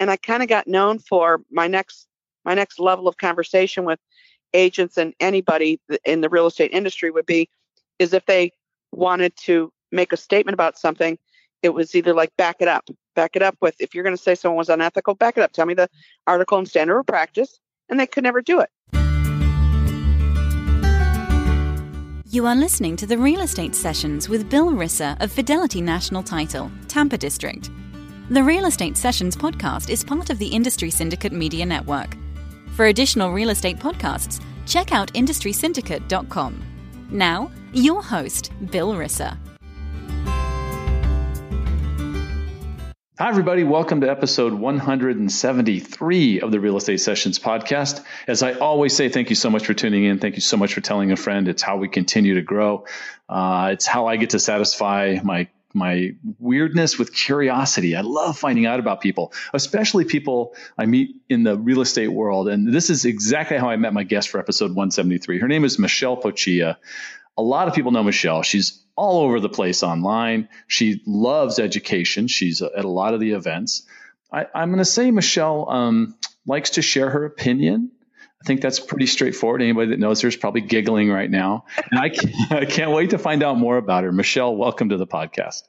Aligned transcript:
and 0.00 0.10
I 0.10 0.16
kind 0.16 0.42
of 0.42 0.48
got 0.48 0.66
known 0.66 0.98
for 0.98 1.42
my 1.50 1.66
next 1.66 2.06
my 2.44 2.54
next 2.54 2.78
level 2.78 3.08
of 3.08 3.16
conversation 3.18 3.84
with 3.84 3.98
agents 4.54 4.96
and 4.96 5.12
anybody 5.20 5.80
in 6.04 6.20
the 6.20 6.28
real 6.28 6.46
estate 6.46 6.70
industry 6.72 7.10
would 7.10 7.26
be 7.26 7.50
is 7.98 8.12
if 8.12 8.24
they 8.26 8.52
wanted 8.92 9.36
to 9.36 9.70
make 9.92 10.12
a 10.12 10.16
statement 10.16 10.54
about 10.54 10.78
something, 10.78 11.18
it 11.62 11.70
was 11.70 11.94
either 11.94 12.14
like 12.14 12.34
back 12.36 12.56
it 12.60 12.68
up, 12.68 12.88
back 13.14 13.36
it 13.36 13.42
up 13.42 13.56
with 13.60 13.74
if 13.80 13.94
you're 13.94 14.04
going 14.04 14.16
to 14.16 14.22
say 14.22 14.34
someone 14.34 14.56
was 14.56 14.68
unethical, 14.68 15.14
back 15.14 15.36
it 15.36 15.42
up. 15.42 15.52
Tell 15.52 15.66
me 15.66 15.74
the 15.74 15.88
article 16.26 16.58
and 16.58 16.68
standard 16.68 16.98
of 16.98 17.06
practice, 17.06 17.58
and 17.88 17.98
they 17.98 18.06
could 18.06 18.24
never 18.24 18.40
do 18.40 18.60
it. 18.60 18.70
You 22.30 22.46
are 22.46 22.54
listening 22.54 22.94
to 22.96 23.06
the 23.06 23.16
Real 23.16 23.40
Estate 23.40 23.74
Sessions 23.74 24.28
with 24.28 24.50
Bill 24.50 24.70
Risser 24.70 25.20
of 25.20 25.32
Fidelity 25.32 25.80
National 25.80 26.22
Title, 26.22 26.70
Tampa 26.86 27.16
District. 27.16 27.70
The 28.30 28.42
Real 28.42 28.66
Estate 28.66 28.98
Sessions 28.98 29.34
podcast 29.34 29.88
is 29.88 30.04
part 30.04 30.28
of 30.28 30.38
the 30.38 30.48
Industry 30.48 30.90
Syndicate 30.90 31.32
Media 31.32 31.64
Network. 31.64 32.14
For 32.74 32.84
additional 32.84 33.32
real 33.32 33.48
estate 33.48 33.78
podcasts, 33.78 34.44
check 34.66 34.92
out 34.92 35.10
industrysyndicate.com. 35.14 36.62
Now, 37.10 37.50
your 37.72 38.02
host, 38.02 38.52
Bill 38.70 38.92
Risser. 38.92 39.38
Hi, 43.18 43.30
everybody. 43.30 43.64
Welcome 43.64 44.02
to 44.02 44.10
episode 44.10 44.52
173 44.52 46.40
of 46.42 46.52
the 46.52 46.60
Real 46.60 46.76
Estate 46.76 47.00
Sessions 47.00 47.38
podcast. 47.38 48.04
As 48.26 48.42
I 48.42 48.52
always 48.52 48.94
say, 48.94 49.08
thank 49.08 49.30
you 49.30 49.36
so 49.36 49.48
much 49.48 49.64
for 49.64 49.72
tuning 49.72 50.04
in. 50.04 50.18
Thank 50.18 50.34
you 50.34 50.42
so 50.42 50.58
much 50.58 50.74
for 50.74 50.82
telling 50.82 51.12
a 51.12 51.16
friend. 51.16 51.48
It's 51.48 51.62
how 51.62 51.78
we 51.78 51.88
continue 51.88 52.34
to 52.34 52.42
grow. 52.42 52.84
Uh, 53.26 53.70
it's 53.72 53.86
how 53.86 54.06
I 54.06 54.16
get 54.16 54.30
to 54.30 54.38
satisfy 54.38 55.16
my 55.24 55.48
my 55.74 56.12
weirdness 56.38 56.98
with 56.98 57.14
curiosity. 57.14 57.94
I 57.94 58.00
love 58.00 58.38
finding 58.38 58.66
out 58.66 58.80
about 58.80 59.00
people, 59.00 59.32
especially 59.52 60.04
people 60.04 60.54
I 60.76 60.86
meet 60.86 61.16
in 61.28 61.42
the 61.42 61.56
real 61.56 61.80
estate 61.80 62.08
world. 62.08 62.48
And 62.48 62.72
this 62.72 62.90
is 62.90 63.04
exactly 63.04 63.58
how 63.58 63.68
I 63.68 63.76
met 63.76 63.92
my 63.92 64.04
guest 64.04 64.30
for 64.30 64.40
episode 64.40 64.70
173. 64.70 65.38
Her 65.38 65.48
name 65.48 65.64
is 65.64 65.78
Michelle 65.78 66.16
Poccia. 66.16 66.76
A 67.36 67.42
lot 67.42 67.68
of 67.68 67.74
people 67.74 67.92
know 67.92 68.02
Michelle. 68.02 68.42
She's 68.42 68.82
all 68.96 69.20
over 69.20 69.40
the 69.40 69.48
place 69.48 69.82
online. 69.82 70.48
She 70.66 71.02
loves 71.06 71.58
education. 71.58 72.26
She's 72.28 72.62
at 72.62 72.84
a 72.84 72.88
lot 72.88 73.14
of 73.14 73.20
the 73.20 73.32
events. 73.32 73.86
I, 74.32 74.46
am 74.54 74.70
going 74.70 74.78
to 74.78 74.84
say 74.84 75.10
Michelle 75.10 75.68
um, 75.70 76.16
likes 76.46 76.70
to 76.70 76.82
share 76.82 77.08
her 77.08 77.24
opinion 77.24 77.92
I 78.42 78.44
think 78.46 78.60
that's 78.60 78.78
pretty 78.78 79.06
straightforward. 79.06 79.62
Anybody 79.62 79.90
that 79.90 79.98
knows 79.98 80.20
her 80.20 80.28
is 80.28 80.36
probably 80.36 80.60
giggling 80.60 81.10
right 81.10 81.30
now. 81.30 81.64
And 81.90 82.00
I 82.00 82.08
can't, 82.08 82.34
I 82.52 82.64
can't 82.64 82.92
wait 82.92 83.10
to 83.10 83.18
find 83.18 83.42
out 83.42 83.58
more 83.58 83.76
about 83.76 84.04
her. 84.04 84.12
Michelle, 84.12 84.54
welcome 84.54 84.90
to 84.90 84.96
the 84.96 85.06
podcast. 85.06 85.62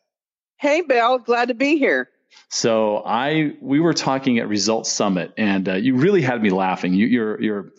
Hey, 0.57 0.81
Bill. 0.81 1.17
Glad 1.17 1.47
to 1.47 1.53
be 1.53 1.77
here. 1.77 2.09
So 2.49 2.97
I 2.97 3.53
we 3.61 3.79
were 3.79 3.93
talking 3.93 4.37
at 4.39 4.47
Results 4.47 4.91
Summit, 4.91 5.33
and 5.37 5.67
uh, 5.67 5.73
you 5.75 5.95
really 5.95 6.21
had 6.21 6.41
me 6.41 6.51
laughing. 6.51 6.93
You, 6.93 7.07
you're 7.07 7.41
you're 7.41 7.69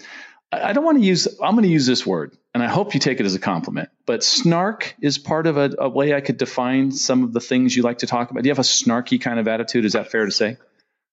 I 0.51 0.73
don't 0.73 0.85
want 0.85 0.99
to 0.99 1.05
use 1.05 1.29
I'm 1.41 1.55
going 1.55 1.63
to 1.63 1.71
use 1.71 1.87
this 1.87 2.05
word, 2.05 2.37
and 2.53 2.63
I 2.63 2.67
hope 2.67 2.95
you 2.95 3.01
take 3.01 3.21
it 3.21 3.27
as 3.27 3.35
a 3.37 3.39
compliment. 3.39 3.91
But 4.07 4.25
snark 4.25 4.97
is 5.01 5.19
part 5.19 5.47
of 5.47 5.57
a, 5.57 5.71
a 5.79 5.89
way 5.89 6.15
I 6.15 6.21
could 6.21 6.37
define 6.37 6.91
some 6.91 7.23
of 7.23 7.33
the 7.33 7.41
things 7.41 7.77
you 7.77 7.85
like 7.85 7.99
to 7.99 8.07
talk 8.07 8.31
about. 8.31 8.43
Do 8.43 8.49
you 8.49 8.51
have 8.51 8.59
a 8.59 8.63
snarky 8.63 9.21
kind 9.21 9.39
of 9.39 9.47
attitude? 9.47 9.85
Is 9.85 9.93
that 9.93 10.11
fair 10.11 10.25
to 10.25 10.33
say? 10.33 10.57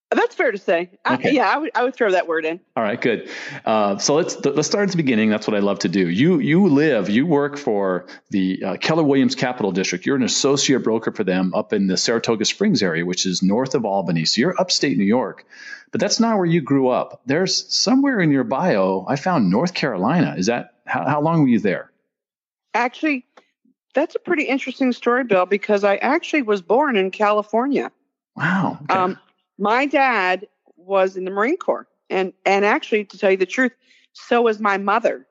That's 0.10 0.36
fair 0.36 0.54
to 0.54 0.58
say. 0.58 0.90
Okay. 1.10 1.34
Yeah, 1.34 1.50
I 1.50 1.58
would, 1.58 1.72
I 1.76 1.84
would 1.84 1.94
throw 1.94 2.12
that 2.12 2.28
word 2.28 2.46
in. 2.46 2.62
All 2.78 2.84
right, 2.84 3.00
good. 3.00 3.30
Uh, 3.66 3.98
so 3.98 4.16
let's 4.16 4.38
let's 4.46 4.68
start 4.68 4.86
at 4.86 4.92
the 4.92 4.98
beginning. 4.98 5.30
That's 5.30 5.46
what 5.48 5.56
I 5.56 5.60
love 5.60 5.80
to 5.80 5.90
do. 5.90 6.08
You 6.08 6.40
you 6.40 6.68
live, 6.70 7.10
you 7.10 7.26
work 7.26 7.58
for 7.58 8.08
the 8.30 8.64
uh, 8.64 8.78
Keller 8.78 9.04
Williams 9.04 9.36
Capital 9.36 9.74
District. 9.74 10.06
You're 10.06 10.16
an 10.16 10.24
associate 10.24 10.80
broker 10.80 11.12
for 11.12 11.26
them 11.26 11.54
up 11.54 11.74
in 11.74 11.88
the 11.88 11.98
Saratoga 11.98 12.46
Springs 12.46 12.82
area, 12.82 13.06
which 13.06 13.26
is 13.26 13.44
north 13.44 13.76
of 13.76 13.84
Albany. 13.84 14.24
So 14.24 14.40
you're 14.40 14.56
upstate 14.58 14.98
New 14.98 15.04
York, 15.04 15.46
but 15.92 16.00
that's 16.00 16.22
not 16.22 16.38
where 16.38 16.46
you 16.46 16.62
grew 16.62 16.88
up. 16.88 17.22
There's 17.26 17.76
somewhere 17.76 18.22
in 18.22 18.32
your 18.32 18.46
bio 18.46 19.06
I 19.10 19.18
found 19.18 19.50
North 19.50 19.74
Carolina. 19.74 20.36
Is 20.38 20.46
that 20.46 20.76
how, 20.86 21.06
how 21.06 21.22
long 21.22 21.42
were 21.42 21.50
you 21.50 21.60
there? 21.60 21.92
Actually, 22.74 23.26
that's 23.94 24.16
a 24.16 24.20
pretty 24.20 24.44
interesting 24.44 24.94
story, 24.94 25.26
Bill, 25.26 25.46
because 25.46 25.84
I 25.84 25.98
actually 25.98 26.44
was 26.44 26.62
born 26.62 26.96
in 26.96 27.12
California. 27.12 27.92
Wow. 28.38 28.80
Okay. 28.84 28.94
Um, 28.94 29.20
my 29.58 29.86
dad 29.86 30.48
was 30.76 31.18
in 31.18 31.26
the 31.26 31.32
Marine 31.32 31.58
Corps, 31.58 31.88
and 32.10 32.34
and 32.46 32.66
actually, 32.66 33.06
to 33.06 33.18
tell 33.18 33.32
you 33.32 33.38
the 33.38 33.46
truth, 33.46 33.74
so 34.14 34.42
was 34.42 34.60
my 34.60 34.78
mother, 34.78 35.28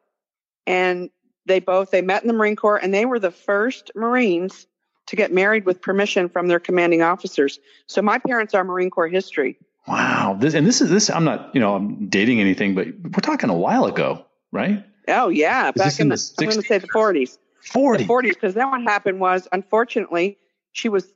and 0.66 1.10
they 1.47 1.60
both 1.60 1.91
they 1.91 2.03
met 2.03 2.22
in 2.22 2.28
the 2.28 2.34
Marine 2.34 2.56
Corps, 2.56 2.76
and 2.76 2.92
they 2.92 3.06
were 3.06 3.19
the 3.19 3.31
first 3.31 3.91
Marines 3.94 4.66
to 5.06 5.16
get 5.16 5.32
married 5.32 5.65
with 5.65 5.81
permission 5.81 6.28
from 6.28 6.48
their 6.48 6.59
commanding 6.59 7.03
officers. 7.03 7.60
So 7.86 8.03
my 8.03 8.19
parents 8.19 8.54
are 8.54 8.65
Marine 8.65 8.91
Corps 8.91 9.09
history. 9.09 9.56
Wow, 9.86 10.36
this 10.38 10.54
and 10.54 10.66
this 10.66 10.81
is 10.81 10.91
this. 10.91 11.10
I'm 11.10 11.25
not 11.25 11.54
you 11.54 11.60
know 11.60 11.76
I'm 11.76 12.09
dating 12.09 12.41
anything, 12.41 12.75
but 12.75 12.88
we're 13.03 13.20
talking 13.22 13.50
a 13.50 13.54
while 13.54 13.84
ago, 13.84 14.25
right? 14.53 14.84
Oh 15.09 15.28
yeah, 15.28 15.70
back 15.70 16.00
in, 16.00 16.09
the, 16.09 16.16
the 16.16 16.44
I'm 16.44 16.50
going 16.50 16.60
to 16.60 16.66
say 16.66 16.78
the 16.78 16.88
40s. 16.88 17.38
40. 17.60 18.04
The 18.04 18.09
40s, 18.09 18.28
because 18.28 18.54
then 18.54 18.70
what 18.70 18.82
happened 18.82 19.20
was, 19.20 19.48
unfortunately, 19.53 20.38
she 20.72 20.88
was 20.88 21.12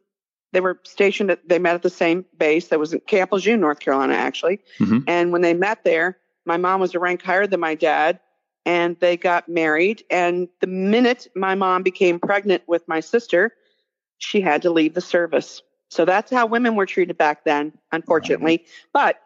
they 0.53 0.61
were 0.61 0.81
stationed 0.85 1.31
at, 1.31 1.49
they 1.49 1.59
met 1.59 1.75
at 1.75 1.83
the 1.83 1.91
same 1.91 2.25
base 2.39 2.69
that 2.69 2.79
was 2.79 2.93
in 2.93 3.01
Camp 3.01 3.33
Lejeune, 3.33 3.61
North 3.61 3.81
Carolina, 3.81 4.15
actually. 4.15 4.61
Mm-hmm. 4.79 4.99
And 5.07 5.33
when 5.33 5.43
they 5.43 5.55
met 5.55 5.85
there, 5.85 6.19
my 6.45 6.57
mom 6.57 6.81
was 6.81 6.95
a 6.95 6.99
rank 6.99 7.23
higher 7.23 7.47
than 7.47 7.61
my 7.61 7.75
dad, 7.75 8.21
and 8.67 8.97
they 9.01 9.17
got 9.17 9.49
married. 9.49 10.05
And 10.11 10.49
the 10.61 10.67
minute 10.67 11.29
my 11.35 11.55
mom 11.55 11.83
became 11.83 12.19
pregnant 12.19 12.63
with 12.67 12.87
my 12.89 13.01
sister, 13.01 13.55
she 14.19 14.41
had 14.41 14.63
to 14.63 14.71
leave 14.71 14.95
the 14.95 15.01
service. 15.01 15.63
So 15.89 16.05
that's 16.05 16.31
how 16.31 16.47
women 16.47 16.77
were 16.77 16.87
treated 16.87 17.19
back 17.19 17.45
then, 17.45 17.73
unfortunately. 17.93 18.59
Right. 18.59 18.67
But 18.93 19.21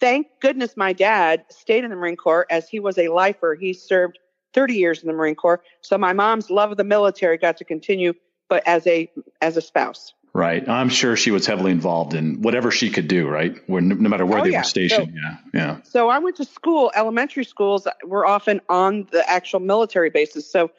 thank 0.00 0.28
goodness 0.40 0.76
my 0.76 0.92
dad 0.92 1.44
stayed 1.50 1.84
in 1.84 1.90
the 1.90 1.96
Marine 1.96 2.16
Corps 2.16 2.46
as 2.50 2.68
he 2.68 2.80
was 2.80 2.98
a 2.98 3.08
lifer. 3.08 3.54
He 3.54 3.72
served 3.72 4.18
30 4.54 4.74
years 4.74 5.02
in 5.02 5.08
the 5.08 5.12
Marine 5.12 5.34
Corps. 5.34 5.62
So 5.80 5.98
my 5.98 6.12
mom's 6.12 6.50
love 6.50 6.70
of 6.70 6.76
the 6.76 6.84
military 6.84 7.36
got 7.36 7.56
to 7.58 7.64
continue, 7.64 8.14
but 8.48 8.66
as 8.66 8.86
a 8.86 9.10
as 9.40 9.56
a 9.56 9.60
spouse. 9.60 10.14
Right. 10.36 10.68
I'm 10.68 10.88
sure 10.88 11.14
she 11.14 11.30
was 11.30 11.46
heavily 11.46 11.70
involved 11.70 12.12
in 12.12 12.42
whatever 12.42 12.72
she 12.72 12.90
could 12.90 13.06
do, 13.06 13.28
right? 13.28 13.56
Where 13.68 13.80
no, 13.80 13.94
matter 14.08 14.26
where 14.26 14.40
oh, 14.40 14.42
they 14.42 14.50
yeah. 14.50 14.58
were 14.58 14.64
stationed. 14.64 15.14
So, 15.14 15.20
yeah. 15.22 15.36
Yeah. 15.54 15.82
So 15.84 16.08
I 16.08 16.18
went 16.18 16.34
to 16.36 16.44
school, 16.44 16.90
elementary 16.96 17.44
schools 17.44 17.86
were 18.04 18.26
often 18.26 18.60
on 18.68 19.06
the 19.12 19.28
actual 19.30 19.60
military 19.60 20.10
bases. 20.10 20.50
So 20.50 20.72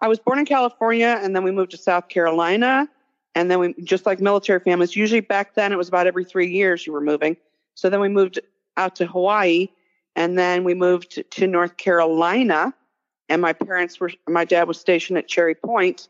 I 0.00 0.08
was 0.08 0.18
born 0.18 0.38
in 0.38 0.46
California 0.46 1.20
and 1.22 1.36
then 1.36 1.44
we 1.44 1.50
moved 1.50 1.72
to 1.72 1.76
South 1.76 2.08
Carolina. 2.08 2.88
And 3.34 3.50
then 3.50 3.58
we, 3.58 3.74
just 3.82 4.06
like 4.06 4.20
military 4.20 4.60
families, 4.60 4.96
usually 4.96 5.20
back 5.20 5.54
then 5.54 5.70
it 5.70 5.76
was 5.76 5.88
about 5.88 6.06
every 6.06 6.24
three 6.24 6.50
years 6.50 6.86
you 6.86 6.92
were 6.94 7.02
moving. 7.02 7.36
So 7.74 7.90
then 7.90 8.00
we 8.00 8.08
moved 8.08 8.40
out 8.78 8.96
to 8.96 9.06
Hawaii 9.06 9.68
and 10.16 10.38
then 10.38 10.64
we 10.64 10.72
moved 10.72 11.22
to 11.30 11.46
North 11.46 11.76
Carolina. 11.76 12.72
And 13.28 13.42
my 13.42 13.52
parents 13.52 14.00
were, 14.00 14.12
my 14.26 14.46
dad 14.46 14.66
was 14.66 14.80
stationed 14.80 15.18
at 15.18 15.28
Cherry 15.28 15.54
Point. 15.54 16.08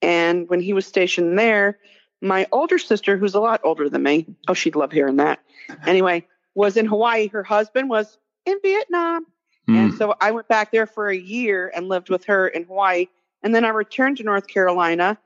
And 0.00 0.48
when 0.48 0.60
he 0.60 0.72
was 0.72 0.86
stationed 0.86 1.38
there, 1.38 1.78
my 2.24 2.46
older 2.52 2.78
sister, 2.78 3.16
who's 3.16 3.34
a 3.34 3.40
lot 3.40 3.60
older 3.64 3.88
than 3.88 4.02
me, 4.02 4.26
oh, 4.48 4.54
she'd 4.54 4.76
love 4.76 4.92
hearing 4.92 5.16
that. 5.16 5.40
Anyway, 5.86 6.26
was 6.54 6.76
in 6.76 6.86
Hawaii. 6.86 7.28
Her 7.28 7.42
husband 7.42 7.88
was 7.88 8.18
in 8.46 8.58
Vietnam. 8.62 9.26
Mm. 9.68 9.76
And 9.76 9.94
so 9.94 10.14
I 10.20 10.30
went 10.30 10.48
back 10.48 10.72
there 10.72 10.86
for 10.86 11.08
a 11.08 11.16
year 11.16 11.70
and 11.74 11.88
lived 11.88 12.10
with 12.10 12.24
her 12.24 12.48
in 12.48 12.64
Hawaii. 12.64 13.06
And 13.42 13.54
then 13.54 13.64
I 13.64 13.68
returned 13.68 14.18
to 14.18 14.22
North 14.22 14.46
Carolina. 14.46 15.18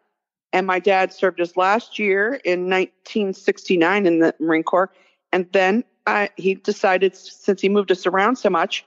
And 0.52 0.66
my 0.66 0.78
dad 0.78 1.12
served 1.12 1.38
his 1.38 1.56
last 1.56 1.98
year 1.98 2.40
in 2.44 2.70
1969 2.70 4.06
in 4.06 4.20
the 4.20 4.34
Marine 4.40 4.62
Corps. 4.62 4.90
And 5.32 5.46
then 5.52 5.84
I, 6.06 6.30
he 6.36 6.54
decided, 6.54 7.14
since 7.14 7.60
he 7.60 7.68
moved 7.68 7.92
us 7.92 8.06
around 8.06 8.36
so 8.36 8.48
much, 8.48 8.86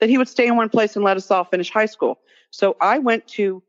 that 0.00 0.08
he 0.08 0.16
would 0.16 0.28
stay 0.28 0.46
in 0.46 0.56
one 0.56 0.70
place 0.70 0.96
and 0.96 1.04
let 1.04 1.16
us 1.16 1.30
all 1.30 1.44
finish 1.44 1.70
high 1.70 1.86
school. 1.86 2.18
So 2.50 2.76
I 2.80 2.98
went 2.98 3.26
to 3.28 3.62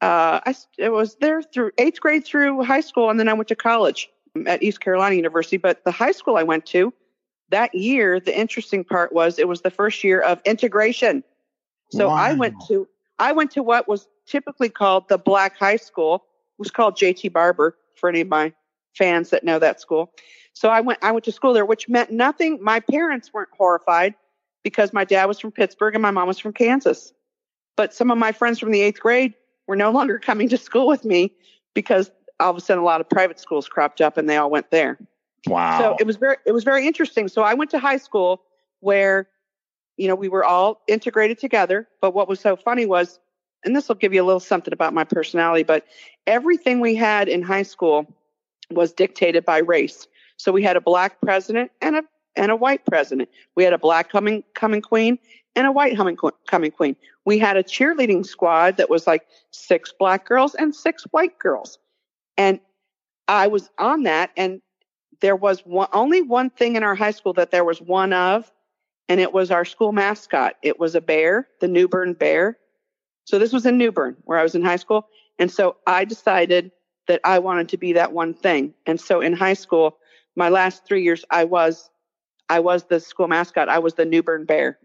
uh, 0.00 0.40
I 0.44 0.88
was 0.88 1.16
there 1.16 1.42
through 1.42 1.72
eighth 1.78 2.00
grade 2.00 2.24
through 2.24 2.62
high 2.64 2.80
school, 2.80 3.10
and 3.10 3.18
then 3.18 3.28
I 3.28 3.32
went 3.32 3.48
to 3.48 3.56
college 3.56 4.10
at 4.46 4.62
East 4.62 4.80
Carolina 4.80 5.14
University. 5.14 5.56
But 5.56 5.84
the 5.84 5.90
high 5.90 6.12
school 6.12 6.36
I 6.36 6.42
went 6.42 6.66
to 6.66 6.92
that 7.50 7.74
year, 7.74 8.20
the 8.20 8.36
interesting 8.36 8.84
part 8.84 9.12
was 9.12 9.38
it 9.38 9.48
was 9.48 9.62
the 9.62 9.70
first 9.70 10.02
year 10.04 10.20
of 10.20 10.40
integration. 10.44 11.22
So 11.90 12.08
wow. 12.08 12.14
I 12.14 12.32
went 12.34 12.54
to 12.68 12.88
I 13.18 13.32
went 13.32 13.52
to 13.52 13.62
what 13.62 13.88
was 13.88 14.08
typically 14.26 14.68
called 14.68 15.08
the 15.08 15.18
Black 15.18 15.56
High 15.56 15.76
School. 15.76 16.16
It 16.16 16.58
was 16.58 16.70
called 16.70 16.96
J.T. 16.96 17.28
Barber 17.28 17.76
for 17.94 18.08
any 18.08 18.20
of 18.20 18.28
my 18.28 18.52
fans 18.96 19.30
that 19.30 19.44
know 19.44 19.58
that 19.58 19.80
school. 19.80 20.12
So 20.52 20.68
I 20.68 20.80
went 20.80 20.98
I 21.02 21.12
went 21.12 21.24
to 21.24 21.32
school 21.32 21.52
there, 21.52 21.66
which 21.66 21.88
meant 21.88 22.10
nothing. 22.10 22.58
My 22.62 22.80
parents 22.80 23.32
weren't 23.32 23.50
horrified 23.56 24.14
because 24.62 24.92
my 24.92 25.04
dad 25.04 25.26
was 25.26 25.38
from 25.38 25.52
Pittsburgh 25.52 25.94
and 25.94 26.02
my 26.02 26.10
mom 26.10 26.26
was 26.26 26.38
from 26.38 26.52
Kansas. 26.52 27.12
But 27.76 27.92
some 27.92 28.10
of 28.10 28.18
my 28.18 28.32
friends 28.32 28.58
from 28.58 28.70
the 28.70 28.80
eighth 28.80 29.00
grade 29.00 29.34
were 29.66 29.76
no 29.76 29.90
longer 29.90 30.18
coming 30.18 30.48
to 30.48 30.56
school 30.56 30.86
with 30.86 31.04
me 31.04 31.32
because 31.74 32.10
all 32.40 32.50
of 32.50 32.56
a 32.56 32.60
sudden 32.60 32.82
a 32.82 32.86
lot 32.86 33.00
of 33.00 33.08
private 33.08 33.38
schools 33.38 33.68
cropped 33.68 34.00
up 34.00 34.16
and 34.16 34.28
they 34.28 34.36
all 34.36 34.50
went 34.50 34.70
there. 34.70 34.98
Wow. 35.46 35.78
So 35.78 35.96
it 36.00 36.06
was 36.06 36.16
very 36.16 36.36
it 36.46 36.52
was 36.52 36.64
very 36.64 36.86
interesting. 36.86 37.28
So 37.28 37.42
I 37.42 37.54
went 37.54 37.70
to 37.70 37.78
high 37.78 37.98
school 37.98 38.42
where 38.80 39.28
you 39.96 40.08
know 40.08 40.14
we 40.14 40.28
were 40.28 40.44
all 40.44 40.82
integrated 40.88 41.38
together, 41.38 41.88
but 42.00 42.14
what 42.14 42.28
was 42.28 42.40
so 42.40 42.56
funny 42.56 42.86
was 42.86 43.20
and 43.64 43.74
this 43.74 43.88
will 43.88 43.94
give 43.94 44.12
you 44.12 44.22
a 44.22 44.26
little 44.26 44.40
something 44.40 44.72
about 44.72 44.92
my 44.92 45.04
personality, 45.04 45.62
but 45.62 45.86
everything 46.26 46.80
we 46.80 46.94
had 46.94 47.28
in 47.28 47.42
high 47.42 47.62
school 47.62 48.06
was 48.70 48.92
dictated 48.92 49.44
by 49.44 49.58
race. 49.58 50.06
So 50.36 50.52
we 50.52 50.62
had 50.62 50.76
a 50.76 50.80
black 50.80 51.20
president 51.20 51.70
and 51.80 51.96
a 51.96 52.02
and 52.36 52.50
a 52.50 52.56
white 52.56 52.84
president. 52.86 53.28
We 53.56 53.64
had 53.64 53.72
a 53.72 53.78
black 53.78 54.10
coming 54.10 54.44
coming 54.54 54.82
queen 54.82 55.18
and 55.56 55.66
a 55.66 55.72
white 55.72 55.96
coming 55.96 56.16
coming 56.54 56.70
queen. 56.70 56.94
We 57.24 57.40
had 57.40 57.56
a 57.56 57.64
cheerleading 57.64 58.24
squad 58.24 58.76
that 58.76 58.88
was 58.88 59.08
like 59.08 59.26
six 59.50 59.92
black 59.92 60.24
girls 60.24 60.54
and 60.54 60.72
six 60.72 61.02
white 61.10 61.36
girls. 61.40 61.80
And 62.36 62.60
I 63.26 63.48
was 63.48 63.70
on 63.76 64.04
that 64.04 64.30
and 64.36 64.62
there 65.20 65.34
was 65.34 65.60
one, 65.66 65.88
only 65.92 66.22
one 66.22 66.50
thing 66.50 66.76
in 66.76 66.84
our 66.84 66.94
high 66.94 67.10
school 67.10 67.32
that 67.32 67.50
there 67.50 67.64
was 67.64 67.80
one 67.80 68.12
of 68.12 68.52
and 69.08 69.18
it 69.18 69.32
was 69.32 69.50
our 69.50 69.64
school 69.64 69.90
mascot. 69.90 70.54
It 70.62 70.78
was 70.78 70.94
a 70.94 71.00
bear, 71.00 71.48
the 71.60 71.66
New 71.66 71.88
Bern 71.88 72.12
bear. 72.12 72.56
So 73.24 73.40
this 73.40 73.52
was 73.52 73.66
in 73.66 73.76
New 73.76 73.90
Bern 73.90 74.16
where 74.22 74.38
I 74.38 74.44
was 74.44 74.54
in 74.54 74.62
high 74.62 74.76
school. 74.76 75.08
And 75.40 75.50
so 75.50 75.78
I 75.88 76.04
decided 76.04 76.70
that 77.08 77.20
I 77.24 77.40
wanted 77.40 77.68
to 77.70 77.76
be 77.76 77.94
that 77.94 78.12
one 78.12 78.32
thing. 78.32 78.74
And 78.86 79.00
so 79.00 79.20
in 79.20 79.32
high 79.32 79.54
school, 79.54 79.98
my 80.36 80.50
last 80.50 80.86
three 80.86 81.02
years, 81.02 81.24
I 81.30 81.42
was, 81.42 81.90
I 82.48 82.60
was 82.60 82.84
the 82.84 83.00
school 83.00 83.26
mascot. 83.26 83.68
I 83.68 83.80
was 83.80 83.94
the 83.94 84.04
New 84.04 84.22
Bern 84.22 84.44
bear. 84.44 84.78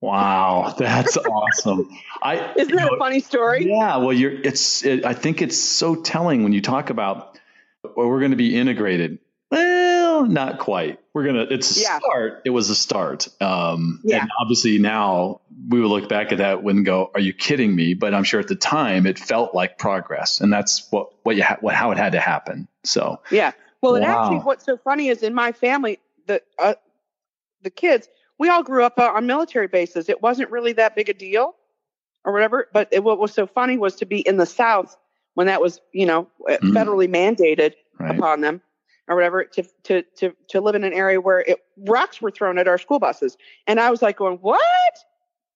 Wow, 0.00 0.74
that's 0.78 1.16
awesome. 1.16 1.90
I 2.22 2.52
isn't 2.54 2.74
that 2.74 2.86
know, 2.86 2.94
a 2.94 2.98
funny 2.98 3.20
story? 3.20 3.66
Yeah, 3.68 3.98
well, 3.98 4.12
you're. 4.12 4.32
It's. 4.32 4.84
It, 4.84 5.04
I 5.04 5.14
think 5.14 5.42
it's 5.42 5.58
so 5.58 5.94
telling 5.94 6.42
when 6.42 6.52
you 6.52 6.62
talk 6.62 6.90
about 6.90 7.38
well, 7.82 8.08
we're 8.08 8.20
going 8.20 8.32
to 8.32 8.36
be 8.36 8.56
integrated. 8.56 9.18
Well, 9.50 10.26
not 10.26 10.58
quite. 10.58 11.00
We're 11.12 11.24
gonna. 11.24 11.46
It's 11.50 11.76
a 11.76 11.80
yeah. 11.80 11.98
start. 11.98 12.42
It 12.44 12.50
was 12.50 12.70
a 12.70 12.74
start. 12.74 13.28
Um, 13.40 14.00
yeah. 14.04 14.22
And 14.22 14.30
obviously 14.40 14.78
now 14.78 15.40
we 15.68 15.80
would 15.80 15.88
look 15.88 16.08
back 16.08 16.32
at 16.32 16.38
that 16.38 16.62
and 16.62 16.84
go, 16.84 17.10
"Are 17.14 17.20
you 17.20 17.32
kidding 17.32 17.74
me?" 17.74 17.94
But 17.94 18.14
I'm 18.14 18.24
sure 18.24 18.38
at 18.38 18.48
the 18.48 18.54
time 18.54 19.06
it 19.06 19.18
felt 19.18 19.54
like 19.54 19.76
progress, 19.76 20.40
and 20.40 20.52
that's 20.52 20.86
what 20.90 21.10
what 21.24 21.36
you 21.36 21.42
ha- 21.42 21.58
what 21.60 21.74
how 21.74 21.90
it 21.90 21.98
had 21.98 22.12
to 22.12 22.20
happen. 22.20 22.68
So 22.84 23.20
yeah. 23.30 23.52
Well, 23.80 23.92
wow. 23.92 23.96
and 23.96 24.04
actually, 24.04 24.38
what's 24.38 24.64
so 24.64 24.76
funny 24.76 25.08
is 25.08 25.22
in 25.22 25.34
my 25.34 25.52
family, 25.52 25.98
the 26.26 26.42
uh, 26.58 26.74
the 27.62 27.70
kids, 27.70 28.08
we 28.40 28.48
all 28.48 28.62
grew 28.62 28.82
up 28.82 28.98
uh, 28.98 29.12
on 29.14 29.26
military 29.26 29.68
bases. 29.68 30.08
It 30.08 30.22
wasn't 30.22 30.50
really 30.50 30.72
that 30.72 30.96
big 30.96 31.10
a 31.10 31.14
deal, 31.14 31.54
or 32.24 32.32
whatever. 32.32 32.68
But 32.72 32.88
it, 32.90 33.04
what 33.04 33.18
was 33.18 33.32
so 33.32 33.46
funny 33.46 33.76
was 33.76 33.94
to 33.96 34.06
be 34.06 34.26
in 34.26 34.38
the 34.38 34.46
South 34.46 34.96
when 35.34 35.46
that 35.46 35.60
was, 35.60 35.80
you 35.92 36.06
know, 36.06 36.26
mm. 36.48 36.58
federally 36.72 37.06
mandated 37.06 37.74
right. 37.98 38.18
upon 38.18 38.40
them 38.40 38.62
or 39.06 39.14
whatever 39.14 39.44
to 39.44 39.62
to 39.84 40.02
to 40.16 40.34
to 40.48 40.60
live 40.60 40.74
in 40.74 40.84
an 40.84 40.94
area 40.94 41.20
where 41.20 41.40
it, 41.40 41.58
rocks 41.76 42.22
were 42.22 42.30
thrown 42.30 42.58
at 42.58 42.66
our 42.66 42.78
school 42.78 42.98
buses, 42.98 43.36
and 43.66 43.78
I 43.78 43.90
was 43.90 44.00
like 44.00 44.16
going, 44.16 44.38
what? 44.38 44.96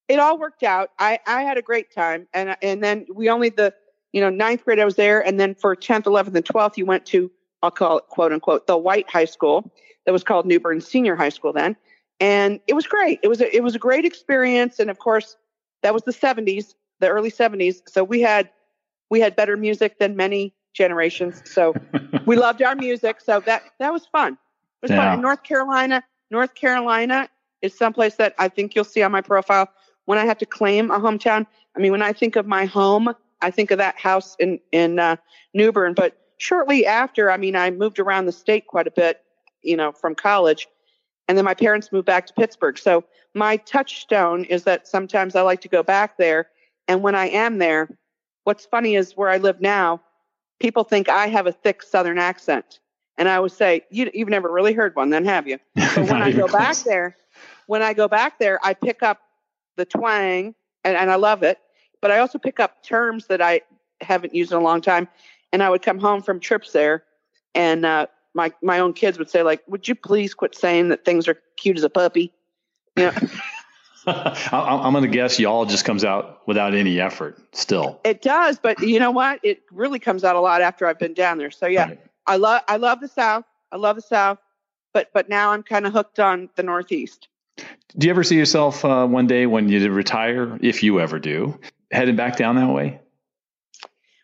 It 0.06 0.18
all 0.18 0.38
worked 0.38 0.62
out. 0.62 0.90
I 0.98 1.18
I 1.26 1.42
had 1.42 1.56
a 1.56 1.62
great 1.62 1.90
time, 1.90 2.28
and 2.34 2.54
and 2.60 2.84
then 2.84 3.06
we 3.12 3.30
only 3.30 3.48
the 3.48 3.72
you 4.12 4.20
know 4.20 4.28
ninth 4.28 4.64
grade 4.64 4.78
I 4.78 4.84
was 4.84 4.96
there, 4.96 5.26
and 5.26 5.40
then 5.40 5.54
for 5.54 5.74
tenth, 5.74 6.06
eleventh, 6.06 6.36
and 6.36 6.44
twelfth 6.44 6.76
you 6.76 6.84
went 6.84 7.06
to 7.06 7.30
I'll 7.62 7.70
call 7.70 7.98
it 7.98 8.04
quote 8.08 8.30
unquote 8.30 8.66
the 8.66 8.76
white 8.76 9.08
high 9.08 9.24
school 9.24 9.72
that 10.04 10.12
was 10.12 10.22
called 10.22 10.44
New 10.44 10.60
Bern 10.60 10.82
Senior 10.82 11.16
High 11.16 11.30
School 11.30 11.54
then, 11.54 11.76
and 12.20 12.60
it 12.66 12.74
was 12.74 12.86
great. 12.86 13.20
It 13.22 13.28
was 13.28 13.40
a, 13.40 13.54
it 13.54 13.62
was 13.62 13.74
a 13.74 13.78
great 13.78 14.04
experience, 14.04 14.78
and 14.78 14.90
of 14.90 14.98
course 14.98 15.36
that 15.82 15.92
was 15.92 16.02
the 16.02 16.12
'70s, 16.12 16.74
the 17.00 17.08
early 17.08 17.30
'70s, 17.30 17.82
so 17.88 18.04
we 18.04 18.20
had 18.20 18.50
we 19.10 19.20
had 19.20 19.36
better 19.36 19.56
music 19.56 19.98
than 19.98 20.16
many 20.16 20.54
generations. 20.74 21.42
So 21.44 21.74
we 22.26 22.36
loved 22.36 22.62
our 22.62 22.74
music. 22.74 23.20
So 23.20 23.40
that 23.40 23.62
that 23.78 23.92
was 23.92 24.06
fun. 24.06 24.34
It 24.34 24.38
was 24.82 24.90
yeah. 24.90 24.96
fun. 24.98 25.14
In 25.14 25.20
North 25.20 25.42
Carolina, 25.42 26.02
North 26.30 26.54
Carolina 26.54 27.28
is 27.62 27.76
someplace 27.76 28.16
that 28.16 28.34
I 28.38 28.48
think 28.48 28.74
you'll 28.74 28.84
see 28.84 29.02
on 29.02 29.12
my 29.12 29.20
profile 29.20 29.68
when 30.04 30.18
I 30.18 30.26
have 30.26 30.38
to 30.38 30.46
claim 30.46 30.90
a 30.90 30.98
hometown. 30.98 31.46
I 31.76 31.80
mean, 31.80 31.92
when 31.92 32.02
I 32.02 32.12
think 32.12 32.36
of 32.36 32.46
my 32.46 32.66
home, 32.66 33.14
I 33.40 33.50
think 33.50 33.70
of 33.70 33.78
that 33.78 33.98
house 33.98 34.36
in 34.38 34.60
in 34.72 34.98
uh, 34.98 35.16
New 35.54 35.72
Bern. 35.72 35.94
But 35.94 36.16
shortly 36.38 36.86
after, 36.86 37.30
I 37.30 37.36
mean, 37.36 37.56
I 37.56 37.70
moved 37.70 37.98
around 37.98 38.26
the 38.26 38.32
state 38.32 38.66
quite 38.66 38.86
a 38.86 38.90
bit, 38.90 39.22
you 39.62 39.76
know, 39.76 39.92
from 39.92 40.14
college, 40.14 40.68
and 41.28 41.38
then 41.38 41.44
my 41.44 41.54
parents 41.54 41.92
moved 41.92 42.06
back 42.06 42.26
to 42.26 42.34
Pittsburgh. 42.34 42.78
So 42.78 43.04
my 43.34 43.56
touchstone 43.58 44.44
is 44.44 44.64
that 44.64 44.86
sometimes 44.86 45.34
I 45.36 45.42
like 45.42 45.60
to 45.62 45.68
go 45.68 45.82
back 45.82 46.16
there, 46.18 46.48
and 46.88 47.02
when 47.02 47.14
I 47.14 47.28
am 47.28 47.58
there, 47.58 47.88
what's 48.44 48.66
funny 48.66 48.94
is 48.94 49.16
where 49.16 49.28
I 49.28 49.38
live 49.38 49.60
now 49.60 50.00
people 50.60 50.84
think 50.84 51.08
I 51.08 51.26
have 51.26 51.46
a 51.46 51.52
thick 51.52 51.82
Southern 51.82 52.18
accent. 52.18 52.80
And 53.16 53.28
I 53.28 53.38
would 53.38 53.52
say, 53.52 53.82
you, 53.90 54.10
have 54.16 54.28
never 54.28 54.50
really 54.50 54.72
heard 54.72 54.96
one, 54.96 55.10
then 55.10 55.24
have 55.24 55.46
you? 55.46 55.58
But 55.74 56.10
when 56.10 56.22
I 56.22 56.32
go 56.32 56.46
close. 56.46 56.52
back 56.52 56.76
there, 56.78 57.16
when 57.66 57.82
I 57.82 57.92
go 57.92 58.08
back 58.08 58.38
there, 58.38 58.58
I 58.62 58.74
pick 58.74 59.02
up 59.02 59.20
the 59.76 59.84
twang 59.84 60.54
and, 60.82 60.96
and 60.96 61.10
I 61.10 61.16
love 61.16 61.42
it. 61.42 61.58
But 62.00 62.10
I 62.10 62.18
also 62.18 62.38
pick 62.38 62.60
up 62.60 62.82
terms 62.82 63.26
that 63.28 63.40
I 63.40 63.60
haven't 64.00 64.34
used 64.34 64.52
in 64.52 64.58
a 64.58 64.62
long 64.62 64.80
time. 64.80 65.08
And 65.52 65.62
I 65.62 65.70
would 65.70 65.82
come 65.82 65.98
home 65.98 66.22
from 66.22 66.40
trips 66.40 66.72
there 66.72 67.04
and 67.54 67.86
uh, 67.86 68.06
my, 68.34 68.52
my 68.62 68.80
own 68.80 68.92
kids 68.92 69.18
would 69.18 69.30
say, 69.30 69.42
like, 69.42 69.62
would 69.66 69.88
you 69.88 69.94
please 69.94 70.34
quit 70.34 70.54
saying 70.54 70.88
that 70.88 71.04
things 71.04 71.28
are 71.28 71.38
cute 71.56 71.78
as 71.78 71.84
a 71.84 71.90
puppy? 71.90 72.32
You 72.96 73.04
know? 73.12 73.12
I'm 74.06 74.92
going 74.92 75.04
to 75.04 75.08
guess 75.08 75.38
y'all 75.38 75.64
just 75.64 75.84
comes 75.84 76.04
out 76.04 76.46
without 76.46 76.74
any 76.74 77.00
effort 77.00 77.38
still. 77.52 78.00
It 78.04 78.22
does, 78.22 78.58
but 78.58 78.80
you 78.80 78.98
know 78.98 79.10
what? 79.10 79.40
It 79.42 79.62
really 79.70 79.98
comes 79.98 80.24
out 80.24 80.36
a 80.36 80.40
lot 80.40 80.60
after 80.60 80.86
I've 80.86 80.98
been 80.98 81.14
down 81.14 81.38
there. 81.38 81.50
So 81.50 81.66
yeah, 81.66 81.88
right. 81.88 82.00
I 82.26 82.36
love 82.36 82.62
I 82.68 82.76
love 82.76 83.00
the 83.00 83.08
South. 83.08 83.44
I 83.72 83.76
love 83.76 83.96
the 83.96 84.02
South, 84.02 84.38
but 84.92 85.10
but 85.14 85.28
now 85.28 85.52
I'm 85.52 85.62
kind 85.62 85.86
of 85.86 85.92
hooked 85.92 86.20
on 86.20 86.50
the 86.56 86.62
Northeast. 86.62 87.28
Do 87.96 88.06
you 88.06 88.10
ever 88.10 88.24
see 88.24 88.36
yourself 88.36 88.84
uh, 88.84 89.06
one 89.06 89.26
day 89.26 89.46
when 89.46 89.68
you 89.68 89.90
retire, 89.90 90.58
if 90.60 90.82
you 90.82 91.00
ever 91.00 91.18
do, 91.18 91.58
heading 91.92 92.16
back 92.16 92.36
down 92.36 92.56
that 92.56 92.70
way? 92.70 93.00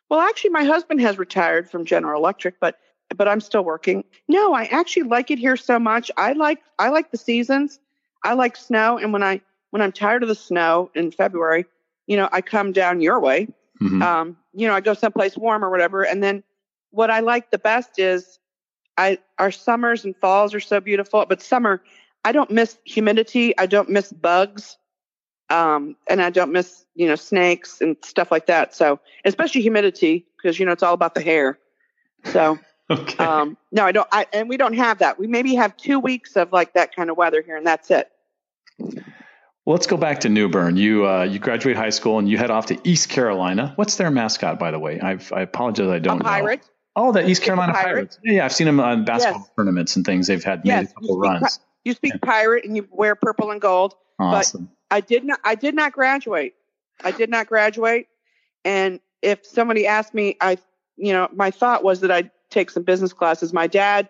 Well, 0.08 0.20
actually, 0.20 0.50
my 0.50 0.64
husband 0.64 1.00
has 1.00 1.18
retired 1.18 1.70
from 1.70 1.84
General 1.84 2.20
Electric, 2.20 2.58
but 2.58 2.78
but 3.16 3.28
I'm 3.28 3.40
still 3.40 3.64
working. 3.64 4.04
No, 4.28 4.54
I 4.54 4.64
actually 4.64 5.04
like 5.04 5.30
it 5.30 5.38
here 5.38 5.56
so 5.56 5.78
much. 5.78 6.10
I 6.16 6.32
like 6.32 6.60
I 6.78 6.90
like 6.90 7.10
the 7.10 7.18
seasons. 7.18 7.78
I 8.24 8.34
like 8.34 8.56
snow, 8.56 8.98
and 8.98 9.12
when 9.12 9.22
I 9.22 9.40
when 9.70 9.82
I'm 9.82 9.92
tired 9.92 10.22
of 10.22 10.28
the 10.28 10.34
snow 10.34 10.90
in 10.94 11.10
February, 11.10 11.66
you 12.06 12.16
know, 12.16 12.28
I 12.30 12.40
come 12.40 12.72
down 12.72 13.00
your 13.00 13.20
way. 13.20 13.48
Mm-hmm. 13.80 14.02
Um, 14.02 14.36
you 14.52 14.66
know, 14.66 14.74
I 14.74 14.80
go 14.80 14.94
someplace 14.94 15.36
warm 15.36 15.64
or 15.64 15.70
whatever. 15.70 16.02
And 16.02 16.22
then 16.22 16.42
what 16.90 17.10
I 17.10 17.20
like 17.20 17.50
the 17.50 17.58
best 17.58 17.98
is 17.98 18.38
I 18.96 19.18
our 19.38 19.50
summers 19.50 20.04
and 20.04 20.16
falls 20.16 20.54
are 20.54 20.60
so 20.60 20.80
beautiful, 20.80 21.24
but 21.28 21.40
summer 21.42 21.82
I 22.24 22.32
don't 22.32 22.50
miss 22.50 22.76
humidity. 22.84 23.56
I 23.56 23.66
don't 23.66 23.88
miss 23.88 24.12
bugs. 24.12 24.76
Um, 25.48 25.96
and 26.08 26.22
I 26.22 26.30
don't 26.30 26.52
miss, 26.52 26.84
you 26.94 27.08
know, 27.08 27.16
snakes 27.16 27.80
and 27.80 27.96
stuff 28.04 28.30
like 28.30 28.46
that. 28.46 28.72
So, 28.72 29.00
especially 29.24 29.62
humidity, 29.62 30.26
because, 30.36 30.60
you 30.60 30.66
know, 30.66 30.70
it's 30.70 30.84
all 30.84 30.94
about 30.94 31.16
the 31.16 31.22
hair. 31.22 31.58
So, 32.26 32.58
okay. 32.98 33.25
um, 33.25 33.56
no, 33.70 33.84
I 33.84 33.92
don't, 33.92 34.08
I, 34.10 34.26
and 34.32 34.48
we 34.48 34.56
don't 34.56 34.75
have 34.75 34.98
that. 34.98 35.19
We 35.19 35.26
maybe 35.26 35.54
have 35.54 35.76
two 35.76 36.00
weeks 36.00 36.37
of 36.37 36.52
like 36.52 36.75
that 36.75 36.94
kind 36.94 37.10
of 37.10 37.16
weather 37.16 37.42
here 37.42 37.56
and 37.56 37.66
that's 37.66 37.90
it. 37.90 38.10
Well, 38.79 39.74
let's 39.74 39.86
go 39.86 39.96
back 39.96 40.20
to 40.20 40.29
New 40.29 40.48
Bern. 40.48 40.76
You 40.76 41.06
uh, 41.06 41.24
you 41.24 41.38
graduate 41.38 41.76
high 41.76 41.91
school 41.91 42.19
and 42.19 42.29
you 42.29 42.38
head 42.38 42.50
off 42.50 42.67
to 42.67 42.81
East 42.82 43.10
Carolina. 43.10 43.74
What's 43.76 43.96
their 43.96 44.10
mascot, 44.10 44.58
by 44.58 44.70
the 44.70 44.79
way? 44.79 44.98
I've, 45.00 45.31
I 45.32 45.43
apologize, 45.43 45.88
I 45.88 45.98
don't 45.98 46.20
a 46.20 46.24
pirate. 46.24 46.60
know. 46.60 46.67
Oh, 46.96 47.12
the 47.12 47.29
East 47.29 47.43
Carolina 47.43 47.72
pirate. 47.72 47.84
Pirates. 47.84 48.19
Yeah, 48.24 48.32
yeah, 48.32 48.44
I've 48.46 48.53
seen 48.53 48.67
them 48.67 48.81
on 48.81 49.05
basketball 49.05 49.43
yes. 49.43 49.50
tournaments 49.56 49.96
and 49.96 50.05
things. 50.05 50.26
They've 50.26 50.43
had 50.43 50.62
yes. 50.65 50.82
made 50.82 50.91
a 50.91 50.94
couple 50.94 51.08
you 51.08 51.20
runs. 51.20 51.58
Pi- 51.58 51.65
you 51.84 51.93
speak 51.93 52.15
yeah. 52.15 52.19
pirate 52.22 52.65
and 52.65 52.74
you 52.74 52.88
wear 52.91 53.15
purple 53.15 53.50
and 53.50 53.60
gold. 53.60 53.94
Awesome. 54.19 54.70
But 54.88 54.96
I 54.96 55.00
did 55.00 55.24
not. 55.24 55.41
I 55.44 55.55
did 55.55 55.74
not 55.74 55.93
graduate. 55.93 56.55
I 57.03 57.10
did 57.10 57.31
not 57.31 57.46
graduate. 57.46 58.08
And 58.65 59.00
if 59.22 59.46
somebody 59.46 59.86
asked 59.86 60.15
me, 60.15 60.36
I, 60.41 60.58
you 60.96 61.12
know, 61.12 61.29
my 61.32 61.50
thought 61.50 61.84
was 61.84 62.00
that 62.00 62.10
I'd 62.10 62.31
take 62.50 62.70
some 62.70 62.82
business 62.82 63.12
classes. 63.12 63.52
My 63.52 63.66
dad 63.66 64.08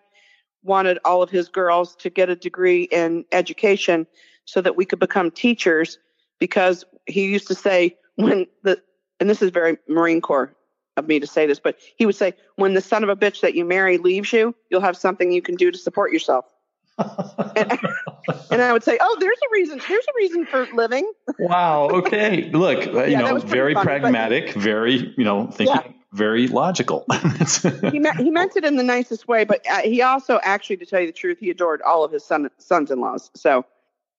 wanted 0.62 0.98
all 1.04 1.22
of 1.22 1.30
his 1.30 1.48
girls 1.48 1.96
to 1.96 2.10
get 2.10 2.28
a 2.28 2.36
degree 2.36 2.84
in 2.84 3.24
education 3.32 4.06
so 4.44 4.60
that 4.60 4.76
we 4.76 4.84
could 4.84 4.98
become 4.98 5.30
teachers 5.30 5.98
because 6.38 6.84
he 7.06 7.26
used 7.26 7.46
to 7.48 7.54
say 7.54 7.96
when 8.16 8.46
the 8.62 8.80
and 9.20 9.28
this 9.28 9.42
is 9.42 9.50
very 9.50 9.76
Marine 9.88 10.20
Corps 10.20 10.54
of 10.96 11.06
me 11.06 11.20
to 11.20 11.26
say 11.26 11.46
this, 11.46 11.60
but 11.60 11.76
he 11.96 12.06
would 12.06 12.16
say 12.16 12.34
when 12.56 12.74
the 12.74 12.80
son 12.80 13.02
of 13.02 13.08
a 13.08 13.16
bitch 13.16 13.42
that 13.42 13.54
you 13.54 13.64
marry 13.64 13.98
leaves 13.98 14.32
you, 14.32 14.54
you'll 14.70 14.80
have 14.80 14.96
something 14.96 15.30
you 15.30 15.42
can 15.42 15.54
do 15.54 15.70
to 15.70 15.78
support 15.78 16.12
yourself. 16.12 16.46
And, 17.56 17.78
and, 18.50 18.62
I 18.62 18.72
would 18.72 18.84
say, 18.84 18.98
"Oh, 19.00 19.16
there's 19.20 19.38
a 19.38 19.52
reason. 19.52 19.80
There's 19.88 20.04
a 20.04 20.12
reason 20.16 20.46
for 20.46 20.66
living." 20.74 21.10
wow. 21.38 21.88
Okay. 21.88 22.50
Look, 22.50 22.84
you 22.86 23.04
yeah, 23.06 23.20
know, 23.20 23.38
very 23.38 23.74
funny, 23.74 23.86
pragmatic, 23.86 24.54
but, 24.54 24.62
very, 24.62 25.14
you 25.16 25.24
know, 25.24 25.46
thinking 25.46 25.76
yeah. 25.76 25.92
very 26.12 26.46
logical. 26.48 27.06
he 27.90 27.98
meant 27.98 28.18
he 28.18 28.30
meant 28.30 28.56
it 28.56 28.64
in 28.64 28.76
the 28.76 28.82
nicest 28.82 29.28
way, 29.28 29.44
but 29.44 29.64
uh, 29.70 29.80
he 29.82 30.02
also 30.02 30.40
actually, 30.42 30.76
to 30.78 30.86
tell 30.86 31.00
you 31.00 31.06
the 31.06 31.12
truth, 31.12 31.38
he 31.38 31.50
adored 31.50 31.82
all 31.82 32.04
of 32.04 32.12
his 32.12 32.24
son 32.24 32.50
sons-in-laws. 32.58 33.30
So 33.34 33.64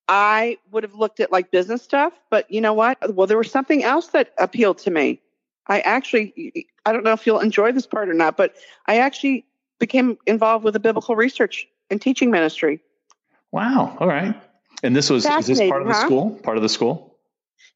I 0.07 0.57
would 0.71 0.83
have 0.83 0.95
looked 0.95 1.19
at 1.19 1.31
like 1.31 1.51
business 1.51 1.81
stuff, 1.81 2.13
but 2.29 2.49
you 2.51 2.61
know 2.61 2.73
what? 2.73 2.97
Well, 3.15 3.27
there 3.27 3.37
was 3.37 3.51
something 3.51 3.83
else 3.83 4.07
that 4.07 4.33
appealed 4.37 4.77
to 4.79 4.91
me. 4.91 5.21
I 5.67 5.79
actually, 5.81 6.67
I 6.85 6.91
don't 6.91 7.03
know 7.03 7.13
if 7.13 7.25
you'll 7.25 7.39
enjoy 7.39 7.71
this 7.71 7.87
part 7.87 8.09
or 8.09 8.13
not, 8.13 8.35
but 8.35 8.55
I 8.87 8.97
actually 8.97 9.45
became 9.79 10.17
involved 10.27 10.65
with 10.65 10.73
the 10.73 10.79
biblical 10.79 11.15
research 11.15 11.67
and 11.91 12.01
teaching 12.01 12.31
ministry. 12.31 12.81
Wow. 13.51 13.95
All 13.99 14.07
right. 14.07 14.33
And 14.81 14.95
this 14.95 15.09
was, 15.09 15.25
is 15.25 15.45
this 15.45 15.59
part 15.59 15.81
of 15.81 15.87
the 15.87 15.93
huh? 15.93 16.05
school? 16.05 16.31
Part 16.41 16.57
of 16.57 16.63
the 16.63 16.69
school? 16.69 17.17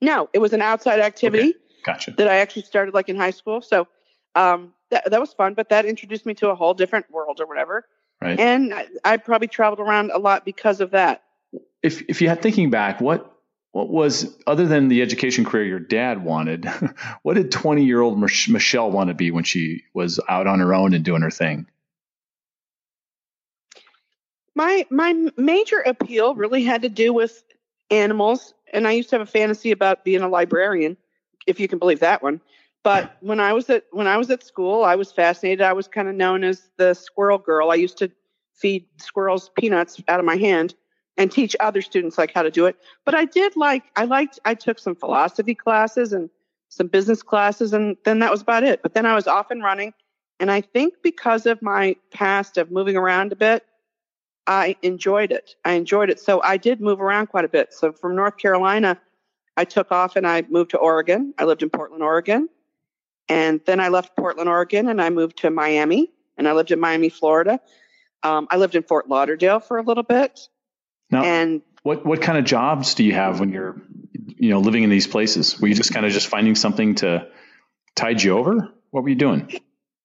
No, 0.02 0.30
it 0.34 0.40
was 0.40 0.54
an 0.54 0.62
outside 0.62 1.00
activity. 1.00 1.50
Okay. 1.50 1.60
Gotcha. 1.86 2.12
That 2.18 2.28
I 2.28 2.38
actually 2.38 2.64
started 2.64 2.94
like 2.96 3.10
in 3.10 3.16
high 3.16 3.32
school. 3.32 3.62
So 3.62 3.88
um, 4.34 4.74
that, 4.90 5.12
that 5.12 5.20
was 5.20 5.34
fun, 5.34 5.54
but 5.54 5.70
that 5.70 5.86
introduced 5.86 6.26
me 6.26 6.34
to 6.36 6.50
a 6.50 6.56
whole 6.56 6.74
different 6.74 7.12
world 7.12 7.40
or 7.40 7.46
whatever. 7.46 7.86
Right. 8.22 8.40
And 8.40 8.74
I, 8.74 8.88
I 9.04 9.18
probably 9.18 9.48
traveled 9.48 9.80
around 9.80 10.12
a 10.12 10.18
lot 10.18 10.46
because 10.46 10.82
of 10.82 10.92
that. 10.92 11.24
If 11.84 12.02
if 12.10 12.22
you 12.22 12.30
had 12.30 12.42
thinking 12.42 12.70
back, 12.72 13.02
what 13.02 13.32
what 13.72 13.90
was 13.90 14.36
other 14.48 14.66
than 14.66 14.88
the 14.88 15.02
education 15.02 15.46
career 15.46 15.66
your 15.66 15.80
dad 15.80 16.24
wanted? 16.24 16.66
what 17.24 17.36
did 17.36 17.52
twenty 17.52 17.86
year 17.86 18.02
old 18.02 18.18
Michelle 18.18 18.90
want 18.90 19.10
to 19.10 19.14
be 19.14 19.32
when 19.32 19.44
she 19.44 19.84
was 19.94 20.20
out 20.28 20.48
on 20.48 20.60
her 20.60 20.74
own 20.74 20.94
and 20.94 21.04
doing 21.04 21.22
her 21.22 21.30
thing? 21.30 21.68
My 24.56 24.86
my 24.90 25.14
major 25.38 25.80
appeal 25.82 26.34
really 26.36 26.64
had 26.64 26.82
to 26.84 26.90
do 26.90 27.14
with 27.14 27.44
animals, 27.92 28.54
and 28.74 28.88
I 28.88 28.92
used 28.94 29.10
to 29.10 29.16
have 29.18 29.28
a 29.28 29.32
fantasy 29.32 29.72
about 29.72 30.04
being 30.06 30.22
a 30.22 30.30
librarian, 30.30 30.98
if 31.46 31.60
you 31.60 31.68
can 31.68 31.78
believe 31.78 32.00
that 32.00 32.24
one. 32.24 32.42
But 32.84 33.18
when 33.20 33.40
I 33.40 33.52
was 33.52 33.70
at 33.70 33.86
when 33.92 34.08
I 34.08 34.18
was 34.18 34.30
at 34.30 34.44
school, 34.44 34.84
I 34.84 34.96
was 34.96 35.12
fascinated. 35.12 35.62
I 35.62 35.74
was 35.74 35.88
kind 35.88 36.08
of 36.08 36.16
known 36.16 36.44
as 36.44 36.70
the 36.78 36.94
squirrel 36.94 37.38
girl. 37.38 37.72
I 37.72 37.76
used 37.76 37.98
to 37.98 38.12
feed 38.54 38.86
squirrels 38.98 39.50
peanuts 39.58 40.02
out 40.08 40.20
of 40.20 40.26
my 40.26 40.38
hand 40.38 40.76
and 41.18 41.32
teach 41.32 41.56
other 41.60 41.82
students 41.82 42.18
like 42.18 42.34
how 42.34 42.44
to 42.44 42.52
do 42.52 42.66
it. 42.66 42.78
But 43.04 43.16
I 43.16 43.26
did 43.26 43.56
like 43.56 43.84
I 43.96 44.06
liked 44.06 44.40
I 44.46 44.54
took 44.54 44.80
some 44.80 44.96
philosophy 44.96 45.56
classes 45.56 46.14
and 46.14 46.30
some 46.70 46.88
business 46.88 47.24
classes 47.24 47.74
and 47.74 47.98
then 48.06 48.20
that 48.20 48.32
was 48.32 48.42
about 48.42 48.64
it. 48.64 48.82
But 48.82 48.94
then 48.94 49.06
I 49.06 49.16
was 49.16 49.28
off 49.28 49.52
and 49.52 49.64
running 49.64 49.94
and 50.40 50.52
I 50.52 50.62
think 50.62 50.96
because 51.04 51.46
of 51.46 51.62
my 51.62 51.96
past 52.12 52.58
of 52.58 52.72
moving 52.72 52.98
around 52.98 53.32
a 53.32 53.36
bit, 53.36 53.66
I 54.48 54.76
enjoyed 54.82 55.32
it. 55.32 55.56
I 55.66 55.74
enjoyed 55.74 56.10
it. 56.10 56.20
So 56.20 56.42
I 56.42 56.58
did 56.58 56.82
move 56.82 57.02
around 57.02 57.28
quite 57.28 57.46
a 57.46 57.50
bit. 57.50 57.74
So 57.74 57.92
from 57.92 58.16
North 58.16 58.38
Carolina, 58.38 59.00
I 59.58 59.66
took 59.66 59.92
off 59.92 60.16
and 60.16 60.28
I 60.28 60.44
moved 60.50 60.72
to 60.72 60.78
Oregon. 60.78 61.34
I 61.38 61.46
lived 61.46 61.64
in 61.64 61.70
Portland, 61.70 62.04
Oregon. 62.04 62.50
And 63.28 63.62
then 63.66 63.80
I 63.80 63.88
left 63.88 64.16
Portland, 64.16 64.50
Oregon, 64.50 64.88
and 64.88 65.02
I 65.02 65.10
moved 65.10 65.38
to 65.40 65.50
Miami, 65.50 66.12
and 66.38 66.48
I 66.48 66.52
lived 66.52 66.72
in 66.72 66.80
Miami, 66.80 67.10
Florida. 67.10 67.60
Um, 68.22 68.48
I 68.52 68.58
lived 68.58 68.76
in 68.76 68.84
Fort 68.84 69.10
Lauderdale 69.10 69.60
for 69.60 69.78
a 69.78 69.82
little 69.82 70.04
bit. 70.04 70.48
Now, 71.10 71.24
and 71.24 71.62
what 71.84 72.06
what 72.06 72.22
kind 72.22 72.38
of 72.38 72.46
jobs 72.46 72.94
do 72.94 73.04
you 73.04 73.14
have 73.14 73.40
when 73.40 73.50
you're, 73.50 73.82
you 74.38 74.50
know, 74.50 74.60
living 74.60 74.84
in 74.84 74.90
these 74.90 75.08
places? 75.08 75.60
Were 75.60 75.68
you 75.68 75.76
just 75.76 75.94
kind 75.94 76.06
of 76.06 76.12
just 76.12 76.28
finding 76.28 76.56
something 76.56 76.96
to 76.96 77.28
tide 77.96 78.22
you 78.22 78.38
over? 78.38 78.72
What 78.92 79.04
were 79.04 79.10
you 79.10 79.16
doing? 79.16 79.60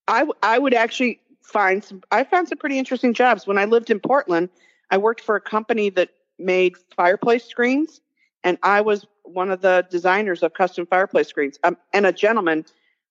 I 0.09 0.27
I 0.43 0.59
would 0.59 0.75
actually 0.75 1.21
find 1.51 1.85
some. 1.85 2.03
I 2.11 2.25
found 2.25 2.49
some 2.49 2.59
pretty 2.59 2.79
interesting 2.79 3.15
jobs 3.15 3.47
when 3.47 3.59
I 3.59 3.65
lived 3.65 3.91
in 3.91 4.01
Portland. 4.01 4.49
I 4.91 4.99
worked 4.99 5.21
for 5.21 5.37
a 5.37 5.41
company 5.41 5.91
that 5.91 6.11
made 6.39 6.77
fireplace 6.97 7.45
screens, 7.45 8.01
and 8.45 8.59
I 8.63 8.81
was 8.81 9.07
one 9.25 9.51
of 9.51 9.61
the 9.61 9.87
designers 9.91 10.43
of 10.43 10.55
custom 10.55 10.87
fireplace 10.87 11.29
screens. 11.29 11.59
Um, 11.63 11.77
and 11.93 12.07
a 12.07 12.13
gentleman 12.13 12.65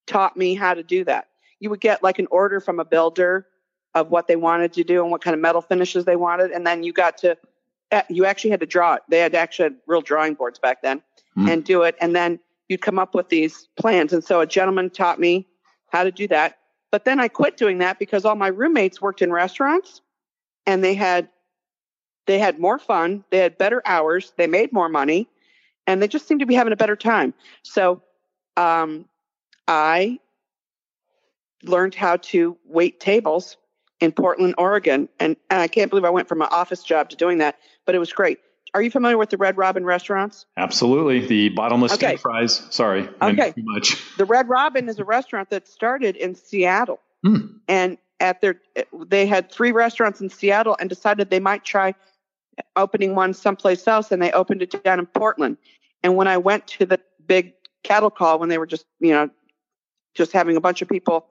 taught 0.08 0.36
me 0.36 0.56
how 0.56 0.74
to 0.74 0.84
do 0.84 1.04
that. 1.06 1.28
You 1.60 1.70
would 1.70 1.82
get 1.82 2.04
like 2.04 2.20
an 2.20 2.28
order 2.32 2.60
from 2.60 2.80
a 2.80 2.86
builder 2.86 3.48
of 3.96 4.10
what 4.10 4.28
they 4.28 4.36
wanted 4.36 4.74
to 4.74 4.84
do 4.84 5.02
and 5.02 5.12
what 5.12 5.22
kind 5.22 5.34
of 5.34 5.40
metal 5.40 5.62
finishes 5.62 6.06
they 6.06 6.16
wanted, 6.16 6.52
and 6.52 6.66
then 6.66 6.84
you 6.84 6.94
got 6.94 7.18
to 7.20 7.38
eh, 7.92 8.04
you 8.10 8.26
actually 8.26 8.52
had 8.52 8.60
to 8.62 8.66
draw 8.66 8.96
it. 8.96 9.04
They 9.10 9.20
had 9.20 9.36
actually 9.36 9.64
had 9.64 9.76
real 9.88 10.02
drawing 10.02 10.36
boards 10.36 10.60
back 10.60 10.82
then 10.82 11.02
mm. 11.38 11.50
and 11.50 11.64
do 11.64 11.84
it, 11.84 11.96
and 12.00 12.16
then 12.16 12.40
you'd 12.68 12.82
come 12.82 13.00
up 13.00 13.16
with 13.16 13.30
these 13.30 13.68
plans. 13.78 14.14
And 14.14 14.24
so 14.24 14.42
a 14.42 14.48
gentleman 14.48 14.90
taught 14.90 15.20
me 15.20 15.48
how 15.92 16.04
to 16.04 16.12
do 16.12 16.28
that. 16.28 16.59
But 16.92 17.06
then 17.06 17.20
I 17.20 17.28
quit 17.28 17.58
doing 17.58 17.80
that 17.80 18.00
because 18.00 18.26
all 18.26 18.36
my 18.36 18.48
roommates 18.48 19.02
worked 19.02 19.22
in 19.22 19.32
restaurants 19.32 20.02
and 20.66 20.84
they 20.84 20.94
had 20.94 21.30
they 22.26 22.38
had 22.38 22.60
more 22.60 22.78
fun, 22.78 23.24
they 23.32 23.40
had 23.40 23.58
better 23.58 23.82
hours, 23.86 24.34
they 24.38 24.46
made 24.46 24.72
more 24.72 24.88
money, 24.88 25.28
and 25.88 26.02
they 26.02 26.08
just 26.08 26.28
seemed 26.28 26.42
to 26.42 26.46
be 26.46 26.54
having 26.54 26.74
a 26.74 26.76
better 26.76 26.96
time. 26.96 27.34
So 27.64 28.04
um, 28.56 29.06
I 29.68 30.20
learned 31.64 31.96
how 31.96 32.18
to 32.18 32.56
wait 32.66 33.00
tables 33.00 33.58
in 34.00 34.12
Portland, 34.12 34.56
Oregon. 34.58 35.10
And, 35.20 35.36
and 35.50 35.62
I 35.62 35.68
can't 35.68 35.90
believe 35.90 36.06
I 36.06 36.10
went 36.10 36.28
from 36.28 36.42
an 36.42 36.48
office 36.52 36.84
job 36.84 37.10
to 37.10 37.16
doing 37.16 37.40
that, 37.40 37.58
but 37.86 37.96
it 37.96 38.00
was 38.00 38.14
great. 38.14 38.40
Are 38.74 38.82
you 38.82 38.92
familiar 38.92 39.18
with 39.18 39.30
the 39.30 39.38
Red 39.38 39.58
Robin 39.58 39.86
restaurants? 39.86 40.46
Absolutely. 40.58 41.26
The 41.26 41.50
bottomless 41.50 41.94
okay. 41.94 42.08
steak 42.08 42.20
fries. 42.20 42.68
Sorry. 42.70 43.08
Okay. 43.22 43.52
Too 43.52 43.64
much. 43.64 43.98
The 44.18 44.26
Red 44.26 44.50
Robin 44.50 44.90
is 44.90 45.00
a 45.00 45.06
restaurant 45.06 45.50
that 45.50 45.68
started 45.68 46.16
in 46.16 46.36
Seattle. 46.36 47.00
Hmm. 47.24 47.58
And 47.68 47.98
at 48.20 48.42
their, 48.42 48.60
they 49.08 49.26
had 49.26 49.52
three 49.52 49.72
restaurants 49.72 50.20
in 50.20 50.30
Seattle 50.30 50.76
and 50.80 50.90
decided 50.90 51.30
they 51.30 51.40
might 51.40 51.64
try 51.64 51.96
opening 52.76 53.16
one 53.16 53.34
someplace 53.34 53.88
else. 53.88 54.12
And 54.12 54.22
they 54.22 54.32
opened 54.32 54.62
it 54.62 54.84
down 54.84 55.00
in 55.00 55.06
Portland. 55.06 55.58
And 56.04 56.16
when 56.16 56.28
I 56.28 56.38
went 56.38 56.68
to 56.68 56.86
the 56.86 57.00
big 57.26 57.54
cattle 57.84 58.10
call, 58.10 58.40
when 58.40 58.50
they 58.50 58.58
were 58.58 58.68
just, 58.68 58.86
you 59.00 59.12
know, 59.12 59.30
just 60.14 60.32
having 60.32 60.58
a 60.58 60.62
bunch 60.62 60.82
of 60.82 60.90
people 60.90 61.28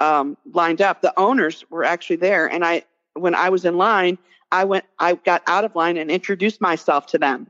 um, 0.00 0.36
lined 0.52 0.80
up. 0.80 1.02
The 1.02 1.12
owners 1.18 1.64
were 1.70 1.84
actually 1.84 2.16
there, 2.16 2.46
and 2.46 2.64
I, 2.64 2.84
when 3.14 3.34
I 3.34 3.48
was 3.48 3.64
in 3.64 3.76
line, 3.76 4.18
I 4.50 4.64
went, 4.64 4.84
I 4.98 5.14
got 5.14 5.42
out 5.46 5.64
of 5.64 5.74
line 5.76 5.96
and 5.96 6.10
introduced 6.10 6.60
myself 6.60 7.06
to 7.08 7.18
them, 7.18 7.48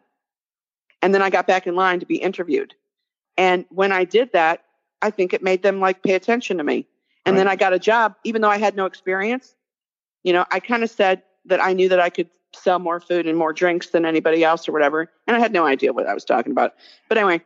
and 1.02 1.14
then 1.14 1.22
I 1.22 1.30
got 1.30 1.46
back 1.46 1.66
in 1.66 1.74
line 1.74 2.00
to 2.00 2.06
be 2.06 2.16
interviewed. 2.16 2.74
And 3.36 3.64
when 3.70 3.92
I 3.92 4.04
did 4.04 4.32
that, 4.32 4.64
I 5.00 5.10
think 5.10 5.32
it 5.32 5.42
made 5.42 5.62
them 5.62 5.80
like 5.80 6.02
pay 6.02 6.14
attention 6.14 6.58
to 6.58 6.64
me. 6.64 6.86
And 7.24 7.34
right. 7.34 7.40
then 7.40 7.48
I 7.48 7.56
got 7.56 7.72
a 7.72 7.78
job, 7.78 8.16
even 8.24 8.42
though 8.42 8.50
I 8.50 8.58
had 8.58 8.74
no 8.74 8.86
experience. 8.86 9.54
You 10.24 10.32
know, 10.32 10.44
I 10.50 10.60
kind 10.60 10.82
of 10.82 10.90
said 10.90 11.22
that 11.44 11.62
I 11.62 11.72
knew 11.72 11.88
that 11.88 12.00
I 12.00 12.10
could 12.10 12.28
sell 12.54 12.78
more 12.78 13.00
food 13.00 13.26
and 13.26 13.38
more 13.38 13.52
drinks 13.52 13.90
than 13.90 14.04
anybody 14.04 14.42
else 14.42 14.68
or 14.68 14.72
whatever. 14.72 15.10
And 15.26 15.36
I 15.36 15.40
had 15.40 15.52
no 15.52 15.66
idea 15.66 15.92
what 15.92 16.06
I 16.06 16.14
was 16.14 16.24
talking 16.24 16.50
about. 16.50 16.74
But 17.08 17.18
anyway, 17.18 17.42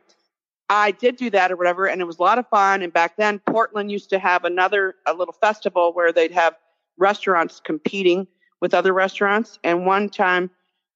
I 0.69 0.91
did 0.91 1.17
do 1.17 1.29
that 1.29 1.51
or 1.51 1.55
whatever, 1.55 1.85
and 1.87 2.01
it 2.01 2.05
was 2.05 2.17
a 2.17 2.23
lot 2.23 2.39
of 2.39 2.47
fun. 2.47 2.81
And 2.81 2.91
back 2.91 3.17
then, 3.17 3.39
Portland 3.39 3.91
used 3.91 4.09
to 4.09 4.19
have 4.19 4.45
another 4.45 4.95
a 5.05 5.13
little 5.13 5.33
festival 5.33 5.93
where 5.93 6.11
they'd 6.11 6.31
have 6.31 6.55
restaurants 6.97 7.59
competing 7.59 8.27
with 8.63 8.73
other 8.73 8.93
restaurants. 8.93 9.59
And 9.65 9.85
one 9.85 10.07
time, 10.07 10.49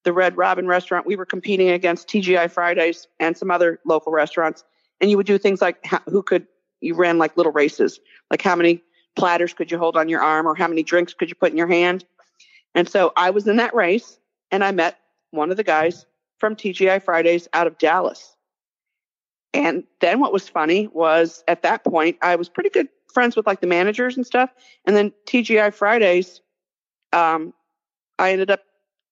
the 0.06 0.14
Red 0.14 0.38
Robin 0.38 0.68
restaurant, 0.68 1.06
we 1.06 1.18
were 1.18 1.26
competing 1.26 1.68
against 1.68 2.08
TGI 2.08 2.50
Fridays 2.50 3.10
and 3.20 3.36
some 3.36 3.52
other 3.52 3.78
local 3.84 4.14
restaurants. 4.14 4.64
And 5.02 5.12
you 5.12 5.18
would 5.18 5.26
do 5.26 5.38
things 5.38 5.62
like 5.62 5.86
who 6.10 6.24
could 6.24 6.48
you 6.80 6.96
ran 6.96 7.18
like 7.18 7.36
little 7.36 7.52
races, 7.52 8.00
like 8.32 8.42
how 8.42 8.56
many 8.56 8.82
platters 9.18 9.54
could 9.54 9.70
you 9.70 9.78
hold 9.78 9.98
on 9.98 10.08
your 10.08 10.22
arm, 10.22 10.48
or 10.48 10.56
how 10.56 10.70
many 10.70 10.82
drinks 10.82 11.14
could 11.14 11.28
you 11.28 11.36
put 11.36 11.52
in 11.52 11.58
your 11.58 11.68
hand. 11.68 12.06
And 12.74 12.88
so 12.88 13.12
I 13.18 13.32
was 13.32 13.46
in 13.50 13.58
that 13.58 13.76
race, 13.76 14.18
and 14.50 14.64
I 14.64 14.72
met 14.72 14.98
one 15.32 15.52
of 15.52 15.58
the 15.58 15.64
guys 15.66 16.06
from 16.38 16.56
TGI 16.56 17.04
Fridays 17.04 17.50
out 17.52 17.68
of 17.68 17.78
Dallas. 17.78 18.38
And 19.54 19.84
then 20.00 20.22
what 20.22 20.32
was 20.32 20.48
funny 20.48 20.88
was 20.94 21.44
at 21.50 21.64
that 21.64 21.84
point, 21.84 22.18
I 22.22 22.38
was 22.38 22.48
pretty 22.48 22.70
good 22.70 22.88
friends 23.14 23.36
with 23.36 23.46
like 23.46 23.60
the 23.60 23.68
managers 23.68 24.16
and 24.16 24.26
stuff. 24.26 24.52
And 24.86 24.96
then 24.96 25.12
TGI 25.26 25.74
Fridays, 25.74 26.40
um, 27.14 27.54
I 28.20 28.32
ended 28.32 28.52
up 28.52 28.62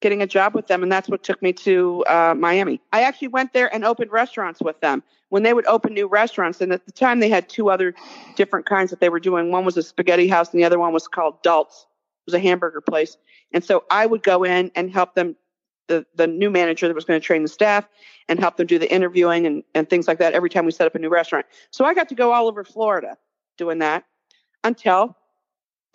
getting 0.01 0.21
a 0.21 0.27
job 0.27 0.53
with 0.53 0.67
them, 0.67 0.83
and 0.83 0.91
that's 0.91 1.09
what 1.09 1.23
took 1.23 1.41
me 1.41 1.53
to 1.53 2.03
uh, 2.07 2.35
Miami. 2.37 2.81
I 2.91 3.01
actually 3.01 3.29
went 3.29 3.53
there 3.53 3.73
and 3.73 3.83
opened 3.83 4.11
restaurants 4.11 4.61
with 4.61 4.79
them. 4.81 5.03
When 5.29 5.43
they 5.43 5.53
would 5.53 5.65
open 5.65 5.93
new 5.93 6.07
restaurants, 6.07 6.61
and 6.61 6.71
at 6.71 6.85
the 6.85 6.91
time 6.91 7.19
they 7.19 7.29
had 7.29 7.49
two 7.49 7.69
other 7.69 7.93
different 8.35 8.65
kinds 8.65 8.91
that 8.91 8.99
they 8.99 9.09
were 9.09 9.19
doing. 9.19 9.51
One 9.51 9.65
was 9.65 9.77
a 9.77 9.83
spaghetti 9.83 10.27
house, 10.27 10.51
and 10.51 10.59
the 10.59 10.65
other 10.65 10.79
one 10.79 10.93
was 10.93 11.07
called 11.07 11.41
Dalt's. 11.41 11.87
It 12.25 12.31
was 12.31 12.33
a 12.35 12.39
hamburger 12.39 12.81
place. 12.81 13.17
And 13.51 13.63
so 13.63 13.83
I 13.89 14.05
would 14.05 14.23
go 14.23 14.43
in 14.43 14.71
and 14.75 14.91
help 14.91 15.15
them 15.15 15.35
the, 15.87 16.05
the 16.15 16.27
new 16.27 16.49
manager 16.49 16.87
that 16.87 16.95
was 16.95 17.05
going 17.05 17.19
to 17.19 17.25
train 17.25 17.43
the 17.43 17.47
staff 17.47 17.87
and 18.27 18.39
help 18.39 18.57
them 18.57 18.67
do 18.67 18.79
the 18.79 18.91
interviewing 18.91 19.45
and, 19.45 19.63
and 19.75 19.89
things 19.89 20.07
like 20.07 20.17
that 20.19 20.33
every 20.33 20.49
time 20.49 20.65
we 20.65 20.71
set 20.71 20.87
up 20.87 20.95
a 20.95 20.99
new 20.99 21.09
restaurant. 21.09 21.45
So 21.71 21.85
I 21.85 21.93
got 21.93 22.09
to 22.09 22.15
go 22.15 22.31
all 22.31 22.47
over 22.47 22.63
Florida 22.63 23.17
doing 23.57 23.79
that 23.79 24.03
until 24.63 25.15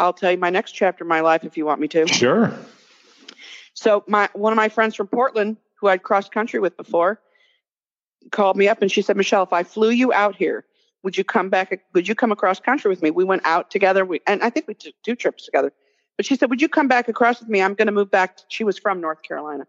I'll 0.01 0.13
tell 0.13 0.33
you 0.33 0.39
my 0.39 0.51
next 0.51 0.73
chapter 0.73 1.05
of 1.05 1.09
my 1.09 1.21
life 1.21 1.45
if 1.45 1.57
you 1.57 1.67
want 1.67 1.81
me 1.81 1.89
to. 1.89 2.07
Sure. 2.09 2.53
So 3.75 4.03
my 4.09 4.29
one 4.33 4.53
of 4.53 4.57
my 4.57 4.69
friends 4.69 4.97
from 4.97 5.07
Portland 5.07 5.59
who 5.81 5.89
I'd 5.89 6.03
crossed 6.03 6.33
country 6.33 6.61
with 6.61 6.77
before 6.77 7.21
called 8.33 8.57
me 8.57 8.69
up 8.69 8.83
and 8.83 8.91
she 8.91 9.03
said, 9.03 9.17
Michelle, 9.17 9.43
if 9.43 9.53
I 9.53 9.63
flew 9.63 9.91
you 9.91 10.13
out 10.13 10.37
here, 10.37 10.65
would 11.03 11.17
you 11.17 11.25
come 11.25 11.49
back? 11.49 11.81
Would 11.95 12.09
you 12.09 12.15
come 12.15 12.33
across 12.33 12.61
country 12.61 12.91
with 12.91 13.03
me? 13.03 13.11
We 13.11 13.25
went 13.25 13.43
out 13.45 13.71
together. 13.71 14.05
We, 14.05 14.21
and 14.27 14.43
I 14.43 14.51
think 14.51 14.69
we 14.69 14.75
took 14.75 14.95
two 15.03 15.15
trips 15.15 15.45
together. 15.45 15.73
But 16.17 16.27
she 16.27 16.37
said, 16.37 16.51
would 16.51 16.61
you 16.61 16.69
come 16.69 16.89
back 16.89 17.09
across 17.09 17.41
with 17.41 17.49
me? 17.49 17.63
I'm 17.63 17.75
going 17.75 17.87
to 17.87 17.93
move 17.93 18.11
back. 18.11 18.39
She 18.49 18.65
was 18.65 18.79
from 18.79 19.01
North 19.01 19.23
Carolina. 19.23 19.67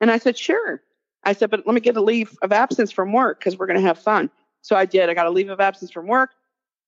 And 0.00 0.10
I 0.10 0.18
said, 0.18 0.36
sure. 0.36 0.82
I 1.22 1.32
said, 1.32 1.50
but 1.50 1.64
let 1.64 1.74
me 1.74 1.80
get 1.80 1.96
a 1.96 2.02
leave 2.02 2.36
of 2.42 2.50
absence 2.50 2.90
from 2.90 3.12
work 3.12 3.38
because 3.38 3.56
we're 3.56 3.68
going 3.68 3.78
to 3.78 3.86
have 3.86 3.98
fun. 3.98 4.28
So 4.62 4.74
I 4.74 4.84
did. 4.84 5.08
I 5.08 5.14
got 5.14 5.28
a 5.28 5.30
leave 5.30 5.48
of 5.48 5.60
absence 5.60 5.92
from 5.92 6.08
work. 6.08 6.30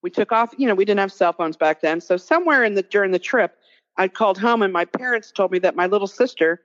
We 0.04 0.10
took 0.10 0.32
off. 0.32 0.54
You 0.58 0.68
know, 0.68 0.74
we 0.74 0.84
didn't 0.84 1.00
have 1.00 1.12
cell 1.12 1.32
phones 1.32 1.56
back 1.56 1.80
then. 1.80 1.98
So 1.98 2.18
somewhere 2.18 2.62
in 2.62 2.74
the 2.74 2.82
during 2.82 3.10
the 3.10 3.18
trip, 3.18 3.56
I 3.96 4.06
called 4.06 4.36
home 4.36 4.60
and 4.60 4.70
my 4.70 4.84
parents 4.84 5.32
told 5.32 5.50
me 5.50 5.58
that 5.60 5.76
my 5.76 5.86
little 5.86 6.06
sister, 6.06 6.60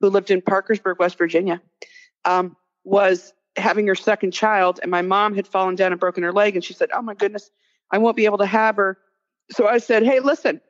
who 0.00 0.08
lived 0.08 0.30
in 0.30 0.40
Parkersburg, 0.40 1.00
West 1.00 1.18
Virginia, 1.18 1.60
um, 2.24 2.56
was 2.84 3.34
having 3.56 3.88
her 3.88 3.96
second 3.96 4.30
child, 4.30 4.78
and 4.80 4.92
my 4.92 5.02
mom 5.02 5.34
had 5.34 5.48
fallen 5.48 5.74
down 5.74 5.90
and 5.90 6.00
broken 6.00 6.22
her 6.22 6.32
leg. 6.32 6.54
And 6.54 6.64
she 6.64 6.72
said, 6.72 6.90
"Oh 6.94 7.02
my 7.02 7.14
goodness, 7.14 7.50
I 7.90 7.98
won't 7.98 8.16
be 8.16 8.26
able 8.26 8.38
to 8.38 8.46
have 8.46 8.76
her." 8.76 8.96
So 9.50 9.66
I 9.66 9.78
said, 9.78 10.04
"Hey, 10.04 10.20
listen, 10.20 10.60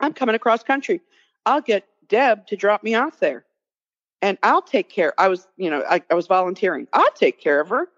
I'm 0.00 0.14
coming 0.14 0.34
across 0.34 0.62
country. 0.62 1.02
I'll 1.44 1.60
get 1.60 1.84
Deb 2.08 2.46
to 2.46 2.56
drop 2.56 2.82
me 2.82 2.94
off 2.94 3.20
there." 3.20 3.44
and 4.20 4.36
I'll 4.42 4.62
take 4.62 4.88
care. 4.88 5.14
I 5.18 5.28
was, 5.28 5.46
you 5.56 5.70
know, 5.70 5.84
I, 5.88 6.02
I, 6.10 6.14
was 6.14 6.26
volunteering. 6.26 6.88
I'll 6.92 7.12
take 7.12 7.40
care 7.40 7.60
of 7.60 7.68
her. 7.68 7.88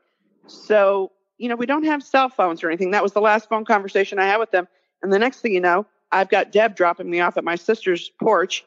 So, 0.47 1.13
you 1.41 1.49
know, 1.49 1.57
we 1.57 1.65
don't 1.65 1.85
have 1.85 2.03
cell 2.03 2.29
phones 2.29 2.63
or 2.63 2.69
anything. 2.69 2.91
That 2.91 3.03
was 3.03 3.15
the 3.15 3.21
last 3.21 3.49
phone 3.49 3.65
conversation 3.65 4.19
I 4.19 4.27
had 4.27 4.37
with 4.37 4.51
them. 4.51 4.69
And 5.03 5.11
the 5.11 5.19
next 5.19 5.41
thing 5.41 5.55
you 5.55 5.61
know, 5.61 5.87
I've 6.13 6.29
got 6.29 6.53
Deb 6.53 6.77
dropping 6.77 7.09
me 7.09 7.21
off 7.21 7.39
at 7.39 7.45
my 7.45 7.57
sister's 7.57 8.11
porch 8.21 8.67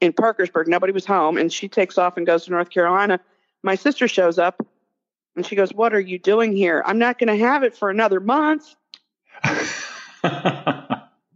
in 0.00 0.12
Parkersburg. 0.12 0.68
Nobody 0.68 0.92
was 0.92 1.04
home, 1.04 1.36
and 1.36 1.52
she 1.52 1.68
takes 1.68 1.98
off 1.98 2.16
and 2.16 2.24
goes 2.24 2.44
to 2.44 2.52
North 2.52 2.70
Carolina. 2.70 3.18
My 3.64 3.74
sister 3.74 4.06
shows 4.06 4.38
up, 4.38 4.64
and 5.34 5.44
she 5.44 5.56
goes, 5.56 5.74
"What 5.74 5.92
are 5.92 6.00
you 6.00 6.16
doing 6.16 6.54
here? 6.54 6.84
I'm 6.86 6.98
not 6.98 7.18
going 7.18 7.26
to 7.26 7.44
have 7.44 7.64
it 7.64 7.76
for 7.76 7.90
another 7.90 8.20
month." 8.20 8.76
and 9.42 9.56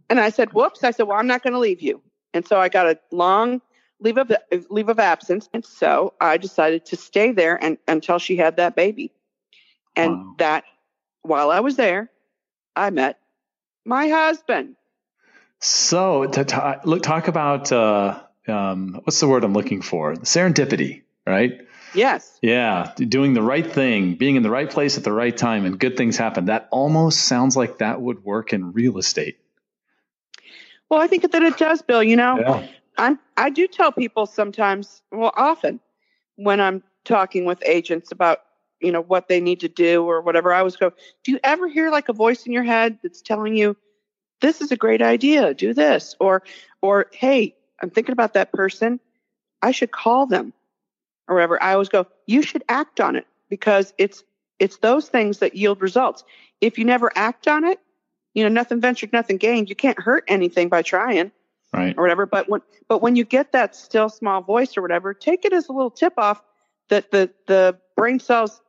I 0.09 0.29
said, 0.29 0.53
"Whoops!" 0.53 0.85
I 0.85 0.91
said, 0.91 1.03
"Well, 1.03 1.17
I'm 1.17 1.27
not 1.27 1.43
going 1.43 1.53
to 1.53 1.59
leave 1.59 1.81
you." 1.81 2.01
And 2.33 2.47
so 2.47 2.61
I 2.61 2.69
got 2.69 2.85
a 2.85 2.97
long 3.11 3.61
leave 3.99 4.17
of 4.17 4.31
leave 4.69 4.87
of 4.87 4.99
absence, 4.99 5.49
and 5.53 5.65
so 5.65 6.13
I 6.21 6.37
decided 6.37 6.85
to 6.85 6.95
stay 6.95 7.33
there 7.33 7.61
and 7.61 7.77
until 7.89 8.19
she 8.19 8.37
had 8.37 8.55
that 8.55 8.75
baby. 8.75 9.11
And 9.97 10.11
wow. 10.11 10.35
that 10.37 10.63
while 11.27 11.51
I 11.51 11.59
was 11.59 11.75
there, 11.75 12.09
I 12.75 12.89
met 12.89 13.19
my 13.85 14.09
husband. 14.09 14.75
So 15.59 16.25
to 16.25 16.45
talk, 16.45 16.81
look, 16.85 17.03
talk 17.03 17.27
about 17.27 17.71
uh, 17.71 18.19
um, 18.47 19.01
what's 19.03 19.19
the 19.19 19.27
word 19.27 19.43
I'm 19.43 19.53
looking 19.53 19.81
for? 19.81 20.13
Serendipity, 20.15 21.03
right? 21.25 21.61
Yes. 21.93 22.37
Yeah, 22.41 22.93
doing 22.97 23.33
the 23.33 23.41
right 23.41 23.65
thing, 23.65 24.15
being 24.15 24.35
in 24.35 24.43
the 24.43 24.49
right 24.49 24.69
place 24.69 24.97
at 24.97 25.03
the 25.03 25.11
right 25.11 25.35
time, 25.35 25.65
and 25.65 25.79
good 25.79 25.97
things 25.97 26.17
happen. 26.17 26.45
That 26.45 26.67
almost 26.71 27.21
sounds 27.21 27.57
like 27.57 27.79
that 27.79 28.01
would 28.01 28.23
work 28.23 28.53
in 28.53 28.73
real 28.73 28.97
estate. 28.97 29.39
Well, 30.89 31.01
I 31.01 31.07
think 31.07 31.29
that 31.31 31.41
it 31.41 31.57
does, 31.57 31.81
Bill. 31.81 32.03
You 32.03 32.15
know, 32.15 32.39
yeah. 32.39 32.67
I'm 32.97 33.19
I 33.35 33.49
do 33.49 33.67
tell 33.67 33.91
people 33.91 34.25
sometimes, 34.25 35.01
well, 35.11 35.33
often 35.35 35.79
when 36.35 36.59
I'm 36.59 36.83
talking 37.03 37.45
with 37.45 37.63
agents 37.65 38.11
about 38.11 38.39
you 38.81 38.91
know 38.91 39.01
what 39.01 39.27
they 39.27 39.39
need 39.39 39.59
to 39.61 39.67
do 39.67 40.03
or 40.03 40.21
whatever, 40.21 40.53
I 40.53 40.59
always 40.59 40.75
go, 40.75 40.91
do 41.23 41.31
you 41.31 41.39
ever 41.43 41.67
hear 41.67 41.89
like 41.91 42.09
a 42.09 42.13
voice 42.13 42.45
in 42.45 42.53
your 42.53 42.63
head 42.63 42.99
that's 43.01 43.21
telling 43.21 43.55
you 43.55 43.75
this 44.41 44.61
is 44.61 44.71
a 44.71 44.77
great 44.77 45.01
idea, 45.01 45.53
do 45.53 45.73
this, 45.73 46.15
or 46.19 46.43
or 46.81 47.07
hey, 47.13 47.55
I'm 47.81 47.89
thinking 47.89 48.13
about 48.13 48.33
that 48.33 48.51
person, 48.51 48.99
I 49.61 49.71
should 49.71 49.91
call 49.91 50.27
them, 50.27 50.53
or 51.27 51.35
whatever. 51.35 51.61
I 51.61 51.73
always 51.73 51.89
go, 51.89 52.07
you 52.25 52.41
should 52.41 52.63
act 52.69 52.99
on 52.99 53.15
it 53.15 53.27
because 53.49 53.93
it's 53.97 54.23
it's 54.59 54.77
those 54.77 55.09
things 55.09 55.39
that 55.39 55.55
yield 55.55 55.81
results. 55.81 56.23
If 56.61 56.77
you 56.77 56.85
never 56.85 57.11
act 57.15 57.47
on 57.47 57.63
it, 57.63 57.79
you 58.33 58.43
know, 58.43 58.49
nothing 58.49 58.81
ventured, 58.81 59.13
nothing 59.13 59.37
gained. 59.37 59.69
You 59.69 59.75
can't 59.75 59.99
hurt 59.99 60.23
anything 60.27 60.69
by 60.69 60.81
trying 60.81 61.31
right. 61.73 61.95
or 61.97 62.03
whatever. 62.03 62.25
But 62.25 62.49
when 62.49 62.61
but 62.87 63.01
when 63.01 63.15
you 63.15 63.23
get 63.23 63.51
that 63.51 63.75
still 63.75 64.09
small 64.09 64.41
voice 64.41 64.77
or 64.77 64.81
whatever, 64.81 65.13
take 65.13 65.45
it 65.45 65.53
as 65.53 65.67
a 65.67 65.71
little 65.71 65.91
tip 65.91 66.13
off 66.17 66.41
that 66.89 67.11
the 67.11 67.29
the 67.47 67.77
brain 67.95 68.19
cells 68.19 68.61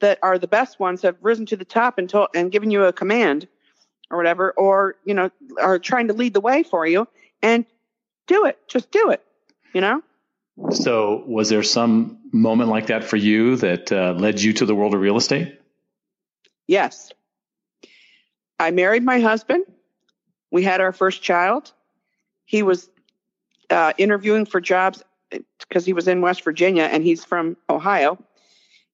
that 0.00 0.18
are 0.22 0.38
the 0.38 0.46
best 0.46 0.78
ones 0.78 1.02
have 1.02 1.16
risen 1.20 1.46
to 1.46 1.56
the 1.56 1.64
top 1.64 1.98
and 1.98 2.08
told 2.08 2.28
and 2.34 2.52
given 2.52 2.70
you 2.70 2.84
a 2.84 2.92
command 2.92 3.48
or 4.10 4.16
whatever, 4.16 4.52
or 4.52 4.96
you 5.04 5.14
know, 5.14 5.30
are 5.60 5.78
trying 5.78 6.08
to 6.08 6.14
lead 6.14 6.34
the 6.34 6.40
way 6.40 6.62
for 6.62 6.86
you, 6.86 7.06
and 7.42 7.66
do 8.26 8.46
it. 8.46 8.58
Just 8.68 8.90
do 8.90 9.10
it. 9.10 9.22
You 9.74 9.80
know. 9.80 10.02
So, 10.70 11.22
was 11.26 11.48
there 11.50 11.62
some 11.62 12.18
moment 12.32 12.70
like 12.70 12.86
that 12.88 13.04
for 13.04 13.16
you 13.16 13.56
that 13.56 13.92
uh, 13.92 14.14
led 14.18 14.40
you 14.40 14.52
to 14.54 14.66
the 14.66 14.74
world 14.74 14.94
of 14.94 15.00
real 15.00 15.16
estate? 15.16 15.60
Yes. 16.66 17.12
I 18.58 18.72
married 18.72 19.04
my 19.04 19.20
husband. 19.20 19.64
We 20.50 20.64
had 20.64 20.80
our 20.80 20.92
first 20.92 21.22
child 21.22 21.72
he 22.48 22.62
was 22.62 22.88
uh, 23.68 23.92
interviewing 23.98 24.46
for 24.46 24.58
jobs 24.58 25.04
because 25.60 25.84
he 25.84 25.92
was 25.92 26.08
in 26.08 26.22
West 26.22 26.42
Virginia 26.42 26.84
and 26.84 27.04
he's 27.04 27.22
from 27.22 27.58
Ohio. 27.68 28.18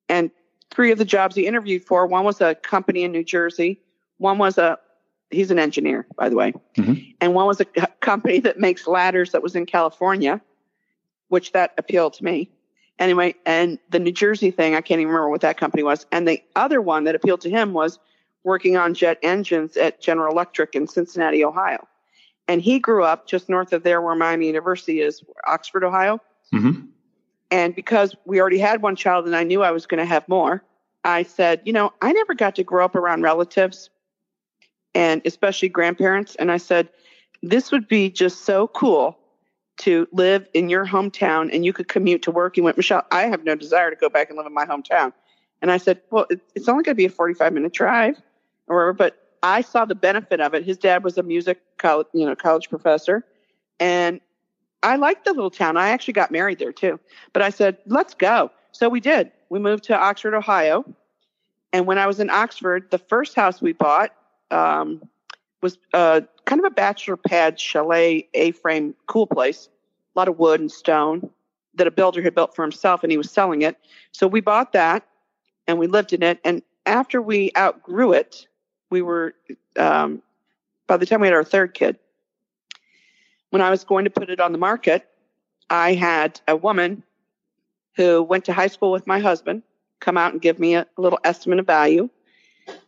And 0.08 0.32
three 0.70 0.92
of 0.92 0.98
the 0.98 1.04
jobs 1.04 1.36
he 1.36 1.46
interviewed 1.46 1.84
for 1.84 2.06
one 2.06 2.24
was 2.24 2.40
a 2.40 2.54
company 2.54 3.04
in 3.04 3.12
New 3.12 3.24
Jersey, 3.24 3.80
one 4.18 4.38
was 4.38 4.58
a 4.58 4.78
he's 5.30 5.50
an 5.50 5.58
engineer, 5.58 6.06
by 6.16 6.28
the 6.28 6.36
way, 6.36 6.52
mm-hmm. 6.76 6.94
and 7.20 7.34
one 7.34 7.46
was 7.46 7.60
a 7.60 7.64
company 8.00 8.40
that 8.40 8.58
makes 8.58 8.86
ladders 8.86 9.32
that 9.32 9.42
was 9.42 9.56
in 9.56 9.66
California, 9.66 10.40
which 11.28 11.52
that 11.52 11.74
appealed 11.78 12.14
to 12.14 12.24
me. 12.24 12.50
Anyway, 12.98 13.34
and 13.44 13.78
the 13.90 13.98
New 13.98 14.12
Jersey 14.12 14.52
thing, 14.52 14.74
I 14.74 14.80
can't 14.80 15.00
even 15.00 15.08
remember 15.08 15.30
what 15.30 15.40
that 15.40 15.56
company 15.56 15.82
was. 15.82 16.06
And 16.12 16.28
the 16.28 16.40
other 16.54 16.80
one 16.80 17.04
that 17.04 17.16
appealed 17.16 17.40
to 17.40 17.50
him 17.50 17.72
was 17.72 17.98
working 18.44 18.76
on 18.76 18.94
jet 18.94 19.18
engines 19.22 19.76
at 19.76 20.00
General 20.00 20.32
Electric 20.32 20.76
in 20.76 20.86
Cincinnati, 20.86 21.44
Ohio 21.44 21.88
and 22.48 22.60
he 22.60 22.78
grew 22.78 23.04
up 23.04 23.26
just 23.26 23.48
north 23.48 23.72
of 23.72 23.82
there 23.82 24.00
where 24.00 24.14
Miami 24.14 24.46
University 24.46 25.00
is, 25.00 25.22
Oxford, 25.46 25.84
Ohio. 25.84 26.20
Mm-hmm. 26.52 26.86
And 27.54 27.72
because 27.72 28.16
we 28.24 28.40
already 28.40 28.58
had 28.58 28.82
one 28.82 28.96
child 28.96 29.26
and 29.26 29.36
I 29.36 29.44
knew 29.44 29.62
I 29.62 29.70
was 29.70 29.86
going 29.86 30.00
to 30.00 30.04
have 30.04 30.28
more, 30.28 30.64
I 31.04 31.22
said, 31.22 31.60
you 31.64 31.72
know, 31.72 31.92
I 32.02 32.10
never 32.10 32.34
got 32.34 32.56
to 32.56 32.64
grow 32.64 32.84
up 32.84 32.96
around 32.96 33.22
relatives 33.22 33.90
and 34.92 35.22
especially 35.24 35.68
grandparents. 35.68 36.34
And 36.34 36.50
I 36.50 36.56
said, 36.56 36.88
this 37.44 37.70
would 37.70 37.86
be 37.86 38.10
just 38.10 38.44
so 38.44 38.66
cool 38.66 39.16
to 39.76 40.08
live 40.10 40.48
in 40.52 40.68
your 40.68 40.84
hometown 40.84 41.48
and 41.54 41.64
you 41.64 41.72
could 41.72 41.86
commute 41.86 42.22
to 42.22 42.32
work. 42.32 42.56
He 42.56 42.60
went, 42.60 42.76
Michelle, 42.76 43.06
I 43.12 43.28
have 43.28 43.44
no 43.44 43.54
desire 43.54 43.88
to 43.88 43.96
go 43.96 44.08
back 44.08 44.30
and 44.30 44.36
live 44.36 44.46
in 44.46 44.52
my 44.52 44.66
hometown. 44.66 45.12
And 45.62 45.70
I 45.70 45.76
said, 45.76 46.00
well, 46.10 46.26
it's 46.56 46.68
only 46.68 46.82
going 46.82 46.96
to 46.96 46.98
be 46.98 47.04
a 47.04 47.08
45 47.08 47.52
minute 47.52 47.72
drive 47.72 48.20
or 48.66 48.78
whatever, 48.78 48.92
but 48.94 49.28
I 49.44 49.60
saw 49.60 49.84
the 49.84 49.94
benefit 49.94 50.40
of 50.40 50.54
it. 50.54 50.64
His 50.64 50.76
dad 50.76 51.04
was 51.04 51.18
a 51.18 51.22
music 51.22 51.60
college, 51.78 52.08
you 52.14 52.26
know, 52.26 52.34
college 52.34 52.68
professor, 52.68 53.24
and 53.78 54.20
I 54.84 54.96
liked 54.96 55.24
the 55.24 55.32
little 55.32 55.50
town. 55.50 55.76
I 55.76 55.88
actually 55.88 56.14
got 56.14 56.30
married 56.30 56.58
there 56.58 56.72
too. 56.72 57.00
But 57.32 57.42
I 57.42 57.50
said, 57.50 57.78
"Let's 57.86 58.14
go." 58.14 58.50
So 58.72 58.88
we 58.88 59.00
did. 59.00 59.32
We 59.48 59.58
moved 59.58 59.84
to 59.84 59.98
Oxford, 59.98 60.34
Ohio, 60.34 60.84
and 61.72 61.86
when 61.86 61.98
I 61.98 62.06
was 62.06 62.20
in 62.20 62.30
Oxford, 62.30 62.90
the 62.90 62.98
first 62.98 63.34
house 63.34 63.60
we 63.60 63.72
bought 63.72 64.12
um, 64.50 65.02
was 65.62 65.78
uh, 65.92 66.20
kind 66.44 66.60
of 66.60 66.64
a 66.66 66.70
bachelor 66.70 67.16
pad 67.16 67.58
chalet, 67.58 68.28
A-frame, 68.34 68.94
cool 69.06 69.26
place, 69.26 69.68
a 70.14 70.18
lot 70.18 70.28
of 70.28 70.38
wood 70.38 70.60
and 70.60 70.70
stone 70.70 71.30
that 71.74 71.86
a 71.86 71.90
builder 71.90 72.22
had 72.22 72.34
built 72.34 72.54
for 72.54 72.62
himself, 72.62 73.02
and 73.02 73.10
he 73.10 73.18
was 73.18 73.30
selling 73.30 73.62
it. 73.62 73.76
So 74.12 74.28
we 74.28 74.40
bought 74.40 74.72
that, 74.72 75.04
and 75.66 75.78
we 75.78 75.86
lived 75.86 76.12
in 76.12 76.22
it. 76.22 76.38
And 76.44 76.62
after 76.86 77.20
we 77.20 77.50
outgrew 77.56 78.12
it, 78.12 78.46
we 78.90 79.02
were 79.02 79.34
um, 79.76 80.22
by 80.86 80.96
the 80.96 81.06
time 81.06 81.20
we 81.20 81.26
had 81.26 81.34
our 81.34 81.42
third 81.42 81.74
kid 81.74 81.98
when 83.54 83.62
i 83.62 83.70
was 83.70 83.84
going 83.84 84.04
to 84.04 84.10
put 84.10 84.28
it 84.28 84.40
on 84.40 84.50
the 84.50 84.58
market 84.58 85.06
i 85.70 85.94
had 85.94 86.40
a 86.48 86.56
woman 86.56 87.04
who 87.96 88.20
went 88.20 88.44
to 88.44 88.52
high 88.52 88.66
school 88.66 88.90
with 88.90 89.06
my 89.06 89.20
husband 89.20 89.62
come 90.00 90.16
out 90.16 90.32
and 90.32 90.42
give 90.42 90.58
me 90.58 90.74
a, 90.74 90.84
little 90.98 91.20
estimate 91.22 91.60
of 91.60 91.66
value 91.66 92.10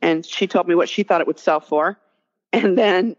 and 0.03 0.27
she 0.27 0.47
told 0.47 0.67
me 0.69 0.75
what 0.75 0.89
she 0.89 1.03
thought 1.03 1.21
it 1.21 1.27
would 1.27 1.39
sell 1.39 1.61
for. 1.61 1.99
And 2.53 2.77
then 2.79 3.17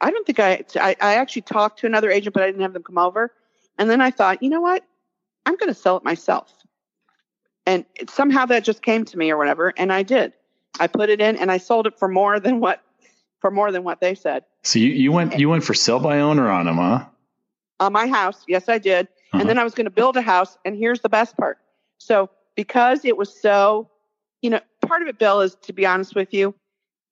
i 0.00 0.10
don't 0.10 0.26
think 0.26 0.40
I, 0.40 0.64
I 0.76 0.96
i 1.00 1.14
actually 1.14 1.42
talked 1.42 1.78
to 1.80 1.86
another 1.86 2.10
agent 2.10 2.34
but 2.34 2.42
i 2.42 2.46
didn't 2.46 2.62
have 2.62 2.72
them 2.72 2.82
come 2.82 2.98
over. 2.98 3.32
And 3.78 3.88
then 3.88 4.00
i 4.00 4.10
thought 4.10 4.42
you 4.42 4.50
know 4.50 4.60
what? 4.60 4.84
I'm 5.46 5.56
going 5.56 5.72
to 5.72 5.80
sell 5.80 5.96
it 5.96 6.04
myself. 6.04 6.52
And 7.66 7.84
somehow 8.08 8.46
that 8.46 8.64
just 8.64 8.82
came 8.82 9.04
to 9.06 9.16
me 9.18 9.30
or 9.30 9.38
whatever 9.38 9.72
and 9.76 9.92
i 9.92 10.02
did. 10.02 10.32
I 10.78 10.86
put 10.86 11.10
it 11.10 11.20
in 11.20 11.36
and 11.36 11.50
I 11.50 11.58
sold 11.58 11.86
it 11.86 11.98
for 11.98 12.08
more 12.08 12.38
than 12.40 12.60
what 12.60 12.82
for 13.40 13.50
more 13.50 13.72
than 13.72 13.84
what 13.84 14.00
they 14.00 14.14
said. 14.14 14.44
So 14.62 14.78
you, 14.78 14.88
you 14.88 15.12
went 15.12 15.38
you 15.38 15.48
went 15.48 15.64
for 15.64 15.74
sell 15.74 15.98
by 15.98 16.20
owner 16.20 16.50
on 16.50 16.66
them, 16.66 16.76
huh? 16.76 17.06
On 17.80 17.92
my 17.92 18.06
house, 18.06 18.44
yes, 18.46 18.68
I 18.68 18.78
did. 18.78 19.06
Uh-huh. 19.06 19.40
And 19.40 19.48
then 19.48 19.58
I 19.58 19.64
was 19.64 19.74
going 19.74 19.86
to 19.86 19.90
build 19.90 20.16
a 20.16 20.22
house. 20.22 20.58
And 20.64 20.76
here's 20.76 21.00
the 21.00 21.08
best 21.08 21.36
part. 21.36 21.58
So 21.98 22.30
because 22.56 23.04
it 23.04 23.16
was 23.16 23.34
so, 23.34 23.88
you 24.42 24.50
know, 24.50 24.60
part 24.86 25.02
of 25.02 25.08
it, 25.08 25.18
Bill, 25.18 25.40
is 25.40 25.54
to 25.62 25.72
be 25.72 25.86
honest 25.86 26.14
with 26.14 26.34
you, 26.34 26.54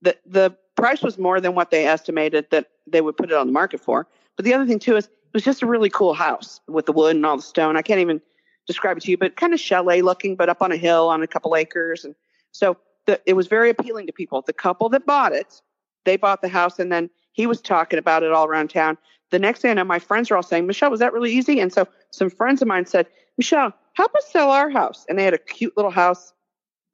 the 0.02 0.16
the 0.26 0.56
price 0.76 1.02
was 1.02 1.18
more 1.18 1.40
than 1.40 1.54
what 1.54 1.70
they 1.70 1.86
estimated 1.86 2.46
that 2.50 2.66
they 2.86 3.00
would 3.00 3.16
put 3.16 3.30
it 3.30 3.36
on 3.36 3.46
the 3.46 3.52
market 3.52 3.80
for. 3.80 4.06
But 4.36 4.44
the 4.44 4.54
other 4.54 4.66
thing 4.66 4.78
too 4.78 4.96
is 4.96 5.06
it 5.06 5.34
was 5.34 5.44
just 5.44 5.62
a 5.62 5.66
really 5.66 5.90
cool 5.90 6.14
house 6.14 6.60
with 6.68 6.86
the 6.86 6.92
wood 6.92 7.16
and 7.16 7.26
all 7.26 7.36
the 7.36 7.42
stone. 7.42 7.76
I 7.76 7.82
can't 7.82 8.00
even 8.00 8.20
describe 8.66 8.96
it 8.96 9.00
to 9.02 9.10
you, 9.10 9.16
but 9.16 9.36
kind 9.36 9.52
of 9.52 9.60
chalet 9.60 10.02
looking, 10.02 10.36
but 10.36 10.48
up 10.48 10.62
on 10.62 10.70
a 10.70 10.76
hill 10.76 11.08
on 11.08 11.22
a 11.22 11.26
couple 11.26 11.56
acres. 11.56 12.04
And 12.04 12.14
so 12.52 12.76
the, 13.06 13.20
it 13.26 13.32
was 13.32 13.46
very 13.48 13.70
appealing 13.70 14.06
to 14.06 14.12
people. 14.12 14.42
The 14.42 14.52
couple 14.52 14.88
that 14.90 15.06
bought 15.06 15.32
it, 15.32 15.60
they 16.08 16.16
bought 16.16 16.42
the 16.42 16.48
house 16.48 16.78
and 16.78 16.90
then 16.90 17.10
he 17.32 17.46
was 17.46 17.60
talking 17.60 17.98
about 17.98 18.22
it 18.22 18.32
all 18.32 18.46
around 18.46 18.70
town. 18.70 18.98
The 19.30 19.38
next 19.38 19.60
thing 19.60 19.70
I 19.70 19.74
know, 19.74 19.84
my 19.84 19.98
friends 19.98 20.30
are 20.30 20.36
all 20.36 20.42
saying, 20.42 20.66
Michelle, 20.66 20.90
was 20.90 21.00
that 21.00 21.12
really 21.12 21.32
easy? 21.32 21.60
And 21.60 21.72
so 21.72 21.86
some 22.10 22.30
friends 22.30 22.62
of 22.62 22.68
mine 22.68 22.86
said, 22.86 23.06
Michelle, 23.36 23.72
help 23.92 24.14
us 24.14 24.26
sell 24.30 24.50
our 24.50 24.70
house. 24.70 25.04
And 25.08 25.18
they 25.18 25.24
had 25.24 25.34
a 25.34 25.38
cute 25.38 25.76
little 25.76 25.90
house 25.90 26.32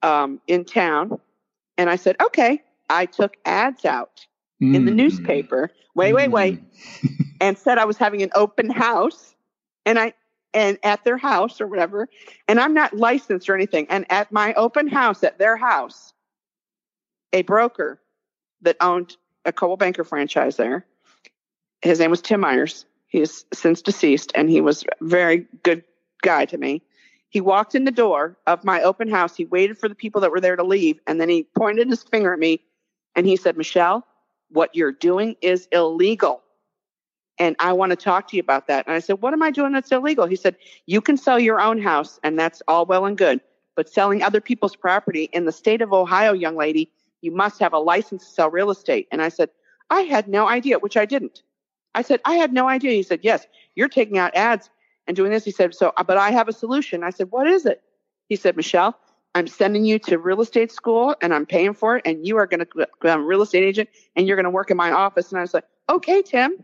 um, 0.03 0.41
in 0.47 0.65
town. 0.65 1.19
And 1.77 1.89
I 1.89 1.95
said, 1.95 2.17
okay. 2.21 2.61
I 2.89 3.05
took 3.05 3.37
ads 3.45 3.85
out 3.85 4.27
mm. 4.61 4.75
in 4.75 4.85
the 4.85 4.91
mm. 4.91 4.95
newspaper. 4.95 5.71
Wait, 5.95 6.13
wait, 6.13 6.29
wait. 6.29 6.61
Mm. 7.01 7.25
and 7.41 7.57
said 7.57 7.77
I 7.77 7.85
was 7.85 7.97
having 7.97 8.21
an 8.21 8.29
open 8.35 8.69
house. 8.69 9.33
And 9.85 9.97
I 9.97 10.13
and 10.53 10.77
at 10.83 11.03
their 11.03 11.17
house 11.17 11.59
or 11.59 11.67
whatever. 11.67 12.07
And 12.47 12.59
I'm 12.59 12.73
not 12.73 12.93
licensed 12.93 13.49
or 13.49 13.55
anything. 13.55 13.87
And 13.89 14.05
at 14.11 14.31
my 14.31 14.53
open 14.53 14.87
house 14.87 15.23
at 15.23 15.37
their 15.37 15.57
house, 15.57 16.13
a 17.33 17.41
broker 17.41 17.99
that 18.65 18.77
owned 18.81 19.15
a 19.45 19.53
Coldwell 19.53 19.77
Banker 19.77 20.03
franchise 20.03 20.57
there. 20.57 20.85
His 21.81 21.99
name 21.99 22.11
was 22.11 22.21
Tim 22.21 22.41
Myers. 22.41 22.85
He's 23.07 23.45
since 23.53 23.81
deceased, 23.81 24.31
and 24.35 24.49
he 24.49 24.61
was 24.61 24.83
a 24.83 25.05
very 25.05 25.47
good 25.63 25.83
guy 26.21 26.45
to 26.45 26.57
me. 26.57 26.81
He 27.29 27.41
walked 27.41 27.75
in 27.75 27.85
the 27.85 27.91
door 27.91 28.37
of 28.47 28.63
my 28.63 28.81
open 28.81 29.09
house. 29.09 29.35
He 29.35 29.45
waited 29.45 29.77
for 29.77 29.87
the 29.87 29.95
people 29.95 30.21
that 30.21 30.31
were 30.31 30.41
there 30.41 30.55
to 30.55 30.63
leave, 30.63 30.99
and 31.07 31.19
then 31.19 31.29
he 31.29 31.43
pointed 31.57 31.89
his 31.89 32.03
finger 32.03 32.33
at 32.33 32.39
me 32.39 32.61
and 33.15 33.25
he 33.25 33.35
said, 33.35 33.57
Michelle, 33.57 34.05
what 34.49 34.75
you're 34.75 34.91
doing 34.91 35.35
is 35.41 35.67
illegal. 35.71 36.41
And 37.37 37.55
I 37.59 37.73
want 37.73 37.89
to 37.89 37.95
talk 37.95 38.29
to 38.29 38.35
you 38.35 38.41
about 38.41 38.67
that. 38.67 38.85
And 38.87 38.95
I 38.95 38.99
said, 38.99 39.21
What 39.21 39.33
am 39.33 39.41
I 39.41 39.51
doing 39.51 39.73
that's 39.73 39.91
illegal? 39.91 40.25
He 40.25 40.35
said, 40.35 40.55
You 40.85 41.01
can 41.01 41.17
sell 41.17 41.39
your 41.39 41.59
own 41.59 41.81
house, 41.81 42.19
and 42.23 42.37
that's 42.37 42.61
all 42.67 42.85
well 42.85 43.05
and 43.05 43.17
good. 43.17 43.41
But 43.75 43.89
selling 43.89 44.23
other 44.23 44.39
people's 44.39 44.75
property 44.75 45.29
in 45.33 45.45
the 45.45 45.51
state 45.51 45.81
of 45.81 45.91
Ohio, 45.91 46.31
young 46.31 46.55
lady, 46.55 46.91
you 47.25 47.31
must 47.31 47.59
have 47.59 47.73
a 47.73 47.79
license 47.79 48.23
to 48.25 48.31
sell 48.31 48.49
real 48.51 48.69
estate. 48.69 49.07
And 49.11 49.21
I 49.21 49.29
said, 49.29 49.49
I 49.89 50.01
had 50.01 50.27
no 50.27 50.47
idea, 50.47 50.79
which 50.79 50.95
I 50.95 51.05
didn't. 51.05 51.41
I 51.95 52.03
said, 52.03 52.21
I 52.23 52.35
had 52.35 52.53
no 52.53 52.67
idea. 52.67 52.91
He 52.91 53.03
said, 53.03 53.21
Yes, 53.23 53.47
you're 53.75 53.89
taking 53.89 54.17
out 54.17 54.35
ads 54.35 54.69
and 55.07 55.15
doing 55.15 55.31
this. 55.31 55.43
He 55.43 55.51
said, 55.51 55.73
So, 55.73 55.91
but 56.05 56.17
I 56.17 56.31
have 56.31 56.47
a 56.47 56.53
solution. 56.53 57.03
I 57.03 57.09
said, 57.09 57.31
What 57.31 57.47
is 57.47 57.65
it? 57.65 57.81
He 58.29 58.35
said, 58.35 58.55
Michelle, 58.55 58.97
I'm 59.33 59.47
sending 59.47 59.85
you 59.85 59.99
to 59.99 60.17
real 60.17 60.41
estate 60.41 60.71
school 60.71 61.15
and 61.21 61.33
I'm 61.33 61.45
paying 61.45 61.73
for 61.73 61.97
it. 61.97 62.03
And 62.05 62.25
you 62.25 62.37
are 62.37 62.47
going 62.47 62.61
to 62.61 62.87
become 63.01 63.21
a 63.21 63.23
real 63.23 63.41
estate 63.41 63.63
agent 63.63 63.89
and 64.15 64.27
you're 64.27 64.37
going 64.37 64.45
to 64.45 64.49
work 64.49 64.71
in 64.71 64.77
my 64.77 64.91
office. 64.91 65.31
And 65.31 65.39
I 65.39 65.41
was 65.41 65.53
like, 65.53 65.65
Okay, 65.89 66.21
Tim. 66.21 66.63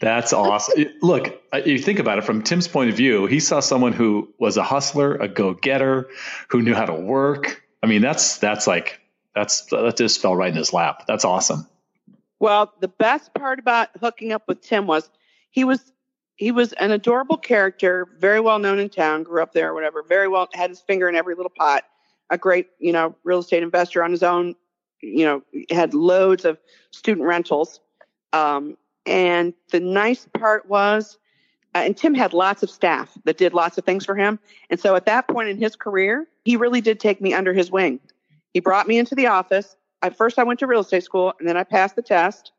That's 0.00 0.32
awesome. 0.32 0.86
Look, 1.02 1.42
uh, 1.52 1.58
you 1.58 1.78
think 1.78 1.98
about 1.98 2.18
it 2.18 2.24
from 2.24 2.42
Tim's 2.42 2.68
point 2.68 2.90
of 2.90 2.96
view, 2.96 3.26
he 3.26 3.38
saw 3.38 3.60
someone 3.60 3.92
who 3.92 4.32
was 4.38 4.56
a 4.56 4.62
hustler, 4.62 5.14
a 5.16 5.28
go-getter, 5.28 6.08
who 6.48 6.62
knew 6.62 6.74
how 6.74 6.86
to 6.86 6.94
work. 6.94 7.62
I 7.82 7.86
mean, 7.86 8.00
that's 8.00 8.38
that's 8.38 8.66
like 8.66 8.99
that's 9.34 9.62
that 9.66 9.96
just 9.96 10.20
fell 10.20 10.34
right 10.34 10.50
in 10.50 10.56
his 10.56 10.72
lap. 10.72 11.04
That's 11.06 11.24
awesome. 11.24 11.66
Well, 12.38 12.72
the 12.80 12.88
best 12.88 13.34
part 13.34 13.58
about 13.58 13.88
hooking 14.00 14.32
up 14.32 14.48
with 14.48 14.62
Tim 14.62 14.86
was 14.86 15.08
he 15.50 15.64
was 15.64 15.92
he 16.36 16.52
was 16.52 16.72
an 16.72 16.90
adorable 16.90 17.36
character, 17.36 18.08
very 18.18 18.40
well 18.40 18.58
known 18.58 18.78
in 18.78 18.88
town, 18.88 19.24
grew 19.24 19.42
up 19.42 19.52
there 19.52 19.70
or 19.70 19.74
whatever, 19.74 20.02
very 20.02 20.26
well 20.26 20.48
had 20.54 20.70
his 20.70 20.80
finger 20.80 21.08
in 21.08 21.14
every 21.14 21.34
little 21.34 21.52
pot, 21.54 21.84
a 22.30 22.38
great, 22.38 22.68
you 22.78 22.92
know, 22.92 23.14
real 23.24 23.40
estate 23.40 23.62
investor 23.62 24.02
on 24.02 24.10
his 24.10 24.22
own, 24.22 24.54
you 25.02 25.26
know, 25.26 25.42
had 25.70 25.92
loads 25.92 26.46
of 26.46 26.58
student 26.92 27.26
rentals. 27.26 27.80
Um, 28.32 28.78
and 29.04 29.52
the 29.70 29.80
nice 29.80 30.26
part 30.32 30.66
was, 30.66 31.18
uh, 31.74 31.78
and 31.80 31.94
Tim 31.94 32.14
had 32.14 32.32
lots 32.32 32.62
of 32.62 32.70
staff 32.70 33.12
that 33.24 33.36
did 33.36 33.52
lots 33.52 33.76
of 33.76 33.84
things 33.84 34.06
for 34.06 34.14
him. 34.14 34.38
And 34.70 34.80
so 34.80 34.96
at 34.96 35.04
that 35.06 35.28
point 35.28 35.50
in 35.50 35.58
his 35.58 35.76
career, 35.76 36.26
he 36.46 36.56
really 36.56 36.80
did 36.80 37.00
take 37.00 37.20
me 37.20 37.34
under 37.34 37.52
his 37.52 37.70
wing. 37.70 38.00
He 38.52 38.60
brought 38.60 38.88
me 38.88 38.98
into 38.98 39.14
the 39.14 39.26
office. 39.26 39.76
At 40.02 40.16
first, 40.16 40.38
I 40.38 40.44
went 40.44 40.60
to 40.60 40.66
real 40.66 40.80
estate 40.80 41.04
school, 41.04 41.34
and 41.38 41.48
then 41.48 41.56
I 41.56 41.64
passed 41.64 41.96
the 41.96 42.02
test. 42.02 42.52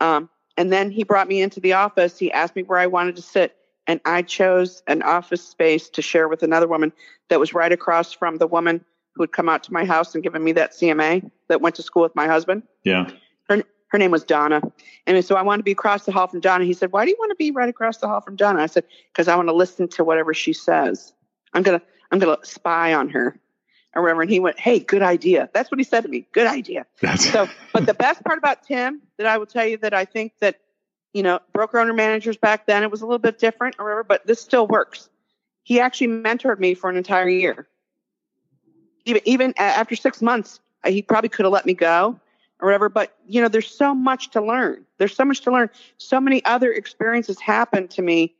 Um, 0.00 0.30
and 0.56 0.72
then 0.72 0.90
he 0.90 1.04
brought 1.04 1.28
me 1.28 1.40
into 1.40 1.60
the 1.60 1.74
office. 1.74 2.18
He 2.18 2.32
asked 2.32 2.56
me 2.56 2.62
where 2.62 2.78
I 2.78 2.86
wanted 2.86 3.16
to 3.16 3.22
sit, 3.22 3.56
and 3.86 4.00
I 4.04 4.22
chose 4.22 4.82
an 4.86 5.02
office 5.02 5.42
space 5.42 5.88
to 5.90 6.02
share 6.02 6.28
with 6.28 6.42
another 6.42 6.68
woman 6.68 6.92
that 7.28 7.40
was 7.40 7.54
right 7.54 7.72
across 7.72 8.12
from 8.12 8.36
the 8.36 8.46
woman 8.46 8.84
who 9.14 9.22
had 9.22 9.32
come 9.32 9.48
out 9.48 9.64
to 9.64 9.72
my 9.72 9.84
house 9.84 10.14
and 10.14 10.22
given 10.22 10.42
me 10.42 10.52
that 10.52 10.72
CMA 10.72 11.30
that 11.48 11.60
went 11.60 11.74
to 11.76 11.82
school 11.82 12.02
with 12.02 12.14
my 12.14 12.26
husband. 12.26 12.62
Yeah 12.84 13.10
her 13.90 13.98
name 13.98 14.10
was 14.10 14.24
Donna. 14.24 14.62
And 15.06 15.24
so 15.24 15.34
I 15.34 15.42
wanted 15.42 15.58
to 15.58 15.64
be 15.64 15.72
across 15.72 16.04
the 16.04 16.12
hall 16.12 16.28
from 16.28 16.40
Donna. 16.40 16.64
He 16.64 16.72
said, 16.72 16.92
Why 16.92 17.04
do 17.04 17.10
you 17.10 17.16
want 17.18 17.30
to 17.30 17.36
be 17.36 17.50
right 17.50 17.68
across 17.68 17.98
the 17.98 18.06
hall 18.06 18.20
from 18.20 18.36
Donna? 18.36 18.62
I 18.62 18.66
said, 18.66 18.84
Because 19.12 19.28
I 19.28 19.36
want 19.36 19.48
to 19.48 19.54
listen 19.54 19.88
to 19.88 20.04
whatever 20.04 20.32
she 20.32 20.52
says. 20.52 21.12
I'm 21.52 21.62
gonna 21.62 21.82
I'm 22.10 22.18
gonna 22.18 22.38
spy 22.42 22.94
on 22.94 23.08
her 23.10 23.38
or 23.94 24.02
whatever. 24.02 24.22
And 24.22 24.30
he 24.30 24.40
went, 24.40 24.58
Hey, 24.58 24.78
good 24.78 25.02
idea. 25.02 25.48
That's 25.52 25.70
what 25.70 25.78
he 25.78 25.84
said 25.84 26.02
to 26.02 26.08
me. 26.08 26.26
Good 26.32 26.46
idea. 26.46 26.86
so 27.16 27.48
but 27.72 27.86
the 27.86 27.94
best 27.94 28.22
part 28.24 28.38
about 28.38 28.62
Tim 28.62 29.02
that 29.16 29.26
I 29.26 29.38
will 29.38 29.46
tell 29.46 29.66
you 29.66 29.76
that 29.78 29.94
I 29.94 30.04
think 30.04 30.32
that, 30.40 30.60
you 31.12 31.22
know, 31.22 31.40
broker 31.52 31.78
owner 31.78 31.92
managers 31.92 32.36
back 32.36 32.66
then 32.66 32.82
it 32.82 32.90
was 32.90 33.02
a 33.02 33.06
little 33.06 33.18
bit 33.18 33.38
different 33.38 33.76
or 33.78 33.86
whatever, 33.86 34.04
but 34.04 34.26
this 34.26 34.40
still 34.40 34.66
works. 34.66 35.08
He 35.62 35.80
actually 35.80 36.08
mentored 36.08 36.58
me 36.58 36.74
for 36.74 36.90
an 36.90 36.96
entire 36.96 37.28
year. 37.28 37.66
Even 39.04 39.22
even 39.24 39.54
after 39.56 39.96
six 39.96 40.22
months, 40.22 40.60
he 40.86 41.02
probably 41.02 41.28
could 41.28 41.44
have 41.44 41.52
let 41.52 41.66
me 41.66 41.74
go 41.74 42.18
or 42.60 42.66
whatever. 42.66 42.88
But 42.88 43.16
you 43.26 43.40
know, 43.40 43.48
there's 43.48 43.70
so 43.70 43.94
much 43.94 44.30
to 44.30 44.40
learn. 44.40 44.84
There's 44.98 45.14
so 45.14 45.24
much 45.24 45.40
to 45.42 45.52
learn. 45.52 45.70
So 45.98 46.20
many 46.20 46.44
other 46.44 46.72
experiences 46.72 47.40
happened 47.40 47.90
to 47.90 48.02
me 48.02 48.34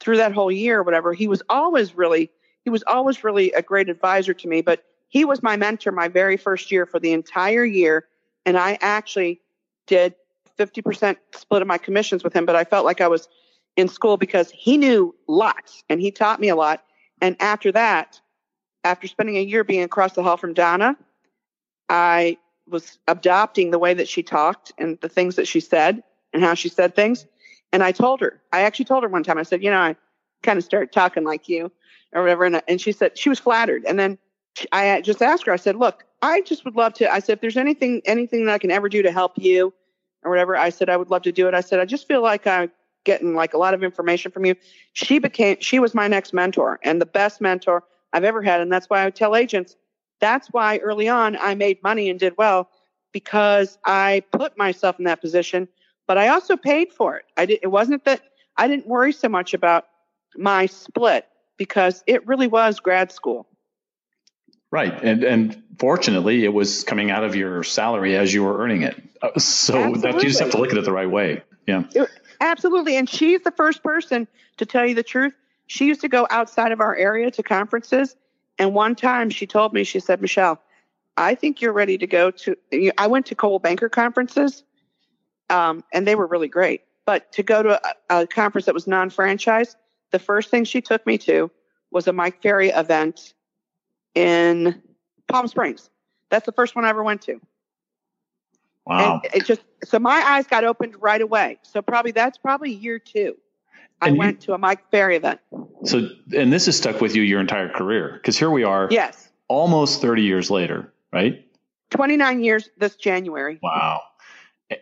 through 0.00 0.18
that 0.18 0.32
whole 0.32 0.52
year 0.52 0.80
or 0.80 0.82
whatever. 0.82 1.12
He 1.12 1.26
was 1.26 1.42
always 1.48 1.94
really, 1.94 2.30
he 2.64 2.70
was 2.70 2.82
always 2.86 3.22
really 3.22 3.52
a 3.52 3.62
great 3.62 3.88
advisor 3.88 4.34
to 4.34 4.48
me. 4.48 4.62
But 4.62 4.84
he 5.08 5.24
was 5.24 5.42
my 5.42 5.56
mentor 5.56 5.92
my 5.92 6.08
very 6.08 6.36
first 6.36 6.72
year 6.72 6.86
for 6.86 6.98
the 6.98 7.12
entire 7.12 7.64
year, 7.64 8.06
and 8.46 8.56
I 8.56 8.78
actually 8.80 9.40
did 9.86 10.14
50% 10.58 11.16
split 11.34 11.62
of 11.62 11.68
my 11.68 11.78
commissions 11.78 12.24
with 12.24 12.32
him. 12.32 12.46
But 12.46 12.56
I 12.56 12.64
felt 12.64 12.84
like 12.84 13.00
I 13.00 13.08
was 13.08 13.28
in 13.76 13.88
school 13.88 14.16
because 14.16 14.50
he 14.50 14.76
knew 14.76 15.14
lots 15.28 15.82
and 15.88 16.00
he 16.00 16.10
taught 16.10 16.40
me 16.40 16.48
a 16.48 16.56
lot. 16.56 16.84
And 17.20 17.36
after 17.40 17.72
that, 17.72 18.20
after 18.82 19.06
spending 19.06 19.36
a 19.36 19.42
year 19.42 19.64
being 19.64 19.82
across 19.82 20.12
the 20.12 20.22
hall 20.22 20.36
from 20.36 20.54
Donna, 20.54 20.96
I 21.88 22.38
was 22.68 22.98
adopting 23.08 23.70
the 23.70 23.78
way 23.78 23.94
that 23.94 24.08
she 24.08 24.22
talked 24.22 24.72
and 24.78 24.98
the 25.00 25.08
things 25.08 25.36
that 25.36 25.48
she 25.48 25.60
said 25.60 26.02
and 26.32 26.42
how 26.42 26.54
she 26.54 26.68
said 26.68 26.94
things. 26.94 27.26
And 27.72 27.82
I 27.82 27.92
told 27.92 28.20
her, 28.20 28.40
I 28.52 28.62
actually 28.62 28.84
told 28.86 29.02
her 29.02 29.08
one 29.08 29.22
time, 29.22 29.38
I 29.38 29.42
said, 29.42 29.62
you 29.62 29.70
know, 29.70 29.78
I 29.78 29.96
kind 30.42 30.58
of 30.58 30.64
started 30.64 30.92
talking 30.92 31.24
like 31.24 31.48
you 31.48 31.70
or 32.14 32.22
whatever. 32.22 32.44
And, 32.44 32.62
and 32.66 32.80
she 32.80 32.92
said, 32.92 33.18
she 33.18 33.28
was 33.28 33.38
flattered. 33.38 33.84
And 33.86 33.98
then 33.98 34.18
I 34.72 35.00
just 35.00 35.20
asked 35.20 35.46
her, 35.46 35.52
I 35.52 35.56
said, 35.56 35.76
look, 35.76 36.04
I 36.22 36.40
just 36.40 36.64
would 36.64 36.76
love 36.76 36.94
to, 36.94 37.12
I 37.12 37.18
said, 37.18 37.34
if 37.34 37.40
there's 37.40 37.56
anything, 37.56 38.00
anything 38.04 38.46
that 38.46 38.54
I 38.54 38.58
can 38.58 38.70
ever 38.70 38.88
do 38.88 39.02
to 39.02 39.12
help 39.12 39.32
you 39.36 39.74
or 40.22 40.30
whatever, 40.30 40.56
I 40.56 40.70
said, 40.70 40.88
I 40.88 40.96
would 40.96 41.10
love 41.10 41.22
to 41.22 41.32
do 41.32 41.48
it. 41.48 41.54
I 41.54 41.60
said, 41.60 41.80
I 41.80 41.84
just 41.84 42.08
feel 42.08 42.22
like 42.22 42.46
I'm 42.46 42.70
getting 43.04 43.34
like 43.34 43.52
a 43.52 43.58
lot 43.58 43.74
of 43.74 43.82
information 43.82 44.30
from 44.30 44.46
you. 44.46 44.54
She 44.92 45.18
became, 45.18 45.56
she 45.60 45.78
was 45.78 45.94
my 45.94 46.08
next 46.08 46.32
mentor 46.32 46.78
and 46.82 47.00
the 47.00 47.06
best 47.06 47.40
mentor 47.40 47.82
I've 48.12 48.24
ever 48.24 48.42
had. 48.42 48.60
And 48.60 48.72
that's 48.72 48.88
why 48.88 49.04
I 49.04 49.10
tell 49.10 49.36
agents, 49.36 49.76
that's 50.20 50.48
why 50.48 50.78
early 50.78 51.08
on 51.08 51.36
I 51.36 51.54
made 51.54 51.82
money 51.82 52.08
and 52.08 52.18
did 52.18 52.34
well 52.38 52.70
because 53.12 53.76
I 53.84 54.22
put 54.32 54.56
myself 54.56 54.98
in 54.98 55.04
that 55.04 55.20
position, 55.20 55.68
but 56.06 56.16
I 56.16 56.28
also 56.28 56.56
paid 56.56 56.92
for 56.92 57.16
it. 57.16 57.24
I 57.36 57.46
did, 57.46 57.58
it 57.62 57.68
wasn't 57.68 58.04
that 58.04 58.22
I 58.56 58.68
didn't 58.68 58.86
worry 58.86 59.12
so 59.12 59.28
much 59.28 59.52
about 59.52 59.86
my 60.36 60.66
split 60.66 61.26
because 61.56 62.02
it 62.06 62.26
really 62.26 62.46
was 62.46 62.80
grad 62.80 63.12
school. 63.12 63.46
Right. 64.70 64.92
And 65.04 65.22
and 65.22 65.62
fortunately 65.78 66.44
it 66.44 66.52
was 66.52 66.82
coming 66.82 67.10
out 67.10 67.22
of 67.22 67.36
your 67.36 67.62
salary 67.62 68.16
as 68.16 68.34
you 68.34 68.42
were 68.42 68.58
earning 68.58 68.82
it. 68.82 69.00
Uh, 69.22 69.38
so 69.38 69.74
absolutely. 69.76 70.00
that 70.00 70.22
you 70.22 70.28
just 70.28 70.40
have 70.40 70.50
to 70.50 70.58
look 70.58 70.72
at 70.72 70.78
it 70.78 70.84
the 70.84 70.92
right 70.92 71.10
way. 71.10 71.42
Yeah. 71.66 71.84
It, 71.94 72.10
absolutely. 72.40 72.96
And 72.96 73.08
she's 73.08 73.42
the 73.42 73.52
first 73.52 73.82
person 73.82 74.26
to 74.56 74.66
tell 74.66 74.84
you 74.84 74.94
the 74.94 75.04
truth. 75.04 75.34
She 75.66 75.86
used 75.86 76.00
to 76.00 76.08
go 76.08 76.26
outside 76.28 76.72
of 76.72 76.80
our 76.80 76.94
area 76.94 77.30
to 77.30 77.42
conferences 77.42 78.16
and 78.58 78.74
one 78.74 78.94
time 78.94 79.30
she 79.30 79.46
told 79.46 79.72
me, 79.72 79.84
she 79.84 80.00
said, 80.00 80.20
Michelle, 80.20 80.60
I 81.16 81.34
think 81.34 81.60
you're 81.60 81.72
ready 81.72 81.98
to 81.98 82.06
go 82.06 82.30
to. 82.30 82.56
I 82.98 83.06
went 83.06 83.26
to 83.26 83.34
Coldwell 83.34 83.60
Banker 83.60 83.88
conferences, 83.88 84.62
um, 85.50 85.84
and 85.92 86.06
they 86.06 86.14
were 86.14 86.26
really 86.26 86.48
great. 86.48 86.82
But 87.04 87.32
to 87.32 87.42
go 87.42 87.62
to 87.62 87.80
a, 88.10 88.22
a 88.22 88.26
conference 88.26 88.66
that 88.66 88.74
was 88.74 88.86
non 88.86 89.10
franchise, 89.10 89.76
the 90.14 90.20
first 90.20 90.48
thing 90.48 90.62
she 90.62 90.80
took 90.80 91.04
me 91.08 91.18
to 91.18 91.50
was 91.90 92.06
a 92.06 92.12
Mike 92.12 92.40
Ferry 92.40 92.68
event 92.68 93.34
in 94.14 94.80
Palm 95.26 95.48
Springs. 95.48 95.90
That's 96.30 96.46
the 96.46 96.52
first 96.52 96.76
one 96.76 96.84
I 96.84 96.90
ever 96.90 97.02
went 97.02 97.22
to. 97.22 97.40
Wow. 98.86 99.20
And 99.24 99.34
it 99.34 99.44
just 99.44 99.62
so 99.82 99.98
my 99.98 100.22
eyes 100.24 100.46
got 100.46 100.62
opened 100.62 100.94
right 101.02 101.20
away. 101.20 101.58
So 101.62 101.82
probably 101.82 102.12
that's 102.12 102.38
probably 102.38 102.72
year 102.72 103.00
two. 103.00 103.34
I 104.00 104.10
and 104.10 104.18
went 104.18 104.42
you, 104.42 104.46
to 104.46 104.54
a 104.54 104.58
Mike 104.58 104.88
Ferry 104.92 105.16
event. 105.16 105.40
So, 105.82 106.10
and 106.32 106.52
this 106.52 106.66
has 106.66 106.76
stuck 106.76 107.00
with 107.00 107.16
you 107.16 107.22
your 107.22 107.40
entire 107.40 107.68
career 107.68 108.12
because 108.12 108.38
here 108.38 108.50
we 108.50 108.62
are. 108.62 108.86
Yes. 108.92 109.28
Almost 109.48 110.00
30 110.00 110.22
years 110.22 110.48
later, 110.48 110.92
right? 111.12 111.44
29 111.90 112.44
years 112.44 112.70
this 112.78 112.94
January. 112.94 113.58
Wow. 113.60 114.02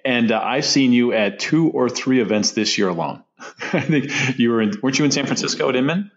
And 0.04 0.30
uh, 0.30 0.42
I've 0.42 0.66
seen 0.66 0.92
you 0.92 1.14
at 1.14 1.38
two 1.38 1.70
or 1.70 1.88
three 1.88 2.20
events 2.20 2.50
this 2.50 2.76
year 2.76 2.88
alone. 2.88 3.24
I 3.72 3.80
think 3.80 4.38
you 4.38 4.50
were 4.50 4.62
in, 4.62 4.72
weren't 4.82 4.98
you 4.98 5.04
in 5.04 5.10
San 5.10 5.26
Francisco 5.26 5.68
at 5.68 5.76
Inman? 5.76 6.10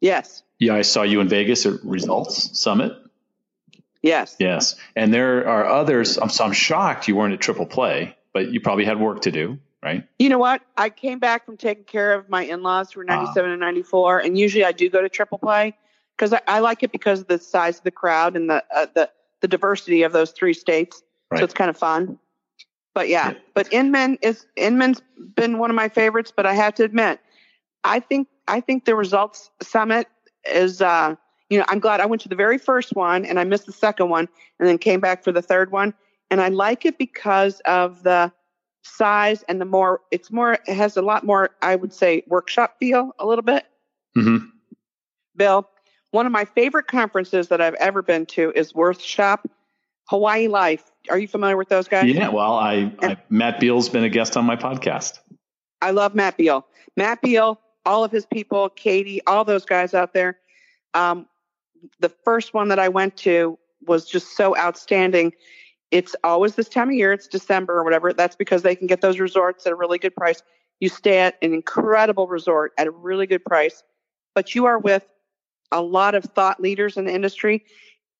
Yes. 0.00 0.42
Yeah, 0.58 0.74
I 0.74 0.82
saw 0.82 1.02
you 1.02 1.20
in 1.20 1.28
Vegas 1.28 1.66
at 1.66 1.84
Results 1.84 2.58
Summit. 2.58 2.92
Yes. 4.02 4.36
Yes. 4.38 4.76
And 4.94 5.12
there 5.12 5.48
are 5.48 5.66
others. 5.66 6.18
I'm, 6.18 6.28
so 6.28 6.44
I'm 6.44 6.52
shocked 6.52 7.08
you 7.08 7.16
weren't 7.16 7.32
at 7.32 7.40
Triple 7.40 7.66
Play, 7.66 8.16
but 8.32 8.52
you 8.52 8.60
probably 8.60 8.84
had 8.84 9.00
work 9.00 9.22
to 9.22 9.30
do 9.30 9.58
right? 9.84 10.02
You 10.18 10.30
know 10.30 10.38
what? 10.38 10.62
I 10.76 10.88
came 10.88 11.18
back 11.18 11.44
from 11.44 11.56
taking 11.56 11.84
care 11.84 12.14
of 12.14 12.28
my 12.28 12.42
in-laws 12.44 12.92
who 12.92 13.00
were 13.00 13.04
97 13.04 13.50
uh, 13.50 13.52
and 13.52 13.60
94, 13.60 14.20
and 14.20 14.38
usually 14.38 14.64
I 14.64 14.72
do 14.72 14.88
go 14.88 15.02
to 15.02 15.08
triple 15.08 15.38
play 15.38 15.76
because 16.16 16.32
I, 16.32 16.40
I, 16.48 16.60
like 16.60 16.82
it 16.82 16.90
because 16.90 17.20
of 17.20 17.26
the 17.28 17.38
size 17.38 17.78
of 17.78 17.84
the 17.84 17.90
crowd 17.90 18.34
and 18.34 18.48
the 18.48 18.64
uh, 18.74 18.86
the 18.94 19.10
the 19.40 19.48
diversity 19.48 20.02
of 20.02 20.12
those 20.12 20.30
three 20.30 20.54
states. 20.54 21.02
Right. 21.30 21.38
So 21.38 21.44
it's 21.44 21.54
kind 21.54 21.68
of 21.68 21.76
fun. 21.76 22.18
But 22.94 23.08
yeah, 23.08 23.30
yeah, 23.30 23.38
but 23.54 23.72
Inman 23.72 24.18
is 24.22 24.46
Inman's 24.56 25.02
been 25.34 25.58
one 25.58 25.70
of 25.70 25.76
my 25.76 25.88
favorites. 25.88 26.32
But 26.34 26.46
I 26.46 26.54
have 26.54 26.74
to 26.74 26.84
admit, 26.84 27.20
I 27.82 28.00
think 28.00 28.28
I 28.48 28.60
think 28.60 28.84
the 28.84 28.94
results 28.94 29.50
summit 29.60 30.06
is 30.50 30.80
uh, 30.80 31.16
you 31.50 31.58
know 31.58 31.64
I'm 31.68 31.80
glad 31.80 32.00
I 32.00 32.06
went 32.06 32.22
to 32.22 32.28
the 32.28 32.36
very 32.36 32.58
first 32.58 32.94
one 32.94 33.24
and 33.24 33.40
I 33.40 33.44
missed 33.44 33.66
the 33.66 33.72
second 33.72 34.10
one 34.10 34.28
and 34.58 34.68
then 34.68 34.78
came 34.78 35.00
back 35.00 35.24
for 35.24 35.32
the 35.32 35.42
third 35.42 35.72
one. 35.72 35.92
And 36.30 36.40
I 36.40 36.48
like 36.48 36.84
it 36.84 36.98
because 36.98 37.60
of 37.66 38.02
the 38.02 38.32
size 38.84 39.42
and 39.48 39.60
the 39.60 39.64
more 39.64 40.00
it's 40.10 40.30
more 40.30 40.52
it 40.52 40.74
has 40.74 40.96
a 40.96 41.02
lot 41.02 41.24
more 41.24 41.50
i 41.62 41.74
would 41.74 41.92
say 41.92 42.22
workshop 42.26 42.76
feel 42.78 43.12
a 43.18 43.26
little 43.26 43.42
bit 43.42 43.64
mm-hmm. 44.16 44.44
bill 45.36 45.68
one 46.10 46.26
of 46.26 46.32
my 46.32 46.44
favorite 46.44 46.86
conferences 46.86 47.48
that 47.48 47.62
i've 47.62 47.74
ever 47.74 48.02
been 48.02 48.26
to 48.26 48.52
is 48.54 48.74
workshop 48.74 49.48
hawaii 50.08 50.48
life 50.48 50.92
are 51.10 51.18
you 51.18 51.28
familiar 51.28 51.56
with 51.56 51.68
those 51.68 51.88
guys 51.88 52.06
yeah 52.06 52.28
well 52.28 52.54
i, 52.54 52.92
I 53.02 53.16
matt 53.28 53.60
beall's 53.60 53.88
been 53.88 54.04
a 54.04 54.08
guest 54.08 54.36
on 54.36 54.44
my 54.44 54.56
podcast 54.56 55.20
I 55.84 55.90
love 55.90 56.14
Matt 56.14 56.38
Beall. 56.38 56.66
Matt 56.96 57.20
Beall, 57.20 57.60
all 57.84 58.04
of 58.04 58.10
his 58.10 58.24
people, 58.24 58.70
Katie, 58.70 59.20
all 59.26 59.44
those 59.44 59.66
guys 59.66 59.92
out 59.92 60.14
there. 60.14 60.38
Um, 60.94 61.26
the 62.00 62.08
first 62.08 62.54
one 62.54 62.68
that 62.68 62.78
I 62.78 62.88
went 62.88 63.18
to 63.18 63.58
was 63.86 64.06
just 64.06 64.34
so 64.34 64.56
outstanding. 64.56 65.34
It's 65.90 66.16
always 66.24 66.54
this 66.54 66.70
time 66.70 66.88
of 66.88 66.94
year, 66.94 67.12
it's 67.12 67.28
December 67.28 67.76
or 67.76 67.84
whatever. 67.84 68.14
That's 68.14 68.34
because 68.34 68.62
they 68.62 68.74
can 68.74 68.86
get 68.86 69.02
those 69.02 69.20
resorts 69.20 69.66
at 69.66 69.72
a 69.72 69.76
really 69.76 69.98
good 69.98 70.16
price. 70.16 70.42
You 70.80 70.88
stay 70.88 71.18
at 71.18 71.36
an 71.42 71.52
incredible 71.52 72.28
resort 72.28 72.72
at 72.78 72.86
a 72.86 72.90
really 72.90 73.26
good 73.26 73.44
price, 73.44 73.82
but 74.34 74.54
you 74.54 74.64
are 74.64 74.78
with 74.78 75.06
a 75.70 75.82
lot 75.82 76.14
of 76.14 76.24
thought 76.24 76.60
leaders 76.60 76.96
in 76.96 77.04
the 77.04 77.12
industry, 77.12 77.62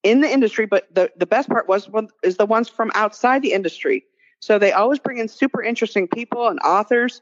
in 0.04 0.20
the 0.20 0.30
industry. 0.30 0.66
But 0.66 0.94
the, 0.94 1.10
the 1.16 1.26
best 1.26 1.48
part 1.48 1.66
was 1.66 1.88
one, 1.88 2.08
is 2.22 2.36
the 2.36 2.46
ones 2.46 2.68
from 2.68 2.92
outside 2.94 3.42
the 3.42 3.52
industry. 3.52 4.04
So 4.38 4.58
they 4.58 4.70
always 4.70 5.00
bring 5.00 5.18
in 5.18 5.26
super 5.26 5.62
interesting 5.62 6.06
people 6.06 6.46
and 6.46 6.60
authors. 6.60 7.20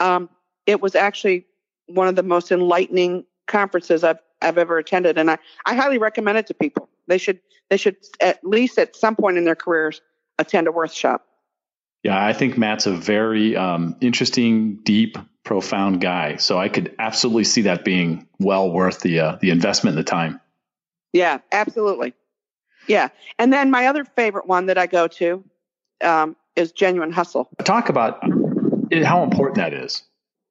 Um, 0.00 0.28
it 0.66 0.80
was 0.80 0.96
actually 0.96 1.46
one 1.86 2.08
of 2.08 2.16
the 2.16 2.22
most 2.24 2.50
enlightening 2.50 3.24
conferences 3.46 4.02
I've 4.02 4.18
I've 4.40 4.58
ever 4.58 4.76
attended, 4.76 5.18
and 5.18 5.30
I, 5.30 5.38
I 5.66 5.76
highly 5.76 5.98
recommend 5.98 6.36
it 6.36 6.48
to 6.48 6.54
people. 6.54 6.88
They 7.06 7.18
should 7.18 7.38
they 7.70 7.76
should 7.76 7.96
at 8.20 8.44
least 8.44 8.76
at 8.78 8.96
some 8.96 9.14
point 9.14 9.38
in 9.38 9.44
their 9.44 9.54
careers 9.54 10.00
attend 10.38 10.66
a 10.66 10.72
workshop. 10.72 11.24
Yeah, 12.02 12.24
I 12.24 12.32
think 12.32 12.58
Matt's 12.58 12.86
a 12.86 12.92
very 12.92 13.56
um, 13.56 13.96
interesting, 14.00 14.80
deep, 14.82 15.16
profound 15.44 16.00
guy. 16.00 16.36
So 16.36 16.58
I 16.58 16.68
could 16.68 16.94
absolutely 16.98 17.44
see 17.44 17.62
that 17.62 17.84
being 17.84 18.26
well 18.40 18.70
worth 18.72 19.00
the 19.00 19.20
uh, 19.20 19.36
the 19.40 19.50
investment 19.50 19.96
and 19.96 20.04
the 20.04 20.10
time. 20.10 20.40
Yeah, 21.12 21.38
absolutely. 21.52 22.14
Yeah, 22.88 23.08
and 23.38 23.52
then 23.52 23.70
my 23.70 23.86
other 23.86 24.04
favorite 24.04 24.46
one 24.46 24.66
that 24.66 24.78
I 24.78 24.86
go 24.86 25.06
to 25.08 25.44
um, 26.02 26.36
is 26.56 26.72
Genuine 26.72 27.12
Hustle. 27.12 27.48
Talk 27.64 27.88
about 27.88 28.22
how 29.04 29.22
important 29.22 29.56
that 29.56 29.72
is. 29.72 30.02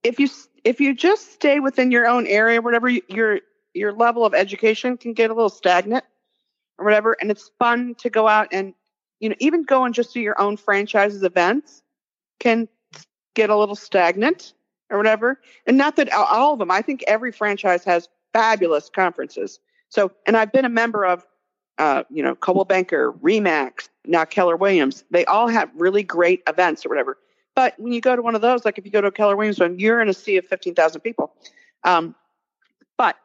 If 0.04 0.20
you 0.20 0.30
if 0.64 0.80
you 0.80 0.96
just 0.96 1.34
stay 1.34 1.60
within 1.60 1.92
your 1.92 2.08
own 2.08 2.28
area, 2.28 2.62
whatever 2.62 2.90
your 2.90 3.40
your 3.74 3.94
level 3.94 4.26
of 4.26 4.34
education 4.34 4.98
can 4.98 5.14
get 5.14 5.30
a 5.30 5.34
little 5.34 5.50
stagnant 5.50 6.06
or 6.78 6.86
whatever, 6.86 7.16
and 7.20 7.30
it's 7.32 7.52
fun 7.60 7.96
to 7.96 8.10
go 8.10 8.28
out 8.28 8.48
and 8.52 8.74
you 9.20 9.30
know 9.30 9.36
even 9.40 9.64
go 9.64 9.84
and 9.84 9.94
just 9.94 10.14
do 10.14 10.22
your 10.22 10.40
own 10.40 10.58
franchises 10.58 11.24
events 11.24 11.84
can 12.40 12.68
get 13.36 13.50
a 13.50 13.58
little 13.58 13.76
stagnant 13.76 14.54
or 14.90 14.98
whatever. 14.98 15.40
And 15.66 15.78
not 15.78 15.96
that 15.96 16.12
all 16.12 16.54
of 16.54 16.60
them. 16.60 16.70
I 16.70 16.82
think 16.82 17.04
every 17.08 17.32
franchise 17.32 17.84
has 17.86 18.10
fabulous 18.34 18.90
conferences. 18.90 19.60
So, 19.90 20.12
and 20.26 20.38
I've 20.38 20.52
been 20.52 20.66
a 20.66 20.70
member 20.70 21.06
of, 21.06 21.26
uh, 21.78 22.04
you 22.10 22.22
know, 22.22 22.36
Coldwell 22.36 22.66
Banker, 22.66 23.14
Remax, 23.14 23.90
now 24.06 24.26
Keller 24.26 24.56
Williams. 24.56 25.04
They 25.12 25.26
all 25.26 25.48
have 25.48 25.70
really 25.76 26.04
great 26.04 26.42
events 26.48 26.86
or 26.86 26.90
whatever. 26.90 27.18
But 27.56 27.76
when 27.80 27.92
you 27.94 28.02
go 28.02 28.16
to 28.16 28.22
one 28.22 28.36
of 28.36 28.42
those, 28.42 28.66
like 28.66 28.78
if 28.78 28.86
you 28.86 28.92
go 28.92 29.02
to 29.02 29.08
a 29.08 29.12
Keller 29.12 29.36
Williams 29.36 29.60
one, 29.60 29.80
you're 29.80 30.02
in 30.02 30.10
a 30.10 30.14
sea 30.14 30.38
of 30.38 30.46
15,000 30.46 31.02
people. 31.02 31.34
Um, 31.84 32.16
but 32.98 33.18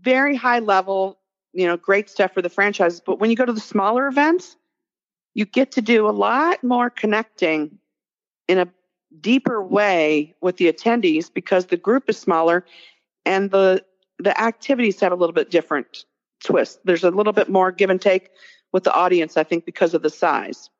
very 0.00 0.34
high 0.34 0.60
level, 0.60 1.18
you 1.52 1.66
know, 1.66 1.76
great 1.76 2.08
stuff 2.08 2.32
for 2.32 2.42
the 2.42 2.48
franchises. 2.48 3.00
But 3.04 3.20
when 3.20 3.30
you 3.30 3.36
go 3.36 3.44
to 3.44 3.52
the 3.52 3.60
smaller 3.60 4.06
events, 4.06 4.56
you 5.34 5.44
get 5.44 5.72
to 5.72 5.82
do 5.82 6.08
a 6.08 6.10
lot 6.10 6.62
more 6.64 6.90
connecting 6.90 7.78
in 8.48 8.58
a 8.58 8.68
deeper 9.20 9.62
way 9.62 10.34
with 10.40 10.56
the 10.56 10.72
attendees 10.72 11.32
because 11.32 11.66
the 11.66 11.76
group 11.76 12.08
is 12.08 12.18
smaller 12.18 12.64
and 13.24 13.50
the 13.50 13.84
the 14.18 14.38
activities 14.40 15.00
have 15.00 15.12
a 15.12 15.16
little 15.16 15.32
bit 15.32 15.50
different 15.50 16.04
twist. 16.44 16.80
There's 16.84 17.04
a 17.04 17.10
little 17.10 17.32
bit 17.32 17.48
more 17.48 17.72
give 17.72 17.90
and 17.90 18.00
take 18.00 18.30
with 18.72 18.84
the 18.84 18.92
audience, 18.92 19.36
I 19.36 19.44
think, 19.44 19.64
because 19.64 19.94
of 19.94 20.02
the 20.02 20.10
size. 20.10 20.70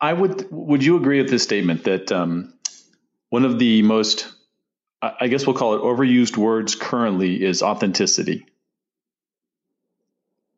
I 0.00 0.12
would. 0.12 0.50
Would 0.50 0.84
you 0.84 0.96
agree 0.96 1.20
with 1.20 1.30
this 1.30 1.42
statement 1.42 1.84
that 1.84 2.12
um, 2.12 2.54
one 3.30 3.44
of 3.44 3.58
the 3.58 3.82
most, 3.82 4.32
I 5.02 5.28
guess 5.28 5.46
we'll 5.46 5.56
call 5.56 5.74
it 5.74 5.80
overused 5.80 6.36
words 6.36 6.74
currently 6.74 7.42
is 7.42 7.62
authenticity? 7.62 8.46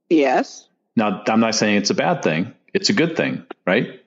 Yes. 0.08 0.68
Now, 0.94 1.22
I'm 1.26 1.40
not 1.40 1.54
saying 1.54 1.76
it's 1.76 1.90
a 1.90 1.94
bad 1.94 2.22
thing. 2.22 2.54
It's 2.72 2.88
a 2.88 2.92
good 2.92 3.16
thing, 3.16 3.44
right? 3.66 4.02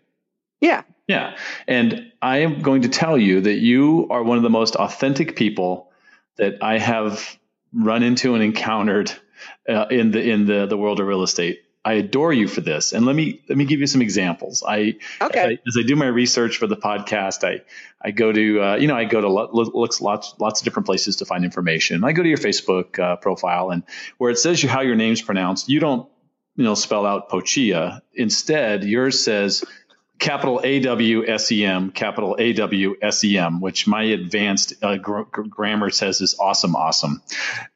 Yeah. 0.62 0.84
Yeah. 1.08 1.36
And 1.68 2.12
I 2.22 2.40
am 2.40 2.62
going 2.62 2.84
to 2.84 2.90
tell 2.90 3.18
you 3.18 3.42
that 3.42 3.56
you 3.56 4.08
are 4.10 4.24
one 4.24 4.38
of 4.38 4.44
the 4.44 4.50
most 4.50 4.76
authentic 4.76 5.36
people 5.36 5.92
that 6.38 6.64
I 6.64 6.78
have 6.78 7.38
run 7.74 8.04
into 8.04 8.34
and 8.36 8.44
encountered 8.44 9.12
uh, 9.68 9.86
in 9.90 10.12
the 10.12 10.22
in 10.22 10.46
the 10.46 10.66
the 10.66 10.78
world 10.78 11.00
of 11.00 11.08
real 11.08 11.24
estate. 11.24 11.62
I 11.84 11.94
adore 11.94 12.34
you 12.34 12.48
for 12.48 12.60
this. 12.60 12.92
And 12.92 13.06
let 13.06 13.16
me 13.16 13.42
let 13.48 13.58
me 13.58 13.66
give 13.66 13.80
you 13.80 13.88
some 13.88 14.02
examples. 14.02 14.64
I 14.68 14.98
okay. 15.22 15.40
as, 15.40 15.46
I, 15.46 15.52
as 15.68 15.78
I 15.80 15.84
do 15.84 15.96
my 15.96 16.08
research 16.08 16.58
for 16.58 16.68
the 16.68 16.76
podcast, 16.76 17.48
I 17.48 17.62
I 18.02 18.12
go 18.12 18.32
to 18.32 18.62
uh, 18.62 18.76
you 18.76 18.88
know 18.88 18.96
I 18.96 19.06
go 19.06 19.22
to 19.22 19.30
lo- 19.30 19.50
looks 19.52 20.02
lots 20.02 20.36
lots 20.40 20.62
of 20.62 20.66
different 20.66 20.86
places 20.88 21.18
to 21.18 21.26
find 21.26 21.46
information. 21.46 22.04
I 22.04 22.12
go 22.12 22.22
to 22.22 22.30
your 22.30 22.38
Facebook 22.38 23.00
uh, 23.00 23.16
profile 23.16 23.70
and 23.70 23.84
where 24.18 24.30
it 24.30 24.38
says 24.38 24.62
you 24.62 24.68
how 24.68 24.82
your 24.82 24.96
name's 24.96 25.22
pronounced, 25.22 25.70
you 25.70 25.80
don't 25.80 26.10
you 26.56 26.66
know 26.66 26.76
spell 26.76 27.06
out 27.06 27.30
Poccia. 27.30 28.02
Instead, 28.14 28.84
yours 28.84 29.24
says 29.24 29.64
capital 30.20 30.60
A 30.64 30.82
W 30.82 31.26
S 31.26 31.52
E 31.52 31.66
M, 31.66 31.92
capital 31.92 32.36
A 32.38 32.52
W 32.54 32.98
S 33.02 33.24
E 33.24 33.38
M, 33.38 33.62
which 33.62 33.88
my 33.88 34.04
advanced 34.04 34.74
uh, 34.84 34.98
gr- 34.98 35.22
grammar 35.22 35.90
says 35.90 36.20
is 36.20 36.36
awesome, 36.40 36.76
awesome. 36.76 37.24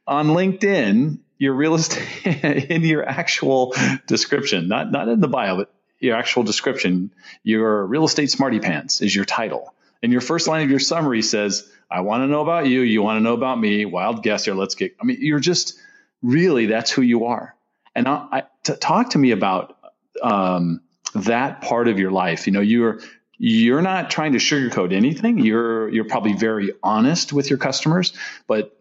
On 0.06 0.28
LinkedIn, 0.28 1.20
your 1.38 1.54
real 1.54 1.76
estate 1.76 2.26
in 2.70 2.84
your 2.84 3.08
actual 3.08 3.76
description, 4.08 4.68
not 4.68 4.92
not 4.92 5.08
in 5.08 5.20
the 5.20 5.28
bio, 5.28 5.58
but 5.58 5.74
your 6.00 6.16
actual 6.16 6.44
description, 6.44 7.14
your 7.44 7.86
real 7.86 8.06
estate 8.06 8.30
smarty 8.30 8.60
pants 8.60 9.02
is 9.02 9.16
your 9.16 9.26
title. 9.26 9.74
And 10.02 10.12
your 10.12 10.22
first 10.22 10.50
line 10.50 10.64
of 10.64 10.70
your 10.70 10.80
summary 10.80 11.22
says, 11.22 11.70
I 11.90 12.02
want 12.02 12.24
to 12.24 12.28
know 12.28 12.42
about 12.42 12.68
you. 12.68 12.82
You 12.82 13.02
want 13.02 13.18
to 13.20 13.22
know 13.22 13.34
about 13.34 13.58
me. 13.58 13.86
Wild 13.86 14.22
guess 14.22 14.44
here. 14.44 14.54
Let's 14.54 14.76
get, 14.76 14.98
I 15.02 15.06
mean, 15.06 15.18
you're 15.22 15.40
just 15.40 15.80
really, 16.22 16.66
that's 16.66 16.92
who 16.92 17.02
you 17.02 17.26
are. 17.26 17.56
And 17.96 18.10
I, 18.10 18.28
I 18.30 18.44
to 18.64 18.76
talk 18.76 19.12
to 19.12 19.18
me 19.18 19.32
about, 19.32 19.78
um, 20.22 20.82
that 21.16 21.62
part 21.62 21.88
of 21.88 22.00
your 22.00 22.12
life. 22.12 22.48
You 22.48 22.54
know, 22.54 22.62
you're 22.62 23.00
you're 23.38 23.82
not 23.82 24.10
trying 24.10 24.34
to 24.34 24.38
sugarcoat 24.38 24.94
anything. 24.94 25.40
You're 25.40 25.90
you're 25.90 26.06
probably 26.06 26.34
very 26.34 26.72
honest 26.82 27.34
with 27.34 27.50
your 27.50 27.60
customers, 27.60 28.14
but 28.48 28.78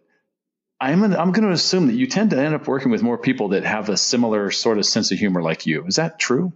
I'm 0.82 1.04
an, 1.04 1.14
I'm 1.14 1.30
going 1.30 1.46
to 1.46 1.52
assume 1.52 1.86
that 1.86 1.94
you 1.94 2.08
tend 2.08 2.30
to 2.30 2.38
end 2.38 2.56
up 2.56 2.66
working 2.66 2.90
with 2.90 3.04
more 3.04 3.16
people 3.16 3.50
that 3.50 3.62
have 3.62 3.88
a 3.88 3.96
similar 3.96 4.50
sort 4.50 4.78
of 4.78 4.84
sense 4.84 5.12
of 5.12 5.18
humor 5.18 5.40
like 5.40 5.64
you. 5.64 5.86
Is 5.86 5.94
that 5.94 6.18
true? 6.18 6.52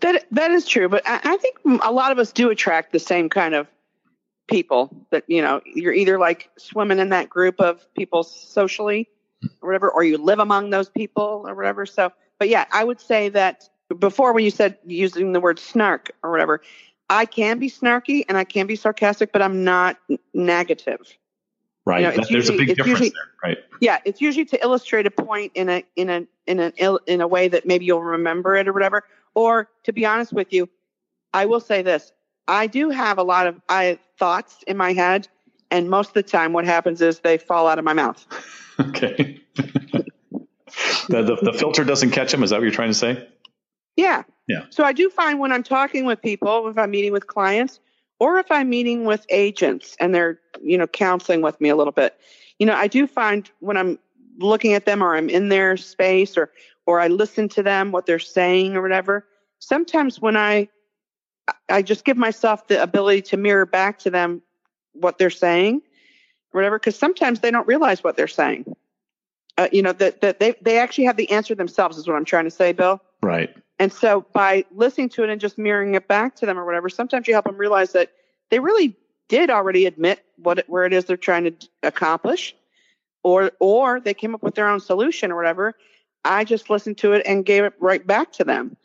That 0.00 0.26
that 0.32 0.50
is 0.50 0.66
true, 0.66 0.88
but 0.88 1.06
I, 1.06 1.20
I 1.22 1.36
think 1.36 1.58
a 1.64 1.92
lot 1.92 2.10
of 2.10 2.18
us 2.18 2.32
do 2.32 2.50
attract 2.50 2.92
the 2.92 2.98
same 2.98 3.28
kind 3.28 3.54
of 3.54 3.68
people. 4.48 5.06
That 5.10 5.22
you 5.28 5.40
know, 5.40 5.60
you're 5.64 5.92
either 5.92 6.18
like 6.18 6.50
swimming 6.58 6.98
in 6.98 7.10
that 7.10 7.30
group 7.30 7.60
of 7.60 7.86
people 7.94 8.24
socially, 8.24 9.08
or 9.62 9.68
whatever, 9.68 9.88
or 9.88 10.02
you 10.02 10.18
live 10.18 10.40
among 10.40 10.70
those 10.70 10.88
people 10.88 11.44
or 11.46 11.54
whatever. 11.54 11.86
So, 11.86 12.12
but 12.40 12.48
yeah, 12.48 12.64
I 12.72 12.82
would 12.82 13.00
say 13.00 13.28
that 13.28 13.68
before 13.96 14.32
when 14.32 14.42
you 14.42 14.50
said 14.50 14.78
using 14.84 15.32
the 15.32 15.40
word 15.40 15.60
snark 15.60 16.10
or 16.24 16.32
whatever, 16.32 16.60
I 17.08 17.24
can 17.24 17.60
be 17.60 17.70
snarky 17.70 18.24
and 18.28 18.36
I 18.36 18.42
can 18.42 18.66
be 18.66 18.74
sarcastic, 18.74 19.32
but 19.32 19.42
I'm 19.42 19.62
not 19.62 19.96
negative. 20.34 21.16
Right. 21.88 22.02
You 22.02 22.08
know, 22.08 22.16
that, 22.16 22.28
there's 22.28 22.50
a 22.50 22.52
big 22.52 22.68
difference 22.68 22.88
usually, 22.88 23.08
there, 23.08 23.50
right? 23.50 23.58
Yeah, 23.80 23.98
it's 24.04 24.20
usually 24.20 24.44
to 24.44 24.62
illustrate 24.62 25.06
a 25.06 25.10
point 25.10 25.52
in 25.54 25.70
a 25.70 25.82
in 25.96 26.10
a 26.10 26.26
in 26.46 26.60
a 26.60 26.70
in 27.06 27.22
a 27.22 27.26
way 27.26 27.48
that 27.48 27.64
maybe 27.64 27.86
you'll 27.86 28.02
remember 28.02 28.56
it 28.56 28.68
or 28.68 28.74
whatever. 28.74 29.04
Or 29.34 29.70
to 29.84 29.92
be 29.94 30.04
honest 30.04 30.34
with 30.34 30.52
you, 30.52 30.68
I 31.32 31.46
will 31.46 31.60
say 31.60 31.80
this: 31.80 32.12
I 32.46 32.66
do 32.66 32.90
have 32.90 33.16
a 33.16 33.22
lot 33.22 33.46
of 33.46 33.58
I 33.70 33.98
thoughts 34.18 34.62
in 34.66 34.76
my 34.76 34.92
head, 34.92 35.28
and 35.70 35.88
most 35.88 36.08
of 36.08 36.12
the 36.12 36.22
time, 36.22 36.52
what 36.52 36.66
happens 36.66 37.00
is 37.00 37.20
they 37.20 37.38
fall 37.38 37.66
out 37.66 37.78
of 37.78 37.86
my 37.86 37.94
mouth. 37.94 38.22
okay. 38.80 39.40
the, 39.54 40.04
the 41.08 41.38
the 41.40 41.54
filter 41.58 41.84
doesn't 41.84 42.10
catch 42.10 42.32
them. 42.32 42.42
Is 42.42 42.50
that 42.50 42.56
what 42.56 42.64
you're 42.64 42.70
trying 42.70 42.90
to 42.90 42.94
say? 42.94 43.26
Yeah. 43.96 44.24
Yeah. 44.46 44.66
So 44.68 44.84
I 44.84 44.92
do 44.92 45.08
find 45.08 45.40
when 45.40 45.52
I'm 45.52 45.62
talking 45.62 46.04
with 46.04 46.20
people, 46.20 46.68
if 46.68 46.76
I'm 46.76 46.90
meeting 46.90 47.12
with 47.12 47.26
clients, 47.26 47.80
or 48.18 48.38
if 48.38 48.50
I'm 48.50 48.68
meeting 48.68 49.04
with 49.04 49.24
agents 49.28 49.96
and 50.00 50.14
they're, 50.14 50.40
you 50.62 50.76
know, 50.76 50.86
counseling 50.86 51.42
with 51.42 51.60
me 51.60 51.68
a 51.68 51.76
little 51.76 51.92
bit, 51.92 52.18
you 52.58 52.66
know, 52.66 52.74
I 52.74 52.88
do 52.88 53.06
find 53.06 53.50
when 53.60 53.76
I'm 53.76 53.98
looking 54.38 54.74
at 54.74 54.86
them 54.86 55.02
or 55.02 55.16
I'm 55.16 55.28
in 55.28 55.48
their 55.48 55.76
space 55.76 56.36
or 56.36 56.50
or 56.86 57.00
I 57.00 57.08
listen 57.08 57.48
to 57.50 57.62
them 57.62 57.92
what 57.92 58.06
they're 58.06 58.18
saying 58.18 58.74
or 58.74 58.82
whatever. 58.82 59.26
Sometimes 59.58 60.20
when 60.20 60.36
I 60.36 60.68
I 61.68 61.82
just 61.82 62.04
give 62.04 62.16
myself 62.16 62.66
the 62.68 62.82
ability 62.82 63.22
to 63.22 63.36
mirror 63.36 63.66
back 63.66 63.98
to 64.00 64.10
them 64.10 64.42
what 64.92 65.18
they're 65.18 65.30
saying 65.30 65.82
or 66.52 66.58
whatever 66.58 66.78
because 66.78 66.96
sometimes 66.96 67.40
they 67.40 67.50
don't 67.50 67.66
realize 67.66 68.02
what 68.02 68.16
they're 68.16 68.26
saying. 68.26 68.74
Uh, 69.56 69.68
you 69.72 69.82
know 69.82 69.92
that 69.92 70.20
that 70.20 70.40
they 70.40 70.54
they 70.60 70.78
actually 70.78 71.04
have 71.04 71.16
the 71.16 71.30
answer 71.30 71.54
themselves 71.54 71.98
is 71.98 72.06
what 72.06 72.16
I'm 72.16 72.24
trying 72.24 72.44
to 72.44 72.50
say, 72.50 72.72
Bill. 72.72 73.00
Right. 73.22 73.54
And 73.78 73.92
so 73.92 74.26
by 74.32 74.64
listening 74.72 75.08
to 75.10 75.24
it 75.24 75.30
and 75.30 75.40
just 75.40 75.58
mirroring 75.58 75.94
it 75.94 76.08
back 76.08 76.34
to 76.36 76.46
them 76.46 76.58
or 76.58 76.64
whatever, 76.64 76.88
sometimes 76.88 77.28
you 77.28 77.34
help 77.34 77.44
them 77.44 77.56
realize 77.56 77.92
that 77.92 78.12
they 78.50 78.58
really 78.58 78.96
did 79.28 79.50
already 79.50 79.86
admit 79.86 80.24
what 80.36 80.64
where 80.68 80.84
it 80.84 80.92
is 80.92 81.04
they're 81.04 81.16
trying 81.16 81.44
to 81.44 81.68
accomplish, 81.82 82.56
or 83.22 83.52
or 83.60 84.00
they 84.00 84.14
came 84.14 84.34
up 84.34 84.42
with 84.42 84.54
their 84.54 84.68
own 84.68 84.80
solution 84.80 85.30
or 85.30 85.36
whatever. 85.36 85.74
I 86.24 86.44
just 86.44 86.70
listened 86.70 86.98
to 86.98 87.12
it 87.12 87.22
and 87.26 87.44
gave 87.44 87.64
it 87.64 87.74
right 87.78 88.04
back 88.04 88.32
to 88.32 88.44
them. 88.44 88.76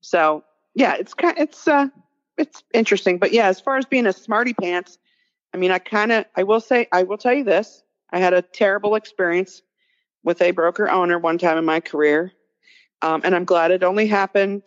So 0.00 0.44
yeah, 0.74 0.94
it's 0.94 1.14
kind 1.14 1.38
it's 1.38 1.68
uh 1.68 1.88
it's 2.38 2.62
interesting. 2.72 3.18
But 3.18 3.32
yeah, 3.32 3.46
as 3.46 3.60
far 3.60 3.76
as 3.76 3.84
being 3.84 4.06
a 4.06 4.12
smarty 4.12 4.54
pants, 4.54 4.98
I 5.54 5.58
mean, 5.58 5.70
I 5.70 5.78
kind 5.78 6.12
of, 6.12 6.24
I 6.36 6.42
will 6.44 6.60
say, 6.60 6.88
I 6.92 7.02
will 7.02 7.18
tell 7.18 7.34
you 7.34 7.44
this. 7.44 7.82
I 8.10 8.18
had 8.18 8.32
a 8.32 8.42
terrible 8.42 8.94
experience 8.94 9.62
with 10.24 10.40
a 10.40 10.50
broker 10.50 10.88
owner 10.88 11.18
one 11.18 11.38
time 11.38 11.58
in 11.58 11.64
my 11.64 11.80
career. 11.80 12.32
Um, 13.02 13.20
and 13.24 13.34
I'm 13.34 13.44
glad 13.44 13.72
it 13.72 13.82
only 13.82 14.06
happened. 14.06 14.62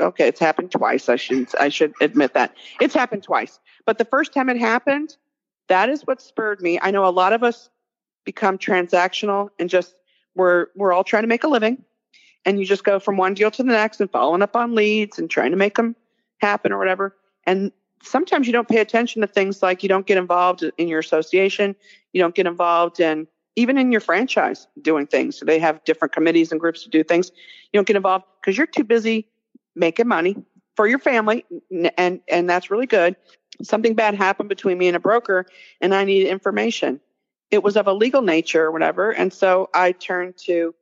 Okay, 0.00 0.26
it's 0.26 0.40
happened 0.40 0.70
twice. 0.70 1.08
I 1.08 1.16
should 1.16 1.48
I 1.58 1.68
should 1.68 1.92
admit 2.00 2.34
that 2.34 2.54
it's 2.80 2.94
happened 2.94 3.22
twice. 3.22 3.60
But 3.84 3.98
the 3.98 4.04
first 4.04 4.32
time 4.32 4.48
it 4.48 4.58
happened, 4.58 5.16
that 5.68 5.88
is 5.88 6.02
what 6.02 6.22
spurred 6.22 6.60
me. 6.60 6.78
I 6.80 6.90
know 6.90 7.04
a 7.06 7.10
lot 7.10 7.32
of 7.32 7.42
us 7.42 7.68
become 8.24 8.58
transactional 8.58 9.50
and 9.58 9.68
just 9.68 9.94
we're 10.34 10.66
we're 10.74 10.92
all 10.92 11.04
trying 11.04 11.24
to 11.24 11.28
make 11.28 11.44
a 11.44 11.48
living, 11.48 11.84
and 12.44 12.58
you 12.58 12.64
just 12.64 12.84
go 12.84 12.98
from 12.98 13.16
one 13.16 13.34
deal 13.34 13.50
to 13.50 13.62
the 13.62 13.72
next 13.72 14.00
and 14.00 14.10
following 14.10 14.42
up 14.42 14.56
on 14.56 14.74
leads 14.74 15.18
and 15.18 15.28
trying 15.28 15.50
to 15.50 15.56
make 15.56 15.76
them 15.76 15.96
happen 16.38 16.72
or 16.72 16.78
whatever. 16.78 17.16
And 17.44 17.72
sometimes 18.02 18.46
you 18.46 18.52
don't 18.52 18.68
pay 18.68 18.78
attention 18.78 19.22
to 19.22 19.26
things 19.26 19.62
like 19.62 19.82
you 19.82 19.88
don't 19.88 20.06
get 20.06 20.18
involved 20.18 20.62
in 20.78 20.88
your 20.88 21.00
association, 21.00 21.74
you 22.12 22.22
don't 22.22 22.34
get 22.34 22.46
involved 22.46 23.00
in 23.00 23.26
even 23.58 23.76
in 23.76 23.90
your 23.90 24.00
franchise 24.00 24.68
doing 24.80 25.04
things. 25.04 25.36
So 25.36 25.44
they 25.44 25.58
have 25.58 25.82
different 25.82 26.14
committees 26.14 26.52
and 26.52 26.60
groups 26.60 26.84
to 26.84 26.88
do 26.88 27.02
things. 27.02 27.32
You 27.72 27.78
don't 27.78 27.88
get 27.88 27.96
involved 27.96 28.24
because 28.40 28.56
you're 28.56 28.68
too 28.68 28.84
busy 28.84 29.26
making 29.74 30.06
money 30.06 30.36
for 30.76 30.86
your 30.86 31.00
family 31.00 31.44
and 31.96 32.20
and 32.28 32.48
that's 32.48 32.70
really 32.70 32.86
good. 32.86 33.16
Something 33.60 33.94
bad 33.94 34.14
happened 34.14 34.48
between 34.48 34.78
me 34.78 34.86
and 34.86 34.94
a 34.94 35.00
broker 35.00 35.44
and 35.80 35.92
I 35.92 36.04
needed 36.04 36.30
information. 36.30 37.00
It 37.50 37.64
was 37.64 37.76
of 37.76 37.88
a 37.88 37.92
legal 37.92 38.22
nature 38.22 38.64
or 38.64 38.70
whatever. 38.70 39.10
And 39.10 39.32
so 39.32 39.70
I 39.74 39.90
turned 39.90 40.36
to 40.46 40.72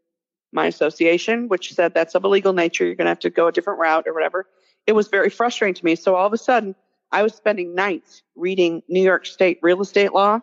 my 0.52 0.66
association, 0.66 1.48
which 1.48 1.72
said 1.72 1.94
that's 1.94 2.14
of 2.14 2.24
a 2.24 2.28
legal 2.28 2.52
nature. 2.52 2.84
You're 2.84 2.94
going 2.94 3.06
to 3.06 3.10
have 3.10 3.20
to 3.20 3.30
go 3.30 3.46
a 3.46 3.52
different 3.52 3.78
route 3.78 4.06
or 4.06 4.12
whatever. 4.12 4.46
It 4.86 4.92
was 4.92 5.08
very 5.08 5.30
frustrating 5.30 5.74
to 5.74 5.84
me. 5.84 5.96
So 5.96 6.14
all 6.14 6.26
of 6.26 6.32
a 6.34 6.38
sudden, 6.38 6.74
I 7.10 7.22
was 7.22 7.34
spending 7.34 7.74
nights 7.74 8.22
reading 8.34 8.82
New 8.86 9.02
York 9.02 9.24
State 9.24 9.60
real 9.62 9.80
estate 9.80 10.12
law 10.12 10.40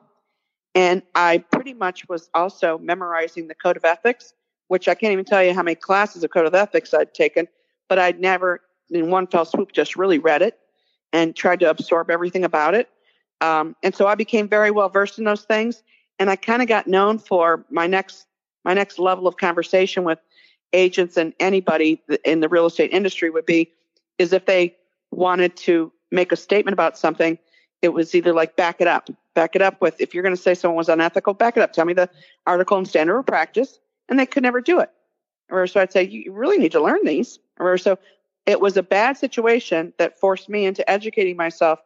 and 0.76 1.02
I 1.16 1.40
pretty 1.40 1.74
much 1.74 2.08
was 2.10 2.30
also 2.34 2.78
memorizing 2.80 3.48
the 3.48 3.56
code 3.56 3.78
of 3.78 3.86
ethics, 3.86 4.34
which 4.68 4.88
I 4.88 4.96
can't 4.96 5.14
even 5.14 5.26
tell 5.26 5.44
you 5.44 5.54
how 5.54 5.64
many 5.64 5.76
classes 5.76 6.24
of 6.24 6.32
code 6.32 6.48
of 6.48 6.56
ethics 6.56 6.94
I'd 6.94 7.14
taken, 7.14 7.48
but 7.90 8.00
I'd 8.00 8.20
never 8.20 8.62
in 8.90 9.10
one 9.10 9.28
fell 9.28 9.46
swoop 9.46 9.72
just 9.72 9.96
really 9.96 10.20
read 10.20 10.42
it 10.42 10.60
and 11.12 11.36
tried 11.36 11.60
to 11.62 11.70
absorb 11.70 12.10
everything 12.10 12.44
about 12.44 12.74
it. 12.74 12.90
Um, 13.42 13.76
and 13.84 13.96
so 13.96 14.08
I 14.08 14.16
became 14.16 14.48
very 14.48 14.72
well 14.72 14.90
versed 14.90 15.18
in 15.18 15.26
those 15.26 15.44
things. 15.44 15.84
And 16.20 16.30
I 16.30 16.36
kind 16.36 16.62
of 16.62 16.68
got 16.68 16.88
known 16.88 17.20
for 17.20 17.66
my 17.70 17.88
next 17.88 18.26
my 18.66 18.74
next 18.74 18.98
level 18.98 19.28
of 19.28 19.36
conversation 19.36 20.06
with 20.06 20.20
agents 20.72 21.18
and 21.18 21.34
anybody 21.40 22.02
in 22.24 22.40
the 22.40 22.48
real 22.48 22.66
estate 22.66 22.92
industry 22.94 23.30
would 23.30 23.46
be 23.46 23.72
is 24.18 24.32
if 24.32 24.46
they 24.46 24.76
wanted 25.12 25.56
to 25.58 25.92
make 26.12 26.32
a 26.32 26.36
statement 26.38 26.74
about 26.74 26.98
something, 26.98 27.38
it 27.84 27.94
was 27.94 28.16
either 28.16 28.34
like 28.34 28.56
back 28.56 28.80
it 28.80 28.88
up, 28.88 29.10
back 29.34 29.56
it 29.56 29.62
up 29.62 29.82
with 29.82 30.00
if 30.00 30.14
you're 30.14 30.24
going 30.24 30.36
to 30.36 30.42
say 30.42 30.54
someone 30.54 30.78
was 30.78 30.90
unethical, 30.90 31.34
back 31.34 31.58
it 31.58 31.64
up. 31.64 31.74
Tell 31.74 31.86
me 31.86 31.94
the 31.94 32.10
article 32.48 32.78
and 32.78 32.88
standard 32.88 33.18
of 33.18 33.26
practice, 33.26 33.80
and 34.10 34.18
they 34.18 34.26
could 34.26 34.44
never 34.44 34.62
do 34.62 34.80
it. 34.80 34.90
Or 35.52 35.68
so 35.68 35.82
I'd 35.82 35.92
say 35.92 36.04
you 36.04 36.32
really 36.32 36.58
need 36.58 36.72
to 36.72 36.82
learn 36.82 37.00
these. 37.04 37.40
Or 37.60 37.78
so 37.78 38.00
it 38.46 38.62
was 38.62 38.78
a 38.78 38.84
bad 38.84 39.18
situation 39.18 39.94
that 39.98 40.20
forced 40.20 40.50
me 40.50 40.66
into 40.66 40.90
educating 40.90 41.38
myself, 41.38 41.80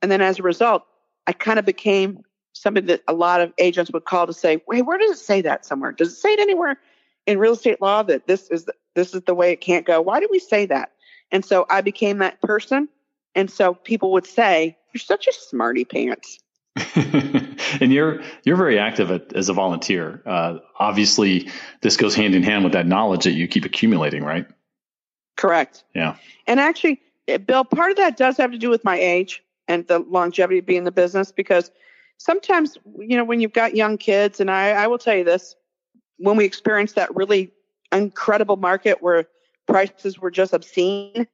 and 0.00 0.10
then 0.10 0.20
as 0.20 0.38
a 0.38 0.42
result, 0.42 0.84
I 1.26 1.32
kind 1.32 1.58
of 1.58 1.64
became 1.64 2.24
somebody 2.54 2.86
that 2.88 3.02
a 3.08 3.12
lot 3.12 3.40
of 3.40 3.52
agents 3.58 3.90
would 3.92 4.04
call 4.04 4.26
to 4.26 4.32
say, 4.32 4.62
"Wait, 4.66 4.82
where 4.82 4.98
does 4.98 5.12
it 5.12 5.18
say 5.18 5.40
that 5.42 5.64
somewhere? 5.64 5.92
Does 5.92 6.12
it 6.12 6.16
say 6.16 6.32
it 6.32 6.40
anywhere 6.40 6.78
in 7.26 7.38
real 7.38 7.52
estate 7.52 7.80
law 7.80 8.02
that 8.02 8.26
this 8.26 8.48
is 8.50 8.64
the, 8.64 8.74
this 8.94 9.14
is 9.14 9.22
the 9.22 9.34
way 9.34 9.52
it 9.52 9.60
can't 9.60 9.86
go? 9.86 10.00
Why 10.00 10.20
do 10.20 10.28
we 10.30 10.38
say 10.38 10.66
that?" 10.66 10.92
And 11.30 11.44
so 11.44 11.66
I 11.70 11.80
became 11.80 12.18
that 12.18 12.40
person, 12.42 12.88
and 13.34 13.50
so 13.50 13.74
people 13.74 14.12
would 14.12 14.26
say, 14.26 14.76
"You're 14.92 15.00
such 15.00 15.26
a 15.26 15.32
smarty 15.32 15.84
pants." 15.84 16.38
and 16.94 17.92
you're 17.92 18.22
you're 18.44 18.56
very 18.56 18.78
active 18.78 19.10
at, 19.10 19.32
as 19.34 19.48
a 19.48 19.52
volunteer. 19.52 20.22
Uh, 20.24 20.58
obviously, 20.78 21.50
this 21.82 21.96
goes 21.96 22.14
hand 22.14 22.34
in 22.34 22.42
hand 22.42 22.64
with 22.64 22.72
that 22.72 22.86
knowledge 22.86 23.24
that 23.24 23.32
you 23.32 23.46
keep 23.46 23.64
accumulating, 23.64 24.24
right? 24.24 24.46
Correct. 25.36 25.84
Yeah. 25.94 26.16
And 26.46 26.60
actually, 26.60 27.00
eh, 27.28 27.38
Bill, 27.38 27.64
part 27.64 27.90
of 27.90 27.96
that 27.98 28.16
does 28.16 28.36
have 28.38 28.52
to 28.52 28.58
do 28.58 28.70
with 28.70 28.84
my 28.84 28.98
age 28.98 29.42
and 29.68 29.86
the 29.86 29.98
longevity 29.98 30.58
of 30.58 30.66
being 30.66 30.78
in 30.78 30.84
the 30.84 30.92
business 30.92 31.32
because 31.32 31.70
sometimes, 32.18 32.78
you 32.98 33.16
know, 33.16 33.24
when 33.24 33.40
you've 33.40 33.52
got 33.52 33.74
young 33.74 33.98
kids, 33.98 34.40
and 34.40 34.50
I, 34.50 34.70
I 34.70 34.86
will 34.86 34.98
tell 34.98 35.16
you 35.16 35.24
this, 35.24 35.56
when 36.18 36.36
we 36.36 36.44
experienced 36.44 36.94
that 36.94 37.14
really 37.14 37.50
incredible 37.90 38.56
market 38.56 39.02
where 39.02 39.26
prices 39.66 40.18
were 40.18 40.30
just 40.30 40.52
obscene, 40.52 41.26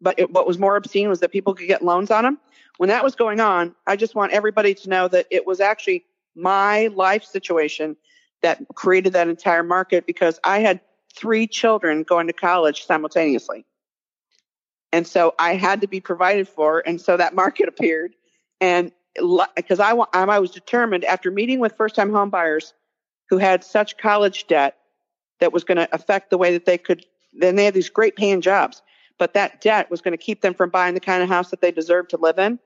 but 0.00 0.18
it, 0.18 0.30
what 0.30 0.46
was 0.46 0.58
more 0.58 0.76
obscene 0.76 1.08
was 1.08 1.20
that 1.20 1.32
people 1.32 1.54
could 1.54 1.68
get 1.68 1.82
loans 1.82 2.10
on 2.10 2.24
them 2.24 2.38
when 2.76 2.88
that 2.88 3.04
was 3.04 3.14
going 3.14 3.40
on, 3.40 3.74
I 3.86 3.96
just 3.96 4.14
want 4.14 4.32
everybody 4.32 4.74
to 4.74 4.88
know 4.88 5.08
that 5.08 5.26
it 5.30 5.46
was 5.46 5.60
actually 5.60 6.04
my 6.34 6.88
life 6.88 7.24
situation 7.24 7.96
that 8.42 8.60
created 8.74 9.12
that 9.12 9.28
entire 9.28 9.62
market 9.62 10.06
because 10.06 10.40
I 10.44 10.60
had 10.60 10.80
three 11.14 11.46
children 11.46 12.02
going 12.02 12.26
to 12.26 12.32
college 12.32 12.84
simultaneously. 12.84 13.64
And 14.92 15.06
so 15.06 15.34
I 15.38 15.54
had 15.54 15.80
to 15.82 15.86
be 15.86 16.00
provided 16.00 16.48
for. 16.48 16.82
And 16.84 17.00
so 17.00 17.16
that 17.16 17.34
market 17.42 17.68
appeared. 17.68 18.14
And 18.60 18.92
because 19.14 19.78
I, 19.78 19.92
I 19.92 20.38
was 20.40 20.50
determined 20.50 21.04
after 21.04 21.30
meeting 21.30 21.60
with 21.60 21.76
first 21.76 21.94
time 21.94 22.10
home 22.10 22.30
buyers 22.30 22.74
who 23.30 23.38
had 23.38 23.62
such 23.62 23.96
college 23.96 24.48
debt 24.48 24.76
that 25.38 25.52
was 25.52 25.62
going 25.62 25.76
to 25.76 25.88
affect 25.94 26.30
the 26.30 26.38
way 26.38 26.52
that 26.52 26.64
they 26.66 26.78
could, 26.78 27.06
then 27.32 27.54
they 27.54 27.64
had 27.64 27.74
these 27.74 27.88
great 27.88 28.16
paying 28.16 28.40
jobs 28.40 28.82
but 29.18 29.34
that 29.34 29.60
debt 29.60 29.90
was 29.90 30.00
going 30.00 30.12
to 30.12 30.22
keep 30.22 30.40
them 30.40 30.54
from 30.54 30.70
buying 30.70 30.94
the 30.94 31.00
kind 31.00 31.22
of 31.22 31.28
house 31.28 31.50
that 31.50 31.60
they 31.60 31.70
deserve 31.70 32.08
to 32.08 32.16
live 32.16 32.38
in. 32.38 32.58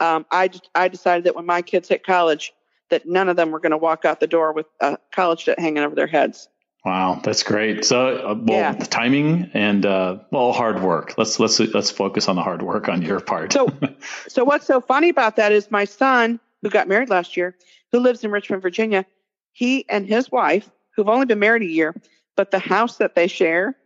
Um, 0.00 0.26
I 0.30 0.50
I 0.74 0.88
decided 0.88 1.24
that 1.24 1.36
when 1.36 1.46
my 1.46 1.62
kids 1.62 1.88
hit 1.88 2.04
college, 2.04 2.52
that 2.90 3.06
none 3.06 3.28
of 3.28 3.36
them 3.36 3.50
were 3.50 3.60
going 3.60 3.70
to 3.70 3.78
walk 3.78 4.04
out 4.04 4.20
the 4.20 4.26
door 4.26 4.52
with 4.52 4.66
a 4.80 4.98
college 5.12 5.44
debt 5.44 5.58
hanging 5.58 5.82
over 5.82 5.94
their 5.94 6.06
heads. 6.06 6.48
Wow, 6.84 7.20
that's 7.22 7.44
great. 7.44 7.84
So, 7.84 8.16
uh, 8.16 8.34
well, 8.34 8.58
yeah. 8.58 8.72
the 8.72 8.86
timing 8.86 9.50
and 9.54 9.86
uh, 9.86 10.18
well, 10.32 10.52
hard 10.52 10.82
work. 10.82 11.14
Let's 11.16 11.38
let's 11.38 11.60
let's 11.60 11.92
focus 11.92 12.28
on 12.28 12.34
the 12.34 12.42
hard 12.42 12.62
work 12.62 12.88
on 12.88 13.02
your 13.02 13.20
part. 13.20 13.52
so, 13.52 13.68
so 14.28 14.44
what's 14.44 14.66
so 14.66 14.80
funny 14.80 15.08
about 15.08 15.36
that 15.36 15.52
is 15.52 15.70
my 15.70 15.84
son, 15.84 16.40
who 16.60 16.70
got 16.70 16.88
married 16.88 17.08
last 17.08 17.36
year, 17.36 17.56
who 17.92 18.00
lives 18.00 18.24
in 18.24 18.32
Richmond, 18.32 18.62
Virginia. 18.62 19.06
He 19.52 19.88
and 19.88 20.06
his 20.06 20.32
wife, 20.32 20.68
who've 20.96 21.08
only 21.08 21.26
been 21.26 21.38
married 21.38 21.62
a 21.62 21.66
year, 21.66 21.94
but 22.36 22.50
the 22.50 22.58
house 22.58 22.96
that 22.96 23.14
they 23.14 23.28
share 23.28 23.76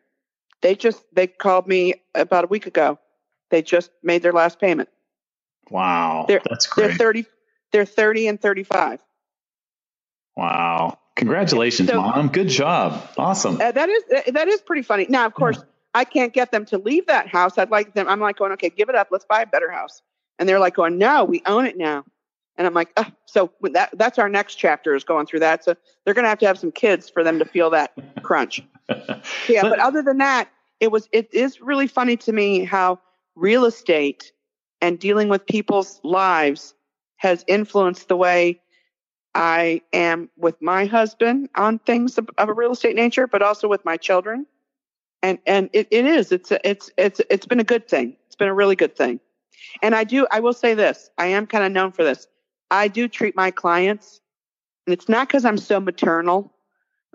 they 0.63 0.75
just 0.75 1.03
they 1.13 1.27
called 1.27 1.67
me 1.67 1.95
about 2.15 2.45
a 2.45 2.47
week 2.49 2.67
ago. 2.67 2.99
They 3.51 3.63
just 3.63 3.91
made 4.03 4.23
their 4.23 4.33
last 4.33 4.59
payment. 4.59 4.89
Wow, 5.71 6.27
they're, 6.29 6.43
that's 6.49 6.67
great. 6.67 6.89
They're 6.89 6.97
thirty. 6.97 7.27
They're 7.73 7.85
thirty 7.85 8.29
and 8.29 8.41
thirty-five. 8.41 9.01
Wow! 10.37 10.99
Congratulations, 11.17 11.89
so, 11.89 12.01
mom. 12.01 12.29
Good 12.29 12.49
job. 12.49 13.09
Awesome. 13.17 13.61
Uh, 13.61 13.73
that 13.73 13.89
is 13.89 14.03
uh, 14.15 14.31
that 14.33 14.49
is 14.49 14.61
pretty 14.61 14.83
funny. 14.83 15.07
Now, 15.09 15.27
of 15.27 15.35
course, 15.35 15.59
yeah. 15.59 15.65
I 15.95 16.05
can't 16.05 16.33
get 16.33 16.51
them 16.51 16.67
to 16.67 16.79
leave 16.79 17.07
that 17.07 17.29
house. 17.29 17.57
I'd 17.57 17.71
like 17.71 17.95
them. 17.95 18.07
I'm 18.09 18.21
like 18.21 18.37
going, 18.37 18.53
okay, 18.53 18.71
give 18.71 18.89
it 18.89 18.95
up. 18.95 19.09
Let's 19.11 19.25
buy 19.25 19.43
a 19.43 19.47
better 19.47 19.71
house. 19.71 20.03
And 20.39 20.47
they're 20.49 20.61
like 20.61 20.75
going, 20.75 20.99
no, 20.99 21.25
we 21.25 21.43
own 21.47 21.65
it 21.67 21.79
now. 21.79 22.05
And 22.59 22.67
I'm 22.67 22.75
like, 22.75 22.91
oh. 22.97 23.07
so 23.25 23.51
that 23.63 23.91
that's 23.95 24.19
our 24.19 24.29
next 24.29 24.57
chapter 24.57 24.95
is 24.95 25.05
going 25.05 25.27
through 25.27 25.41
that. 25.41 25.65
So 25.65 25.75
they're 26.05 26.15
going 26.15 26.25
to 26.25 26.29
have 26.29 26.39
to 26.41 26.47
have 26.47 26.59
some 26.59 26.73
kids 26.73 27.09
for 27.09 27.25
them 27.25 27.39
to 27.39 27.45
feel 27.45 27.71
that 27.71 27.93
crunch. 28.23 28.63
yeah, 29.49 29.63
but, 29.63 29.79
other 29.79 30.03
than 30.03 30.19
that, 30.19 30.49
it 30.81 30.91
was 30.91 31.09
it 31.13 31.33
is 31.33 31.61
really 31.61 31.87
funny 31.87 32.17
to 32.19 32.33
me 32.33 32.65
how 32.65 33.01
real 33.35 33.65
estate 33.65 34.33
and 34.81 34.99
dealing 34.99 35.29
with 35.29 35.47
people's 35.47 36.01
lives 36.05 36.75
has 37.17 37.45
influenced 37.49 38.09
the 38.09 38.17
way 38.17 38.61
I 39.35 39.83
am 39.93 40.31
with 40.37 40.61
my 40.63 40.87
husband 40.87 41.51
on 41.57 41.79
things 41.81 42.19
of, 42.19 42.29
of 42.39 42.49
a 42.49 42.53
real 42.55 42.73
estate 42.73 42.97
nature, 42.97 43.27
but 43.27 43.43
also 43.43 43.69
with 43.69 43.85
my 43.85 43.97
children. 43.97 44.47
And 45.23 45.39
and 45.47 45.71
it, 45.73 45.89
it 45.91 46.07
is 46.07 46.33
it's 46.33 46.53
it's 46.65 46.91
it's 46.97 47.21
it's 47.29 47.47
been 47.47 47.61
a 47.61 47.65
good 47.65 47.89
thing. 47.89 48.17
It's 48.27 48.37
been 48.37 48.49
a 48.49 48.55
really 48.55 48.77
good 48.77 48.97
thing. 48.97 49.21
And 49.83 49.95
I 49.95 50.05
do 50.05 50.27
I 50.31 50.41
will 50.41 50.53
say 50.53 50.75
this. 50.75 51.11
I 51.19 51.27
am 51.27 51.47
kind 51.47 51.65
of 51.65 51.73
known 51.73 51.93
for 51.93 52.05
this. 52.05 52.27
I 52.71 52.89
do 52.89 53.09
treat 53.09 53.37
my 53.37 53.51
clients, 53.51 54.21
and 54.87 54.95
it's 54.95 55.09
not 55.09 55.29
because 55.29 55.45
I'm 55.45 55.59
so 55.59 55.81
maternal 55.81 56.53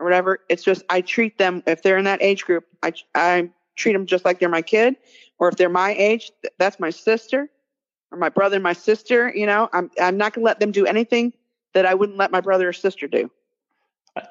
or 0.02 0.04
whatever. 0.04 0.40
It's 0.50 0.64
just 0.64 0.84
I 0.90 1.02
treat 1.02 1.38
them 1.38 1.64
if 1.68 1.84
they're 1.84 1.98
in 1.98 2.06
that 2.06 2.22
age 2.22 2.44
group. 2.44 2.66
I 2.82 2.94
I 3.16 3.52
treat 3.76 3.94
them 3.94 4.08
just 4.08 4.26
like 4.26 4.40
they're 4.40 4.50
my 4.50 4.64
kid, 4.64 4.96
or 5.38 5.48
if 5.50 5.56
they're 5.56 5.70
my 5.70 5.94
age, 5.94 6.32
that's 6.58 6.80
my 6.80 6.90
sister, 6.90 7.50
or 8.12 8.18
my 8.18 8.30
brother 8.30 8.56
and 8.56 8.64
my 8.64 8.74
sister. 8.74 9.32
You 9.34 9.46
know, 9.46 9.70
I'm 9.72 9.92
I'm 10.02 10.18
not 10.18 10.34
gonna 10.34 10.46
let 10.46 10.60
them 10.60 10.72
do 10.72 10.86
anything 10.86 11.34
that 11.74 11.86
I 11.86 11.94
wouldn't 11.94 12.18
let 12.18 12.32
my 12.32 12.42
brother 12.42 12.68
or 12.68 12.74
sister 12.74 13.08
do. 13.08 13.30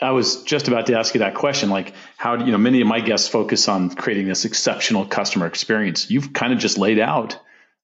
I 0.03 0.11
was 0.11 0.43
just 0.43 0.69
about 0.69 0.87
to 0.87 0.99
ask 0.99 1.15
you 1.15 1.21
that 1.21 1.35
question. 1.35 1.71
Like, 1.71 1.95
how 2.19 2.37
do 2.37 2.45
you 2.45 2.53
know? 2.53 2.59
Many 2.59 2.83
of 2.83 2.87
my 2.87 3.01
guests 3.01 3.29
focus 3.29 3.67
on 3.69 3.91
creating 3.91 4.27
this 4.27 4.45
exceptional 4.45 5.07
customer 5.07 5.47
experience. 5.47 6.11
You've 6.11 6.35
kind 6.35 6.53
of 6.53 6.59
just 6.59 6.77
laid 6.77 6.99
out 6.99 7.39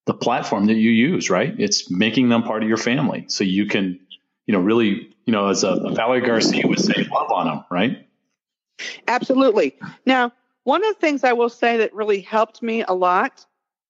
the 0.05 0.13
platform 0.13 0.67
that 0.67 0.75
you 0.75 0.91
use, 0.91 1.29
right? 1.29 1.53
It's 1.57 1.89
making 1.89 2.29
them 2.29 2.43
part 2.43 2.61
of 2.63 2.69
your 2.69 2.77
family, 2.77 3.25
so 3.27 3.43
you 3.43 3.65
can, 3.65 3.99
you 4.47 4.53
know, 4.53 4.59
really, 4.59 5.15
you 5.25 5.33
know, 5.33 5.47
as 5.49 5.63
a, 5.63 5.75
Valerie 5.91 6.21
Garcia 6.21 6.65
would 6.65 6.79
say, 6.79 7.07
love 7.11 7.31
on 7.31 7.47
them, 7.47 7.65
right? 7.69 8.07
Absolutely. 9.07 9.77
Now, 10.05 10.31
one 10.63 10.83
of 10.83 10.95
the 10.95 10.99
things 10.99 11.23
I 11.23 11.33
will 11.33 11.49
say 11.49 11.77
that 11.77 11.93
really 11.93 12.21
helped 12.21 12.63
me 12.63 12.83
a 12.87 12.93
lot 12.93 13.45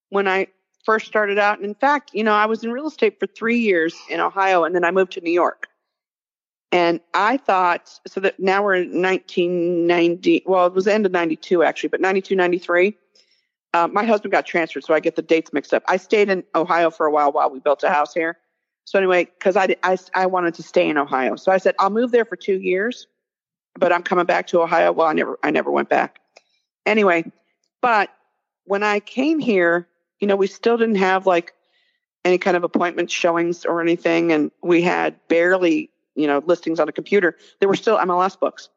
when 0.10 0.28
I 0.28 0.48
first 0.84 1.06
started 1.06 1.38
out. 1.38 1.58
And 1.58 1.66
in 1.66 1.76
fact, 1.76 2.12
you 2.14 2.24
know, 2.24 2.34
I 2.34 2.46
was 2.46 2.64
in 2.64 2.72
real 2.72 2.88
estate 2.88 3.20
for 3.20 3.28
three 3.28 3.60
years 3.60 3.96
in 4.10 4.20
Ohio, 4.20 4.64
and 4.64 4.74
then 4.76 4.84
I 4.84 4.92
moved 4.92 5.14
to 5.14 5.22
New 5.22 5.32
York. 5.32 5.68
And 6.72 7.00
I 7.14 7.38
thought, 7.38 8.00
so 8.08 8.20
that 8.20 8.40
now 8.40 8.64
we're 8.64 8.76
in 8.76 9.02
1990, 9.02 10.44
well, 10.46 10.66
it 10.66 10.74
was 10.74 10.86
the 10.86 10.94
end 10.94 11.06
of 11.06 11.12
92 11.12 11.64
actually, 11.64 11.90
but 11.90 12.02
92, 12.02 12.36
93. 12.36 12.98
Uh, 13.74 13.88
my 13.88 14.04
husband 14.04 14.32
got 14.32 14.46
transferred, 14.46 14.84
so 14.84 14.94
I 14.94 15.00
get 15.00 15.16
the 15.16 15.22
dates 15.22 15.54
mixed 15.54 15.74
up. 15.74 15.84
I 15.88 15.98
stayed 15.98 16.30
in 16.30 16.44
Ohio 16.56 16.90
for 16.90 17.06
a 17.06 17.12
while 17.12 17.32
while 17.32 17.50
we 17.50 17.60
built 17.60 17.84
a 17.84 17.90
house 17.90 18.14
here. 18.14 18.38
So 18.88 18.98
anyway, 18.98 19.26
because 19.26 19.58
I, 19.58 19.76
I, 19.84 19.98
I 20.16 20.26
wanted 20.28 20.54
to 20.56 20.64
stay 20.64 20.88
in 20.88 20.98
Ohio. 20.98 21.36
So 21.36 21.52
I 21.52 21.58
said, 21.58 21.76
I'll 21.78 21.90
move 21.90 22.12
there 22.12 22.24
for 22.24 22.38
two 22.38 22.58
years, 22.60 23.08
but 23.78 23.92
I'm 23.92 24.02
coming 24.02 24.26
back 24.26 24.48
to 24.48 24.62
Ohio. 24.62 24.94
Well, 24.94 25.08
I 25.08 25.14
never, 25.14 25.38
I 25.44 25.52
never 25.52 25.70
went 25.70 25.90
back. 25.90 26.20
Anyway, 26.86 27.30
but 27.82 28.10
when 28.64 28.84
I 28.84 29.02
came 29.02 29.40
here, 29.40 29.90
you 30.22 30.28
know, 30.28 30.38
we 30.38 30.48
still 30.48 30.78
didn't 30.78 30.96
have 30.96 31.28
like 31.28 31.54
any 32.24 32.38
kind 32.38 32.56
of 32.56 32.64
appointment 32.64 33.12
showings 33.12 33.66
or 33.66 33.82
anything. 33.82 34.32
And 34.32 34.52
we 34.64 34.82
had 34.82 35.20
barely 35.28 35.92
you 36.18 36.28
know 36.28 36.44
listings 36.46 36.80
on 36.80 36.90
a 36.90 36.92
computer 36.92 37.38
they 37.62 37.68
were 37.68 37.76
still 37.76 37.98
mls 37.98 38.38
books 38.38 38.70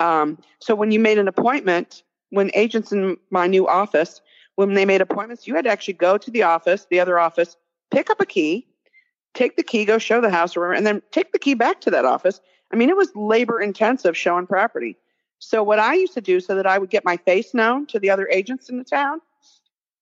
um, 0.00 0.38
so 0.60 0.74
when 0.74 0.90
you 0.90 0.98
made 0.98 1.18
an 1.18 1.28
appointment 1.28 2.02
when 2.30 2.50
agents 2.54 2.90
in 2.90 3.18
my 3.30 3.46
new 3.46 3.68
office 3.68 4.20
when 4.56 4.74
they 4.74 4.86
made 4.86 5.00
appointments 5.00 5.46
you 5.46 5.54
had 5.54 5.64
to 5.64 5.70
actually 5.70 5.94
go 5.94 6.18
to 6.18 6.30
the 6.30 6.42
office 6.42 6.86
the 6.90 6.98
other 6.98 7.18
office 7.18 7.56
pick 7.90 8.10
up 8.10 8.20
a 8.20 8.26
key 8.26 8.66
take 9.34 9.56
the 9.56 9.62
key 9.62 9.84
go 9.84 9.98
show 9.98 10.20
the 10.20 10.30
house 10.30 10.56
or 10.56 10.72
and 10.72 10.86
then 10.86 11.02
take 11.10 11.32
the 11.32 11.38
key 11.38 11.54
back 11.54 11.80
to 11.80 11.90
that 11.90 12.04
office 12.04 12.40
i 12.72 12.76
mean 12.76 12.88
it 12.88 12.96
was 12.96 13.10
labor 13.14 13.60
intensive 13.60 14.16
showing 14.16 14.46
property 14.46 14.96
so 15.38 15.62
what 15.62 15.78
i 15.78 15.94
used 15.94 16.14
to 16.14 16.20
do 16.20 16.40
so 16.40 16.54
that 16.54 16.66
i 16.66 16.78
would 16.78 16.90
get 16.90 17.04
my 17.04 17.16
face 17.16 17.54
known 17.54 17.86
to 17.86 17.98
the 17.98 18.10
other 18.10 18.28
agents 18.28 18.68
in 18.68 18.78
the 18.78 18.84
town 18.84 19.20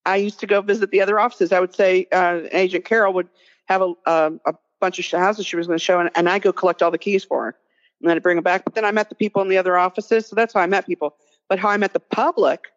i 0.06 0.16
used 0.16 0.40
to 0.40 0.46
go 0.46 0.60
visit 0.60 0.90
the 0.90 1.00
other 1.00 1.18
offices 1.18 1.52
i 1.52 1.60
would 1.60 1.74
say 1.74 2.06
uh, 2.12 2.40
agent 2.52 2.84
carol 2.84 3.12
would 3.12 3.28
have 3.68 3.82
a, 3.82 3.92
a, 4.06 4.32
a 4.46 4.54
bunch 4.80 4.98
of 4.98 5.18
houses 5.18 5.46
she 5.46 5.56
was 5.56 5.66
going 5.66 5.78
to 5.78 5.84
show, 5.84 6.00
and, 6.00 6.10
and 6.14 6.28
I 6.28 6.38
go 6.38 6.52
collect 6.52 6.82
all 6.82 6.90
the 6.90 6.98
keys 6.98 7.24
for 7.24 7.44
her, 7.44 7.56
and 8.00 8.08
then 8.08 8.16
I'd 8.16 8.22
bring 8.22 8.36
them 8.36 8.44
back. 8.44 8.64
But 8.64 8.74
then 8.74 8.84
I 8.84 8.90
met 8.90 9.08
the 9.08 9.14
people 9.14 9.42
in 9.42 9.48
the 9.48 9.58
other 9.58 9.76
offices, 9.76 10.26
so 10.26 10.36
that's 10.36 10.54
how 10.54 10.60
I 10.60 10.66
met 10.66 10.86
people. 10.86 11.16
But 11.48 11.58
how 11.58 11.68
I 11.68 11.76
met 11.76 11.92
the 11.92 12.00
public 12.00 12.68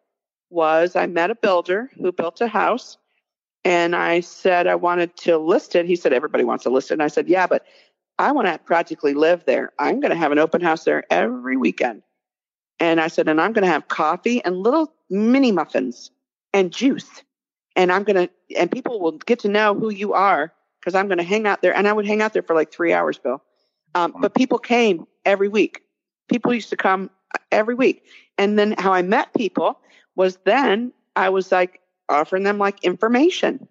was 0.49 0.95
I 0.95 1.05
met 1.05 1.31
a 1.31 1.35
builder 1.35 1.89
who 1.95 2.11
built 2.11 2.41
a 2.41 2.47
house, 2.47 2.97
and 3.64 3.95
I 3.95 4.22
said 4.22 4.68
I 4.68 4.76
wanted 4.76 5.16
to 5.18 5.38
list 5.38 5.76
it. 5.76 5.86
He 5.86 5.95
said 5.95 6.14
everybody 6.14 6.43
wants 6.43 6.64
to 6.64 6.70
list 6.70 6.91
it, 6.91 6.95
and 6.95 7.03
I 7.03 7.07
said 7.07 7.28
yeah, 7.28 7.47
but 7.47 7.66
I 8.22 8.32
want 8.32 8.47
to 8.47 8.59
practically 8.59 9.16
live 9.16 9.45
there. 9.45 9.74
I'm 9.80 9.99
going 9.99 10.12
to 10.12 10.18
have 10.18 10.32
an 10.32 10.39
open 10.39 10.62
house 10.62 10.84
there 10.84 11.03
every 11.09 11.57
weekend. 11.57 12.03
And 12.80 13.01
I 13.01 13.07
said, 13.07 13.28
and 13.28 13.41
I'm 13.41 13.53
going 13.53 13.64
to 13.64 13.72
have 13.72 13.88
coffee 13.88 14.43
and 14.43 14.57
little 14.57 14.93
mini 15.09 15.51
muffins 15.51 16.12
and 16.53 16.72
juice. 16.72 17.24
And 17.76 17.91
I'm 17.91 18.03
going 18.03 18.28
to, 18.28 18.57
and 18.57 18.72
people 18.72 18.99
will 18.99 19.14
get 19.14 19.39
to 19.39 19.47
know 19.47 19.74
who 19.74 19.89
you 19.89 20.14
are 20.14 20.53
because 20.80 20.93
I'm 20.93 21.07
going 21.07 21.18
to 21.18 21.24
hang 21.24 21.47
out 21.47 21.62
there. 21.62 21.76
And 21.76 21.88
I 21.88 21.93
would 21.93 22.05
hang 22.05 22.22
out 22.22 22.34
there 22.34 22.43
for 22.43 22.55
like 22.55 22.72
three 22.72 22.93
hours, 22.93 23.18
Bill. 23.18 23.41
Um, 23.95 24.14
but 24.20 24.36
people 24.36 24.57
came 24.57 25.07
every 25.26 25.47
week. 25.47 25.82
People 26.30 26.53
used 26.53 26.70
to 26.70 26.78
come 26.78 27.09
every 27.51 27.76
week. 27.76 28.05
And 28.38 28.57
then 28.57 28.76
how 28.78 28.93
I 28.93 29.01
met 29.01 29.34
people 29.34 29.80
was 30.16 30.38
then 30.45 30.93
I 31.16 31.30
was 31.30 31.51
like 31.51 31.80
offering 32.12 32.43
them 32.43 32.57
like 32.57 32.84
information 32.84 33.68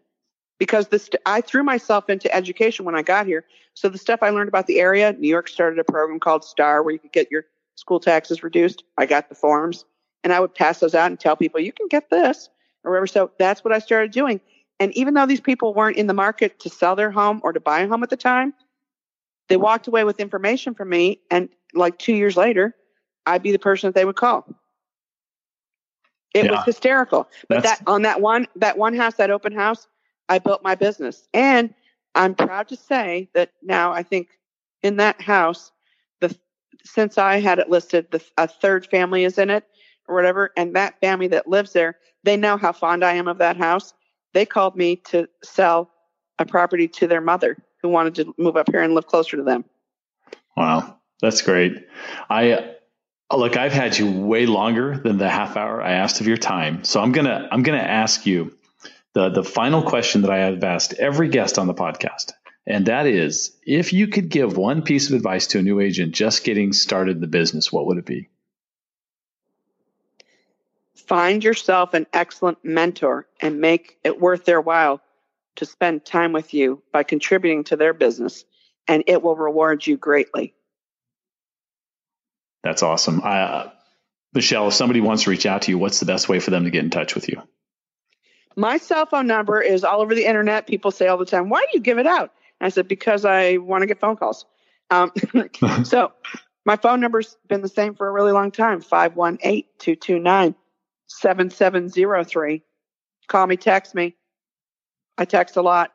because 0.59 0.89
this 0.89 1.09
I 1.27 1.41
threw 1.41 1.63
myself 1.63 2.09
into 2.09 2.33
education 2.35 2.85
when 2.85 2.95
I 2.95 3.03
got 3.03 3.27
here. 3.27 3.45
So 3.75 3.89
the 3.89 3.99
stuff 3.99 4.21
I 4.23 4.31
learned 4.31 4.49
about 4.49 4.67
the 4.67 4.81
area, 4.81 5.13
New 5.13 5.29
York 5.29 5.49
started 5.49 5.79
a 5.79 5.85
program 5.85 6.21
called 6.21 6.45
STAR 6.45 6.83
where 6.83 6.93
you 6.93 6.99
could 6.99 7.13
get 7.13 7.31
your 7.31 7.45
school 7.77 8.01
taxes 8.01 8.43
reduced. 8.43 8.85
I 8.99 9.07
got 9.07 9.29
the 9.29 9.35
forms 9.35 9.85
and 10.23 10.33
I 10.33 10.41
would 10.41 10.55
pass 10.55 10.81
those 10.81 10.95
out 10.95 11.11
and 11.11 11.19
tell 11.19 11.37
people 11.37 11.61
you 11.61 11.73
can 11.73 11.89
get 11.89 12.11
this 12.11 12.51
or 12.85 12.93
whatever. 12.93 13.07
So 13.07 13.31
that's 13.39 13.65
what 13.65 13.73
I 13.73 13.79
started 13.79 14.11
doing. 14.11 14.41
And 14.79 14.97
even 14.97 15.15
though 15.15 15.27
these 15.27 15.41
people 15.41 15.75
weren't 15.75 15.97
in 15.97 16.07
the 16.07 16.15
market 16.15 16.61
to 16.61 16.71
sell 16.71 16.97
their 16.97 17.11
home 17.11 17.41
or 17.43 17.53
to 17.53 17.61
buy 17.61 17.81
a 17.81 17.89
home 17.89 18.03
at 18.03 18.11
the 18.11 18.17
time, 18.17 18.55
they 19.49 19.57
walked 19.57 19.87
away 19.87 20.05
with 20.05 20.21
information 20.21 20.75
from 20.75 20.89
me. 20.89 21.21
And 21.31 21.49
like 21.75 21.99
two 21.99 22.15
years 22.15 22.37
later, 22.37 22.75
I'd 23.27 23.43
be 23.43 23.53
the 23.53 23.59
person 23.59 23.89
that 23.89 23.95
they 23.95 24.05
would 24.05 24.17
call. 24.17 24.47
It 26.35 26.45
yeah. 26.45 26.53
was 26.53 26.65
hysterical. 26.65 27.29
But 27.49 27.63
That's... 27.63 27.81
that 27.81 27.89
on 27.89 28.03
that 28.03 28.21
one 28.21 28.47
that 28.57 28.79
one 28.79 28.95
house, 28.95 29.15
that 29.15 29.31
open 29.31 29.53
house, 29.53 29.87
I 30.29 30.39
built 30.39 30.63
my 30.63 30.75
business. 30.75 31.29
And 31.35 31.75
I'm 32.15 32.35
proud 32.35 32.69
to 32.69 32.77
say 32.77 33.29
that 33.35 33.53
now 33.63 33.93
I 33.93 34.03
think 34.03 34.29
in 34.83 34.97
that 34.97 35.21
house, 35.21 35.73
the 36.21 36.37
since 36.85 37.19
I 37.19 37.41
had 37.41 37.59
it 37.59 37.69
listed, 37.69 38.11
the 38.11 38.23
a 38.37 38.49
third 38.49 38.87
family 38.87 39.25
is 39.25 39.39
in 39.39 39.51
it 39.51 39.65
or 40.09 40.15
whatever, 40.15 40.51
and 40.57 40.75
that 40.75 41.01
family 41.01 41.29
that 41.29 41.47
lives 41.47 41.73
there, 41.73 41.99
they 42.25 42.37
know 42.37 42.57
how 42.57 42.73
fond 42.73 43.05
I 43.05 43.15
am 43.15 43.29
of 43.29 43.39
that 43.39 43.57
house 43.57 43.95
they 44.33 44.47
called 44.47 44.77
me 44.77 44.97
to 44.97 45.29
sell 45.43 45.91
a 46.39 46.47
property 46.47 46.89
to 46.89 47.07
their 47.07 47.21
mother 47.21 47.57
who 47.83 47.89
wanted 47.89 48.15
to 48.17 48.35
move 48.39 48.57
up 48.57 48.71
here 48.71 48.83
and 48.83 48.95
live 48.95 49.07
closer 49.07 49.37
to 49.37 49.43
them. 49.43 49.65
Wow, 50.57 50.99
that's 51.21 51.43
great. 51.43 51.87
I 52.29 52.75
look, 53.39 53.57
I've 53.57 53.73
had 53.73 53.97
you 53.97 54.11
way 54.11 54.47
longer 54.47 54.99
than 54.99 55.19
the 55.19 55.29
half 55.29 55.57
hour 55.57 55.83
I 55.83 55.93
asked 55.93 56.21
of 56.21 56.27
your 56.27 56.37
time. 56.37 56.85
So 56.85 57.01
I'm 57.01 57.13
gonna 57.13 57.49
I'm 57.51 57.63
gonna 57.63 57.79
ask 57.79 58.27
you 58.27 58.57
the 59.13 59.29
the 59.29 59.45
final 59.45 59.83
question 59.83 60.23
that 60.23 60.31
I 60.31 60.39
have 60.39 60.63
asked 60.65 60.95
every 60.95 61.29
guest 61.29 61.59
on 61.59 61.67
the 61.67 61.75
podcast. 61.75 62.33
And 62.67 62.87
that 62.87 63.07
is 63.07 63.57
if 63.67 63.93
you 63.93 64.09
could 64.09 64.29
give 64.29 64.57
one 64.57 64.83
piece 64.83 65.09
of 65.09 65.17
advice 65.17 65.49
to 65.49 65.59
a 65.59 65.63
new 65.63 65.81
agent 65.81 66.15
just 66.15 66.45
getting 66.45 66.73
started 66.73 67.17
in 67.17 67.21
the 67.21 67.27
business, 67.27 67.73
what 67.73 67.87
would 67.87 67.99
it 67.99 68.07
be? 68.07 68.29
Find 70.95 71.43
yourself 71.43 71.95
an 71.95 72.07
excellent 72.13 72.59
mentor 72.65 73.27
and 73.41 73.61
make 73.61 73.99
it 74.05 74.21
worth 74.21 74.45
their 74.45 74.61
while 74.61 75.01
to 75.57 75.67
spend 75.67 76.05
time 76.05 76.33
with 76.33 76.55
you 76.55 76.83
by 76.93 77.03
contributing 77.03 77.65
to 77.65 77.77
their 77.77 77.93
business, 77.93 78.45
and 78.87 79.03
it 79.09 79.21
will 79.21 79.35
reward 79.35 79.85
you 79.85 79.97
greatly. 79.97 80.55
That's 82.63 82.83
awesome. 82.83 83.21
Uh, 83.25 83.69
Michelle, 84.33 84.69
if 84.69 84.75
somebody 84.75 85.01
wants 85.01 85.25
to 85.25 85.31
reach 85.31 85.47
out 85.47 85.63
to 85.63 85.71
you, 85.71 85.79
what's 85.79 86.01
the 86.01 86.07
best 86.07 86.29
way 86.29 86.41
for 86.41 86.51
them 86.51 86.65
to 86.65 86.71
get 86.71 86.85
in 86.85 86.91
touch 86.91 87.15
with 87.15 87.29
you? 87.29 87.43
My 88.57 88.79
cell 88.79 89.07
phone 89.07 89.27
number 89.27 89.61
is 89.61 89.85
all 89.85 90.01
over 90.01 90.15
the 90.15 90.27
internet. 90.27 90.67
People 90.67 90.91
say 90.91 91.07
all 91.07 91.17
the 91.17 91.25
time, 91.25 91.49
Why 91.49 91.61
do 91.61 91.69
you 91.75 91.81
give 91.81 91.99
it 91.99 92.07
out? 92.07 92.33
And 92.61 92.67
I 92.67 92.69
said, 92.69 92.89
Because 92.89 93.25
I 93.25 93.57
want 93.57 93.83
to 93.83 93.87
get 93.87 94.01
phone 94.01 94.17
calls. 94.17 94.45
Um, 94.91 95.13
so 95.85 96.13
my 96.65 96.77
phone 96.77 97.01
number's 97.01 97.37
been 97.49 97.63
the 97.63 97.69
same 97.69 97.95
for 97.95 98.09
a 98.09 98.13
really 98.13 98.33
long 98.33 98.51
time 98.51 98.81
518 98.81 99.65
229 99.79 100.55
7703. 101.07 102.63
Call 103.29 103.47
me, 103.47 103.57
text 103.57 103.95
me. 103.95 104.17
I 105.17 105.25
text 105.25 105.57
a 105.57 105.63
lot. 105.63 105.93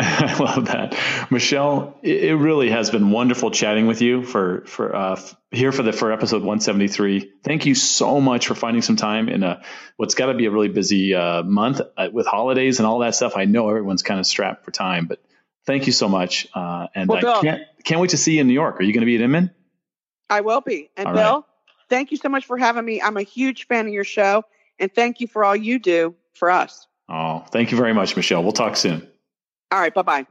I 0.02 0.38
love 0.38 0.66
that, 0.66 0.96
Michelle. 1.30 1.98
It 2.02 2.38
really 2.38 2.70
has 2.70 2.88
been 2.88 3.10
wonderful 3.10 3.50
chatting 3.50 3.86
with 3.86 4.00
you 4.00 4.22
for 4.24 4.62
for 4.66 4.96
uh, 4.96 5.20
here 5.50 5.72
for 5.72 5.82
the 5.82 5.92
for 5.92 6.10
episode 6.10 6.38
173. 6.38 7.30
Thank 7.44 7.66
you 7.66 7.74
so 7.74 8.18
much 8.18 8.46
for 8.46 8.54
finding 8.54 8.80
some 8.80 8.96
time 8.96 9.28
in 9.28 9.42
a 9.42 9.62
what's 9.98 10.14
got 10.14 10.26
to 10.26 10.34
be 10.34 10.46
a 10.46 10.50
really 10.50 10.68
busy 10.68 11.14
uh, 11.14 11.42
month 11.42 11.82
uh, 11.98 12.08
with 12.10 12.26
holidays 12.26 12.78
and 12.78 12.86
all 12.86 13.00
that 13.00 13.14
stuff. 13.14 13.36
I 13.36 13.44
know 13.44 13.68
everyone's 13.68 14.02
kind 14.02 14.18
of 14.18 14.24
strapped 14.24 14.64
for 14.64 14.70
time, 14.70 15.06
but 15.06 15.22
thank 15.66 15.84
you 15.84 15.92
so 15.92 16.08
much. 16.08 16.48
Uh, 16.54 16.86
and 16.94 17.06
well, 17.06 17.18
I 17.18 17.20
Bill, 17.20 17.40
can't 17.42 17.62
can't 17.84 18.00
wait 18.00 18.10
to 18.10 18.16
see 18.16 18.36
you 18.36 18.40
in 18.40 18.46
New 18.46 18.54
York. 18.54 18.80
Are 18.80 18.82
you 18.82 18.94
going 18.94 19.02
to 19.02 19.06
be 19.06 19.16
at 19.16 19.20
Inman? 19.20 19.50
I 20.30 20.40
will 20.40 20.62
be. 20.62 20.88
And 20.96 21.08
all 21.08 21.14
Bill, 21.14 21.34
right. 21.34 21.44
Thank 21.90 22.10
you 22.10 22.16
so 22.16 22.30
much 22.30 22.46
for 22.46 22.56
having 22.56 22.86
me. 22.86 23.02
I'm 23.02 23.18
a 23.18 23.22
huge 23.22 23.66
fan 23.66 23.86
of 23.86 23.92
your 23.92 24.04
show, 24.04 24.44
and 24.78 24.90
thank 24.94 25.20
you 25.20 25.26
for 25.26 25.44
all 25.44 25.56
you 25.56 25.78
do 25.78 26.14
for 26.32 26.50
us. 26.50 26.86
Oh, 27.06 27.44
thank 27.50 27.70
you 27.70 27.76
very 27.76 27.92
much, 27.92 28.16
Michelle. 28.16 28.42
We'll 28.42 28.52
talk 28.52 28.76
soon. 28.76 29.09
All 29.70 29.80
right. 29.80 29.94
Bye 29.94 30.02
bye. 30.02 30.26